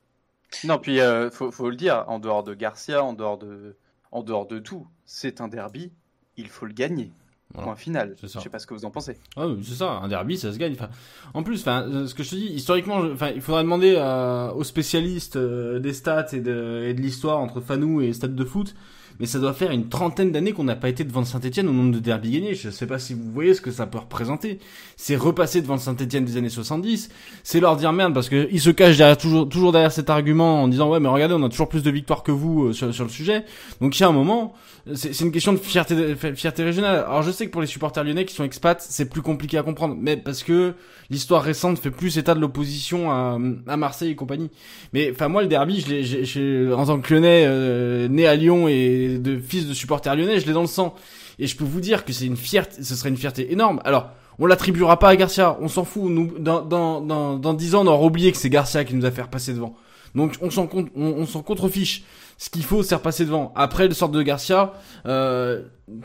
Non, 0.65 0.79
puis 0.79 1.01
euh, 1.01 1.31
faut, 1.31 1.51
faut 1.51 1.71
le 1.71 1.77
dire. 1.77 2.05
En 2.09 2.19
dehors 2.19 2.43
de 2.43 2.55
Garcia, 2.55 3.05
en 3.05 3.13
dehors 3.13 3.39
de 3.39 3.77
en 4.13 4.23
dehors 4.23 4.47
de 4.47 4.59
tout, 4.59 4.87
c'est 5.05 5.41
un 5.41 5.49
derby, 5.49 5.93
il 6.37 6.49
faut 6.49 6.67
le 6.67 6.73
gagner. 6.73 7.13
Voilà. 7.53 7.67
Point 7.67 7.77
final. 7.77 8.17
Je 8.23 8.29
sais 8.29 8.49
pas 8.49 8.61
ce 8.61 8.67
que 8.67 8.75
vous 8.75 8.85
en 8.85 8.91
pensez. 8.93 9.17
Ah 9.37 9.49
oui, 9.49 9.61
c'est 9.65 9.75
ça, 9.75 9.91
un 9.91 10.07
derby, 10.07 10.39
ça 10.39 10.53
se 10.53 10.59
gagne. 10.59 10.75
Enfin, 10.75 10.89
en 11.35 11.43
plus, 11.43 11.61
enfin, 11.61 12.07
ce 12.07 12.15
que 12.15 12.23
je 12.23 12.31
te 12.31 12.35
dis, 12.37 12.47
historiquement, 12.47 12.99
enfin, 13.13 13.31
il 13.35 13.41
faudra 13.41 13.63
demander 13.63 13.97
à, 13.97 14.53
aux 14.55 14.63
spécialistes 14.63 15.35
euh, 15.35 15.81
des 15.81 15.93
stats 15.93 16.29
et 16.33 16.41
de, 16.41 16.85
et 16.87 16.95
de 16.95 17.01
l'histoire 17.01 17.39
entre 17.39 17.61
Fanou 17.61 18.03
et 18.03 18.13
Stade 18.13 18.37
de 18.37 18.45
foot 18.45 18.75
mais 19.21 19.27
ça 19.27 19.39
doit 19.39 19.53
faire 19.53 19.71
une 19.71 19.89
trentaine 19.89 20.33
d'années 20.33 20.53
qu'on 20.53 20.65
n'a 20.65 20.77
pas 20.77 20.89
été 20.89 21.05
devant 21.05 21.25
Saint-Etienne 21.25 21.69
au 21.69 21.73
nombre 21.73 21.93
de 21.93 21.99
derby 21.99 22.31
gagnés. 22.31 22.55
Je 22.55 22.71
sais 22.71 22.87
pas 22.87 22.99
si 22.99 23.13
vous 23.13 23.31
voyez 23.31 23.53
ce 23.53 23.61
que 23.61 23.71
ça 23.71 23.87
peut 23.87 23.99
représenter. 23.99 24.59
C'est 24.97 25.15
repasser 25.15 25.61
devant 25.61 25.77
Saint-Etienne 25.77 26.25
des 26.25 26.39
années 26.39 26.49
70. 26.49 27.11
C'est 27.43 27.61
leur 27.61 27.77
dire 27.77 27.93
merde 27.93 28.15
parce 28.15 28.31
qu'ils 28.31 28.61
se 28.61 28.71
cachent 28.71 28.97
derrière, 28.97 29.19
toujours, 29.19 29.47
toujours 29.47 29.73
derrière 29.73 29.93
cet 29.93 30.09
argument 30.09 30.63
en 30.63 30.69
disant 30.69 30.89
ouais, 30.89 31.01
mais 31.01 31.09
regardez, 31.09 31.35
on 31.35 31.43
a 31.45 31.51
toujours 31.51 31.69
plus 31.69 31.83
de 31.83 31.91
victoires 31.91 32.23
que 32.23 32.33
vous 32.33 32.69
euh, 32.69 32.73
sur, 32.73 32.95
sur 32.95 33.05
le 33.05 33.11
sujet. 33.11 33.45
Donc 33.83 33.99
il 33.99 34.01
y 34.01 34.05
a 34.05 34.09
un 34.09 34.13
moment, 34.13 34.55
c'est 34.95 35.21
une 35.21 35.33
question 35.33 35.53
de 35.53 35.59
fierté, 35.59 36.17
fierté 36.35 36.65
régionale. 36.65 37.05
Alors 37.07 37.23
je 37.23 37.31
sais 37.31 37.47
que 37.47 37.51
pour 37.51 37.61
les 37.61 37.67
supporters 37.67 38.03
lyonnais 38.03 38.25
qui 38.25 38.35
sont 38.35 38.45
expats, 38.45 38.81
c'est 38.81 39.11
plus 39.11 39.21
compliqué 39.21 39.59
à 39.59 39.63
comprendre, 39.63 39.97
mais 40.01 40.17
parce 40.17 40.43
que 40.43 40.73
l'histoire 41.11 41.43
récente 41.43 41.79
fait 41.79 41.91
plus 41.91 42.17
état 42.17 42.35
de 42.35 42.41
l'opposition 42.41 43.11
à, 43.11 43.39
à, 43.67 43.77
Marseille 43.77 44.13
et 44.13 44.15
compagnie. 44.15 44.51
Mais 44.95 45.11
enfin 45.13 45.29
moi 45.29 45.43
le 45.43 45.49
derby, 45.49 45.81
je 45.81 46.39
l'ai, 46.39 46.73
en 46.73 46.87
tant 46.87 47.01
que 47.01 47.13
lyonnais 47.13 47.45
euh, 47.47 48.09
né 48.09 48.27
à 48.27 48.35
Lyon 48.35 48.69
et 48.69 49.10
de 49.19 49.39
fils 49.39 49.67
de 49.67 49.75
supporter 49.75 50.15
lyonnais, 50.15 50.41
je 50.41 50.47
l'ai 50.47 50.53
dans 50.53 50.61
le 50.61 50.67
sang. 50.67 50.95
Et 51.39 51.47
je 51.47 51.57
peux 51.57 51.65
vous 51.65 51.81
dire 51.81 52.05
que 52.05 52.13
c'est 52.13 52.27
une 52.27 52.37
fierté, 52.37 52.83
ce 52.83 52.95
serait 52.95 53.09
une 53.09 53.17
fierté 53.17 53.53
énorme. 53.53 53.81
Alors 53.85 54.11
on 54.39 54.47
l'attribuera 54.47 54.99
pas 54.99 55.09
à 55.09 55.17
Garcia, 55.17 55.57
on 55.61 55.69
s'en 55.69 55.85
fout. 55.85 56.13
Dans, 56.39 56.63
dans, 56.63 57.01
dans, 57.01 57.39
dans 57.39 57.55
10 57.55 57.75
ans, 57.75 57.83
on 57.83 57.87
aura 57.87 58.05
oublié 58.05 58.33
que 58.33 58.39
c'est 58.39 58.51
Garcia 58.51 58.85
qui 58.85 58.95
nous 58.95 59.05
a 59.05 59.11
fait 59.11 59.23
repasser 59.23 59.53
devant. 59.53 59.75
Donc 60.15 60.35
on 60.41 60.51
s'en 60.51 60.69
on, 60.75 60.89
on 60.97 61.27
s'en 61.27 61.43
contrefiche. 61.43 62.05
Ce 62.39 62.49
qu'il 62.49 62.65
faut, 62.65 62.83
c'est 62.83 62.95
repasser 62.95 63.27
devant. 63.27 63.53
Après 63.55 63.87
le 63.87 63.95
sort 63.95 64.09
de 64.09 64.23
Garcia, 64.23 64.73
euh, 65.07 65.63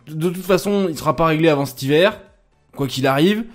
de 0.08 0.30
toute 0.30 0.44
façon, 0.44 0.88
il 0.90 0.98
sera 0.98 1.16
pas 1.16 1.28
réglé 1.28 1.48
avant 1.48 1.66
cet 1.66 1.82
hiver, 1.82 2.20
quoi 2.76 2.88
qu'il 2.88 3.08
arrive. 3.08 3.46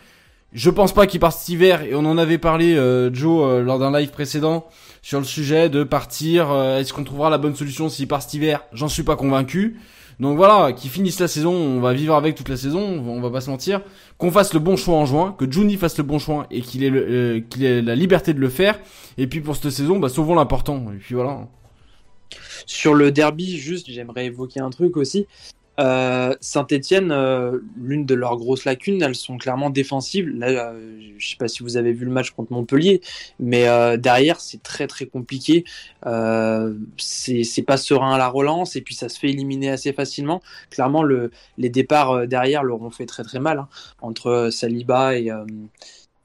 Je 0.52 0.68
pense 0.70 0.92
pas 0.92 1.06
qu'il 1.06 1.20
parte 1.20 1.38
cet 1.38 1.48
hiver 1.48 1.82
et 1.82 1.94
on 1.94 2.04
en 2.06 2.18
avait 2.18 2.38
parlé 2.38 2.74
euh, 2.74 3.12
Joe 3.12 3.44
euh, 3.44 3.62
lors 3.62 3.78
d'un 3.78 3.96
live 3.96 4.10
précédent 4.10 4.66
sur 5.00 5.18
le 5.18 5.24
sujet 5.24 5.68
de 5.68 5.84
partir. 5.84 6.50
Euh, 6.50 6.78
Est-ce 6.78 6.92
qu'on 6.92 7.04
trouvera 7.04 7.30
la 7.30 7.38
bonne 7.38 7.54
solution 7.54 7.88
s'il 7.88 8.08
part 8.08 8.22
cet 8.22 8.34
hiver? 8.34 8.64
J'en 8.72 8.88
suis 8.88 9.04
pas 9.04 9.14
convaincu. 9.16 9.78
Donc 10.18 10.36
voilà, 10.36 10.72
qu'il 10.74 10.90
finisse 10.90 11.18
la 11.18 11.28
saison, 11.28 11.52
on 11.52 11.80
va 11.80 11.94
vivre 11.94 12.14
avec 12.14 12.34
toute 12.34 12.50
la 12.50 12.58
saison, 12.58 12.80
on 12.80 13.20
va 13.22 13.30
pas 13.30 13.40
se 13.40 13.48
mentir. 13.48 13.80
Qu'on 14.18 14.30
fasse 14.30 14.52
le 14.52 14.60
bon 14.60 14.76
choix 14.76 14.96
en 14.96 15.06
juin, 15.06 15.34
que 15.38 15.50
Juni 15.50 15.76
fasse 15.76 15.96
le 15.96 16.04
bon 16.04 16.18
choix 16.18 16.46
et 16.50 16.60
qu'il 16.60 16.84
ait, 16.84 16.90
euh, 16.90 17.40
qu'il 17.40 17.64
ait 17.64 17.80
la 17.80 17.94
liberté 17.94 18.34
de 18.34 18.40
le 18.40 18.50
faire. 18.50 18.78
Et 19.16 19.26
puis 19.26 19.40
pour 19.40 19.56
cette 19.56 19.70
saison, 19.70 19.98
bah 19.98 20.10
sauvons 20.10 20.34
l'important. 20.34 20.92
Et 20.92 20.98
puis 20.98 21.14
voilà. 21.14 21.48
Sur 22.66 22.92
le 22.92 23.10
derby, 23.10 23.56
juste, 23.56 23.90
j'aimerais 23.90 24.26
évoquer 24.26 24.60
un 24.60 24.68
truc 24.68 24.98
aussi. 24.98 25.26
Euh, 25.80 26.34
Saint-Etienne, 26.40 27.10
euh, 27.10 27.58
l'une 27.80 28.04
de 28.04 28.14
leurs 28.14 28.36
grosses 28.36 28.64
lacunes, 28.64 29.02
elles 29.02 29.14
sont 29.14 29.38
clairement 29.38 29.70
défensives. 29.70 30.28
Là, 30.28 30.48
euh, 30.48 31.00
je 31.16 31.28
sais 31.28 31.36
pas 31.36 31.48
si 31.48 31.62
vous 31.62 31.76
avez 31.76 31.92
vu 31.92 32.04
le 32.04 32.10
match 32.10 32.30
contre 32.30 32.52
Montpellier, 32.52 33.00
mais 33.38 33.66
euh, 33.66 33.96
derrière, 33.96 34.40
c'est 34.40 34.62
très 34.62 34.86
très 34.86 35.06
compliqué. 35.06 35.64
C'est 36.98 37.64
pas 37.66 37.76
serein 37.76 38.14
à 38.14 38.18
la 38.18 38.28
relance 38.28 38.76
et 38.76 38.82
puis 38.82 38.94
ça 38.94 39.08
se 39.08 39.18
fait 39.18 39.30
éliminer 39.30 39.70
assez 39.70 39.92
facilement. 39.92 40.42
Clairement, 40.70 41.02
le, 41.02 41.30
les 41.56 41.70
départs 41.70 42.26
derrière 42.26 42.62
leur 42.62 42.82
ont 42.82 42.90
fait 42.90 43.06
très 43.06 43.22
très 43.22 43.40
mal 43.40 43.60
hein, 43.60 43.68
entre 44.02 44.50
Saliba 44.50 45.16
et. 45.16 45.30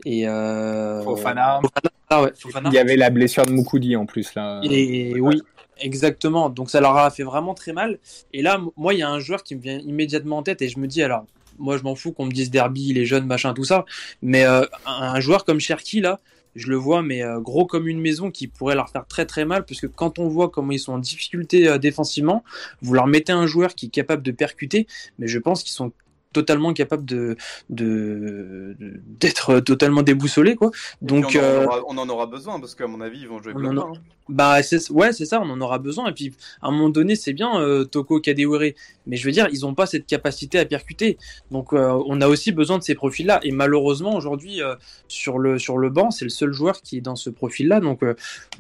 et 0.06 0.26
Fofana. 0.26 1.62
Fofana. 1.62 2.24
Ouais, 2.24 2.32
Fofana. 2.38 2.70
Il 2.70 2.76
y 2.76 2.78
avait 2.78 2.98
la 2.98 3.10
blessure 3.10 3.46
de 3.46 3.52
Moukoudi 3.52 3.96
en 3.96 4.06
plus 4.06 4.36
là. 4.36 4.62
Et 4.64 5.20
oui, 5.20 5.42
Exactement. 5.80 6.50
Donc 6.50 6.70
ça 6.70 6.82
leur 6.82 6.98
a 6.98 7.10
fait 7.10 7.24
vraiment 7.24 7.54
très 7.54 7.74
mal. 7.74 8.00
Et 8.34 8.42
là, 8.42 8.62
moi, 8.78 8.94
il 8.94 9.00
y 9.00 9.04
a 9.04 9.10
un 9.10 9.20
joueur 9.20 9.44
qui 9.44 9.56
me 9.56 9.62
vient 9.62 9.80
immédiatement 9.80 10.38
en 10.38 10.44
tête 10.44 10.62
et 10.62 10.70
je 10.70 10.80
me 10.80 10.88
dis 10.88 11.04
alors, 11.04 11.26
moi, 11.58 11.78
je 11.78 11.84
m'en 11.84 11.96
fous 11.96 12.12
qu'on 12.12 12.26
me 12.26 12.32
dise 12.32 12.52
Derby, 12.52 12.94
les 12.94 13.06
jeunes, 13.06 13.26
machin, 13.26 13.54
tout 13.54 13.64
ça. 13.64 13.86
Mais 14.22 14.46
euh, 14.46 14.66
un 14.86 15.20
joueur 15.20 15.46
comme 15.46 15.60
Cherki 15.60 16.02
là, 16.02 16.20
je 16.56 16.68
le 16.70 16.76
vois, 16.76 17.02
mais 17.02 17.22
euh, 17.24 17.40
gros 17.40 17.66
comme 17.66 17.88
une 17.88 18.00
maison 18.00 18.32
qui 18.32 18.48
pourrait 18.48 18.76
leur 18.76 18.90
faire 18.90 19.06
très 19.06 19.26
très 19.26 19.46
mal, 19.46 19.66
puisque 19.66 19.90
quand 19.90 20.20
on 20.20 20.28
voit 20.28 20.50
comment 20.50 20.72
ils 20.72 20.80
sont 20.80 20.94
en 20.94 21.00
difficulté 21.00 21.68
euh, 21.68 21.78
défensivement, 21.78 22.44
vous 22.82 22.94
leur 22.94 23.08
mettez 23.08 23.34
un 23.34 23.46
joueur 23.46 23.76
qui 23.76 23.88
est 23.88 23.90
capable 23.90 24.24
de 24.24 24.32
percuter, 24.32 24.88
mais 25.20 25.28
je 25.28 25.40
pense 25.40 25.64
qu'ils 25.64 25.74
sont 25.74 25.92
totalement 26.40 26.74
capable 26.74 27.06
de 27.06 27.38
de 27.70 28.76
d'être 29.24 29.60
totalement 29.62 30.04
déboussolé 30.10 30.56
quoi. 30.56 30.70
Donc 31.02 31.26
on, 31.34 31.40
en 31.40 31.44
euh, 31.44 31.66
aura, 31.66 31.80
on 31.88 31.98
en 31.98 32.10
aura 32.10 32.26
besoin 32.26 32.60
parce 32.60 32.76
qu'à 32.76 32.88
mon 32.88 33.00
avis 33.00 33.20
ils 33.22 33.28
vont 33.28 33.42
jouer 33.42 33.54
a- 33.54 33.58
hein. 33.58 33.94
bah 34.28 34.62
c'est 34.64 34.90
ouais 34.92 35.14
c'est 35.14 35.26
ça 35.32 35.40
on 35.42 35.50
en 35.50 35.62
aura 35.62 35.80
besoin 35.80 36.10
et 36.10 36.14
puis 36.14 36.34
à 36.62 36.68
un 36.68 36.72
moment 36.72 36.90
donné 36.90 37.16
c'est 37.16 37.32
bien 37.34 37.52
euh, 37.62 37.86
Toko 37.86 38.20
Kadewere 38.20 38.74
mais 39.08 39.16
je 39.16 39.26
veux 39.26 39.32
dire 39.32 39.48
ils 39.56 39.66
ont 39.66 39.74
pas 39.74 39.86
cette 39.86 40.08
capacité 40.08 40.60
à 40.60 40.66
percuter 40.66 41.18
donc 41.52 41.68
euh, 41.72 41.98
on 42.12 42.20
a 42.20 42.28
aussi 42.28 42.52
besoin 42.52 42.78
de 42.78 42.84
ces 42.84 42.96
profils 42.96 43.26
là 43.26 43.40
et 43.44 43.52
malheureusement 43.52 44.14
aujourd'hui 44.20 44.62
euh, 44.62 44.76
sur 45.08 45.40
le 45.40 45.58
sur 45.58 45.78
le 45.78 45.90
banc 45.90 46.12
c'est 46.12 46.26
le 46.26 46.36
seul 46.42 46.52
joueur 46.52 46.82
qui 46.82 46.98
est 46.98 47.06
dans 47.10 47.16
ce 47.16 47.30
profil 47.30 47.68
là 47.70 47.80
donc 47.80 48.02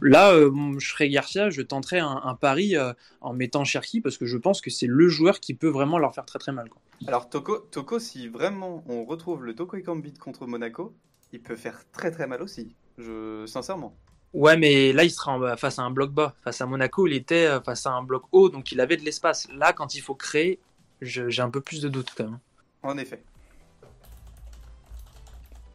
là 0.02 0.34
je 0.78 0.88
serais 0.92 1.10
Garcia 1.10 1.50
je 1.50 1.62
tenterais 1.62 2.00
un, 2.00 2.22
un 2.24 2.36
pari 2.36 2.76
en 3.22 3.34
mettant 3.34 3.64
Cherki 3.66 4.00
parce 4.02 4.18
que 4.18 4.26
je 4.26 4.38
pense 4.38 4.62
que 4.62 4.70
c'est 4.70 4.88
le 4.88 5.08
joueur 5.10 5.40
qui 5.40 5.54
peut 5.54 5.68
vraiment 5.78 5.98
leur 6.00 6.14
faire 6.14 6.26
très 6.26 6.40
très 6.40 6.54
mal 6.54 6.70
quoi. 6.70 6.80
Alors 7.08 7.30
Toko, 7.30 7.58
Toko, 7.58 8.00
si 8.00 8.28
vraiment 8.28 8.84
on 8.88 9.06
retrouve 9.06 9.44
le 9.44 9.56
Toko 9.56 9.78
Ekambi 9.78 10.14
contre 10.14 10.48
Monaco, 10.48 10.96
il 11.34 11.42
peut 11.42 11.56
faire 11.56 11.84
très 11.92 12.12
très 12.12 12.28
mal 12.28 12.42
aussi. 12.42 12.76
Je 12.98 13.46
sincèrement. 13.46 13.96
Ouais, 14.34 14.58
mais 14.58 14.92
là, 14.92 15.04
il 15.04 15.12
sera 15.12 15.38
en- 15.38 15.58
face 15.58 15.80
à 15.80 15.84
un 15.84 15.92
bloc 15.92 16.12
bas. 16.12 16.36
Face 16.44 16.60
à 16.62 16.66
Monaco, 16.66 17.08
il 17.08 17.14
était 17.14 17.46
euh, 17.46 17.62
face 17.62 17.86
à 17.86 17.92
un 17.92 18.04
bloc 18.04 18.24
haut, 18.32 18.50
donc 18.50 18.72
il 18.72 18.82
avait 18.82 18.98
de 18.98 19.04
l'espace. 19.04 19.48
Là, 19.54 19.72
quand 19.72 19.96
il 19.96 20.02
faut 20.02 20.16
créer, 20.16 20.60
j'ai 21.02 21.42
un 21.42 21.50
peu 21.50 21.62
plus 21.62 21.82
de 21.82 21.90
doutes 21.90 22.14
quand 22.18 22.26
même. 22.26 22.40
En 22.84 22.98
effet. 22.98 23.24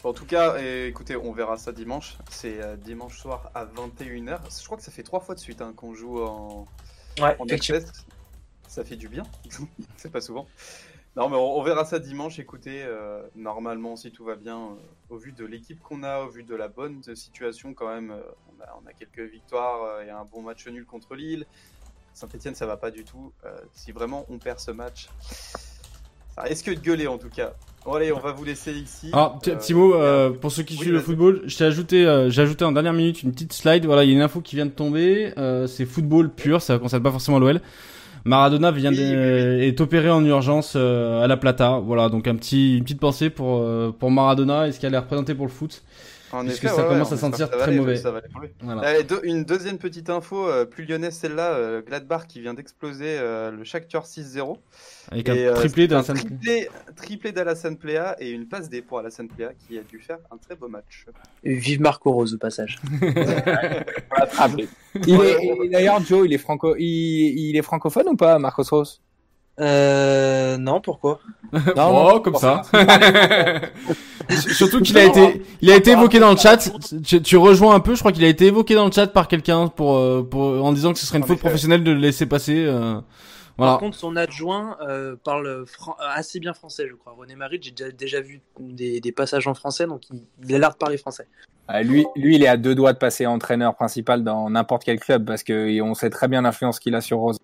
En 0.02 0.14
tout 0.14 0.24
cas, 0.24 0.56
écoutez, 0.86 1.14
on 1.16 1.32
verra 1.32 1.58
ça 1.58 1.72
dimanche. 1.72 2.16
C'est 2.30 2.62
euh, 2.62 2.76
dimanche 2.76 3.18
soir 3.18 3.50
à 3.54 3.66
21h. 3.66 4.40
Je 4.60 4.64
crois 4.64 4.78
que 4.78 4.82
ça 4.82 4.90
fait 4.90 5.02
trois 5.02 5.20
fois 5.20 5.34
de 5.34 5.40
suite 5.40 5.60
hein, 5.60 5.74
qu'on 5.76 5.94
joue 5.94 6.22
en, 6.22 6.66
Ouais, 7.20 7.36
en. 7.38 7.46
Ça 8.66 8.84
fait 8.84 8.96
du 8.96 9.08
bien. 9.08 9.24
C'est 9.96 10.10
pas 10.10 10.20
souvent. 10.20 10.46
Non, 11.16 11.28
mais 11.28 11.36
on, 11.36 11.58
on 11.58 11.62
verra 11.62 11.84
ça 11.84 11.98
dimanche. 11.98 12.38
Écoutez, 12.38 12.82
euh, 12.84 13.22
normalement, 13.34 13.96
si 13.96 14.12
tout 14.12 14.24
va 14.24 14.36
bien, 14.36 14.58
euh, 14.58 15.14
au 15.14 15.16
vu 15.16 15.32
de 15.32 15.44
l'équipe 15.44 15.80
qu'on 15.80 16.04
a, 16.04 16.20
au 16.20 16.28
vu 16.28 16.44
de 16.44 16.54
la 16.54 16.68
bonne 16.68 17.02
situation, 17.14 17.74
quand 17.74 17.88
même, 17.88 18.12
euh, 18.12 18.20
on, 18.48 18.62
a, 18.62 18.66
on 18.82 18.88
a 18.88 18.92
quelques 18.92 19.30
victoires 19.30 20.02
et 20.02 20.10
un 20.10 20.24
bon 20.24 20.42
match 20.42 20.66
nul 20.68 20.84
contre 20.84 21.16
Lille. 21.16 21.46
Saint-Etienne, 22.14 22.54
ça 22.54 22.66
va 22.66 22.76
pas 22.76 22.90
du 22.90 23.04
tout. 23.04 23.32
Si 23.72 23.92
vraiment 23.92 24.26
on 24.28 24.38
perd 24.38 24.58
ce 24.58 24.72
match, 24.72 25.08
ça 26.34 26.42
risque 26.42 26.68
de 26.68 26.80
gueuler 26.80 27.06
en 27.06 27.18
tout 27.18 27.28
cas. 27.28 27.54
Bon, 27.84 27.94
allez, 27.94 28.12
on 28.12 28.18
va 28.18 28.32
vous 28.32 28.44
laisser 28.44 28.72
ici. 28.72 29.10
Ah, 29.12 29.36
petit, 29.40 29.72
mot 29.72 29.94
pour 30.40 30.50
ceux 30.50 30.64
qui 30.64 30.74
oui, 30.74 30.80
suivent 30.80 30.92
le 30.94 31.00
football. 31.00 31.42
Je 31.46 31.56
t'ai 31.56 31.64
ajouté, 31.64 32.26
j'ai 32.28 32.42
ajouté 32.42 32.64
en 32.64 32.72
dernière 32.72 32.92
minute 32.92 33.22
une 33.22 33.32
petite 33.32 33.52
slide. 33.52 33.86
Voilà, 33.86 34.02
il 34.04 34.10
y 34.10 34.12
a 34.12 34.16
une 34.16 34.22
info 34.22 34.40
qui 34.40 34.56
vient 34.56 34.66
de 34.66 34.72
tomber. 34.72 35.32
C'est 35.68 35.86
football 35.86 36.30
pur, 36.30 36.60
ça 36.60 36.78
concerne 36.78 37.02
pas 37.02 37.12
forcément 37.12 37.38
l'OL. 37.38 37.60
Maradona 38.24 38.70
vient 38.70 38.90
Oui, 38.90 38.96
de- 38.98 39.56
oui, 39.58 39.64
est 39.66 39.80
opéré 39.80 40.10
en 40.10 40.24
urgence 40.24 40.74
euh, 40.76 41.22
à 41.22 41.26
la 41.26 41.36
Plata. 41.36 41.78
Voilà, 41.84 42.08
donc 42.08 42.26
un 42.28 42.36
petit, 42.36 42.76
une 42.78 42.84
petite 42.84 43.00
pensée 43.00 43.30
pour 43.30 43.58
euh, 43.62 43.90
pour 43.98 44.10
Maradona 44.10 44.68
et 44.68 44.72
ce 44.72 44.80
qu'elle 44.80 44.94
est 44.94 44.98
représenté 44.98 45.34
pour 45.34 45.46
le 45.46 45.52
foot. 45.52 45.82
En 46.32 46.44
puisque 46.44 46.64
effet, 46.64 46.74
ça 46.74 46.82
ouais, 46.82 46.88
commence 46.88 47.08
ouais, 47.08 47.14
à 47.14 47.16
sentir 47.18 47.46
que 47.46 47.52
ça 47.52 47.56
va 47.58 47.62
très 47.64 47.70
aller, 47.72 47.80
mauvais. 47.80 47.96
ça 47.96 48.10
va 48.12 48.18
aller 48.18 48.28
pour 48.28 48.40
lui. 48.40 48.50
Voilà. 48.62 48.82
Allez, 48.82 49.02
deux- 49.02 49.20
une 49.24 49.44
deuxième 49.44 49.78
petite 49.78 50.10
info, 50.10 50.46
euh, 50.48 50.64
plus 50.64 50.84
lyonnaise 50.84 51.14
celle-là, 51.14 51.54
euh, 51.54 51.82
Gladbach 51.82 52.26
qui 52.28 52.40
vient 52.40 52.54
d'exploser 52.54 53.16
euh, 53.18 53.50
le 53.50 53.64
Shakhtar 53.64 54.06
6-0. 54.06 54.56
Avec 55.10 55.28
Et, 55.28 55.32
un 55.32 55.34
euh, 55.50 55.54
triplé 55.54 55.84
un 55.84 56.02
d'un 56.02 56.02
triplé, 56.94 57.32
d'Alassane 57.32 57.76
Plea 57.76 58.14
et 58.20 58.30
une 58.30 58.46
passe 58.46 58.68
D 58.70 58.80
pour 58.80 59.00
Alassane 59.00 59.28
Plea 59.28 59.48
qui 59.66 59.76
a 59.78 59.82
dû 59.82 59.98
faire 59.98 60.18
un 60.30 60.36
très 60.36 60.54
beau 60.54 60.68
match. 60.68 61.06
Et 61.42 61.54
Vive 61.54 61.80
Marco 61.80 62.12
Rose 62.12 62.34
au 62.34 62.38
passage. 62.38 62.78
Il 65.06 65.14
est, 65.20 65.64
et 65.64 65.68
d'ailleurs, 65.68 66.00
Joe, 66.04 66.26
il 66.26 66.32
est 66.32 66.38
franco, 66.38 66.74
il, 66.76 66.84
il 67.50 67.56
est 67.56 67.62
francophone 67.62 68.08
ou 68.08 68.16
pas, 68.16 68.38
Marcos 68.38 68.64
Rose? 68.70 69.00
Euh, 69.60 70.56
non, 70.56 70.80
pourquoi? 70.80 71.20
Non, 71.76 72.08
oh, 72.14 72.20
comme 72.20 72.36
ça. 72.36 72.62
Surtout 74.28 74.80
qu'il 74.80 74.96
a 74.98 75.04
été, 75.04 75.42
il 75.60 75.70
a 75.70 75.76
été 75.76 75.90
évoqué 75.92 76.20
dans 76.20 76.30
le 76.30 76.36
chat. 76.36 76.70
Tu, 77.04 77.20
tu 77.20 77.36
rejoins 77.36 77.74
un 77.74 77.80
peu. 77.80 77.94
Je 77.94 78.00
crois 78.00 78.12
qu'il 78.12 78.24
a 78.24 78.28
été 78.28 78.46
évoqué 78.46 78.74
dans 78.74 78.86
le 78.86 78.92
chat 78.92 79.08
par 79.08 79.26
quelqu'un 79.28 79.66
pour, 79.68 79.96
euh, 79.96 80.22
pour, 80.28 80.64
en 80.64 80.72
disant 80.72 80.92
que 80.92 80.98
ce 80.98 81.06
serait 81.06 81.18
une 81.18 81.24
En 81.24 81.26
faute 81.26 81.36
effet. 81.38 81.48
professionnelle 81.48 81.82
de 81.84 81.90
le 81.92 81.98
laisser 81.98 82.26
passer. 82.26 82.64
euh, 82.64 83.00
voilà. 83.58 83.72
Par 83.72 83.80
contre, 83.80 83.96
son 83.98 84.14
adjoint 84.16 84.76
euh, 84.88 85.16
parle 85.22 85.64
fran- 85.66 85.96
assez 86.14 86.38
bien 86.40 86.54
français, 86.54 86.86
je 86.88 86.94
crois. 86.94 87.14
René 87.18 87.34
Marie, 87.34 87.58
j'ai 87.60 87.72
déjà, 87.72 87.90
déjà 87.90 88.20
vu 88.20 88.40
des, 88.60 89.00
des 89.00 89.12
passages 89.12 89.46
en 89.48 89.54
français, 89.54 89.86
donc 89.86 90.02
il, 90.12 90.22
il 90.48 90.54
a 90.54 90.58
l'air 90.58 90.70
de 90.70 90.76
parler 90.76 90.96
français. 90.96 91.26
Ah, 91.68 91.82
lui, 91.82 92.06
lui, 92.16 92.36
il 92.36 92.42
est 92.42 92.48
à 92.48 92.56
deux 92.56 92.74
doigts 92.74 92.92
de 92.92 92.98
passer 92.98 93.26
entraîneur 93.26 93.74
principal 93.74 94.24
dans 94.24 94.48
n'importe 94.48 94.84
quel 94.84 94.98
club 94.98 95.24
parce 95.26 95.42
que 95.42 95.80
on 95.82 95.94
sait 95.94 96.10
très 96.10 96.26
bien 96.28 96.42
l'influence 96.42 96.80
qu'il 96.80 96.94
a 96.94 97.00
sur 97.00 97.18
Rose. 97.18 97.38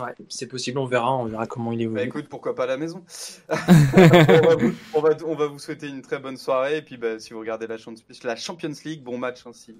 Ouais, 0.00 0.12
c'est 0.28 0.48
possible, 0.48 0.78
on 0.78 0.86
verra, 0.86 1.16
on 1.16 1.26
verra 1.26 1.46
comment 1.46 1.70
il 1.70 1.82
évolue. 1.82 1.96
Bah 1.96 2.02
écoute, 2.02 2.26
pourquoi 2.28 2.56
pas 2.56 2.64
à 2.64 2.66
la 2.66 2.76
maison 2.76 3.04
on, 3.48 3.54
va 3.54 4.56
vous, 4.56 4.74
on, 4.92 5.00
va, 5.00 5.10
on 5.24 5.34
va 5.36 5.46
vous 5.46 5.60
souhaiter 5.60 5.88
une 5.88 6.02
très 6.02 6.18
bonne 6.18 6.36
soirée 6.36 6.78
et 6.78 6.82
puis 6.82 6.96
bah, 6.96 7.20
si 7.20 7.32
vous 7.32 7.38
regardez 7.38 7.68
la 7.68 7.78
Champions, 7.78 8.02
la 8.24 8.34
Champions 8.34 8.72
League, 8.84 9.04
bon 9.04 9.18
match 9.18 9.46
hein, 9.46 9.52
si, 9.52 9.72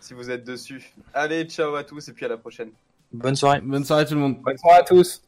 si 0.00 0.14
vous 0.14 0.30
êtes 0.30 0.44
dessus. 0.44 0.94
Allez, 1.12 1.44
ciao 1.44 1.74
à 1.74 1.84
tous 1.84 2.08
et 2.08 2.12
puis 2.14 2.24
à 2.24 2.28
la 2.28 2.38
prochaine. 2.38 2.70
Bonne 3.12 3.36
soirée. 3.36 3.60
Bonne 3.60 3.84
soirée 3.84 4.06
tout 4.06 4.14
le 4.14 4.20
monde. 4.20 4.40
Bonne 4.40 4.56
soirée 4.56 4.78
à 4.78 4.84
tous. 4.84 5.22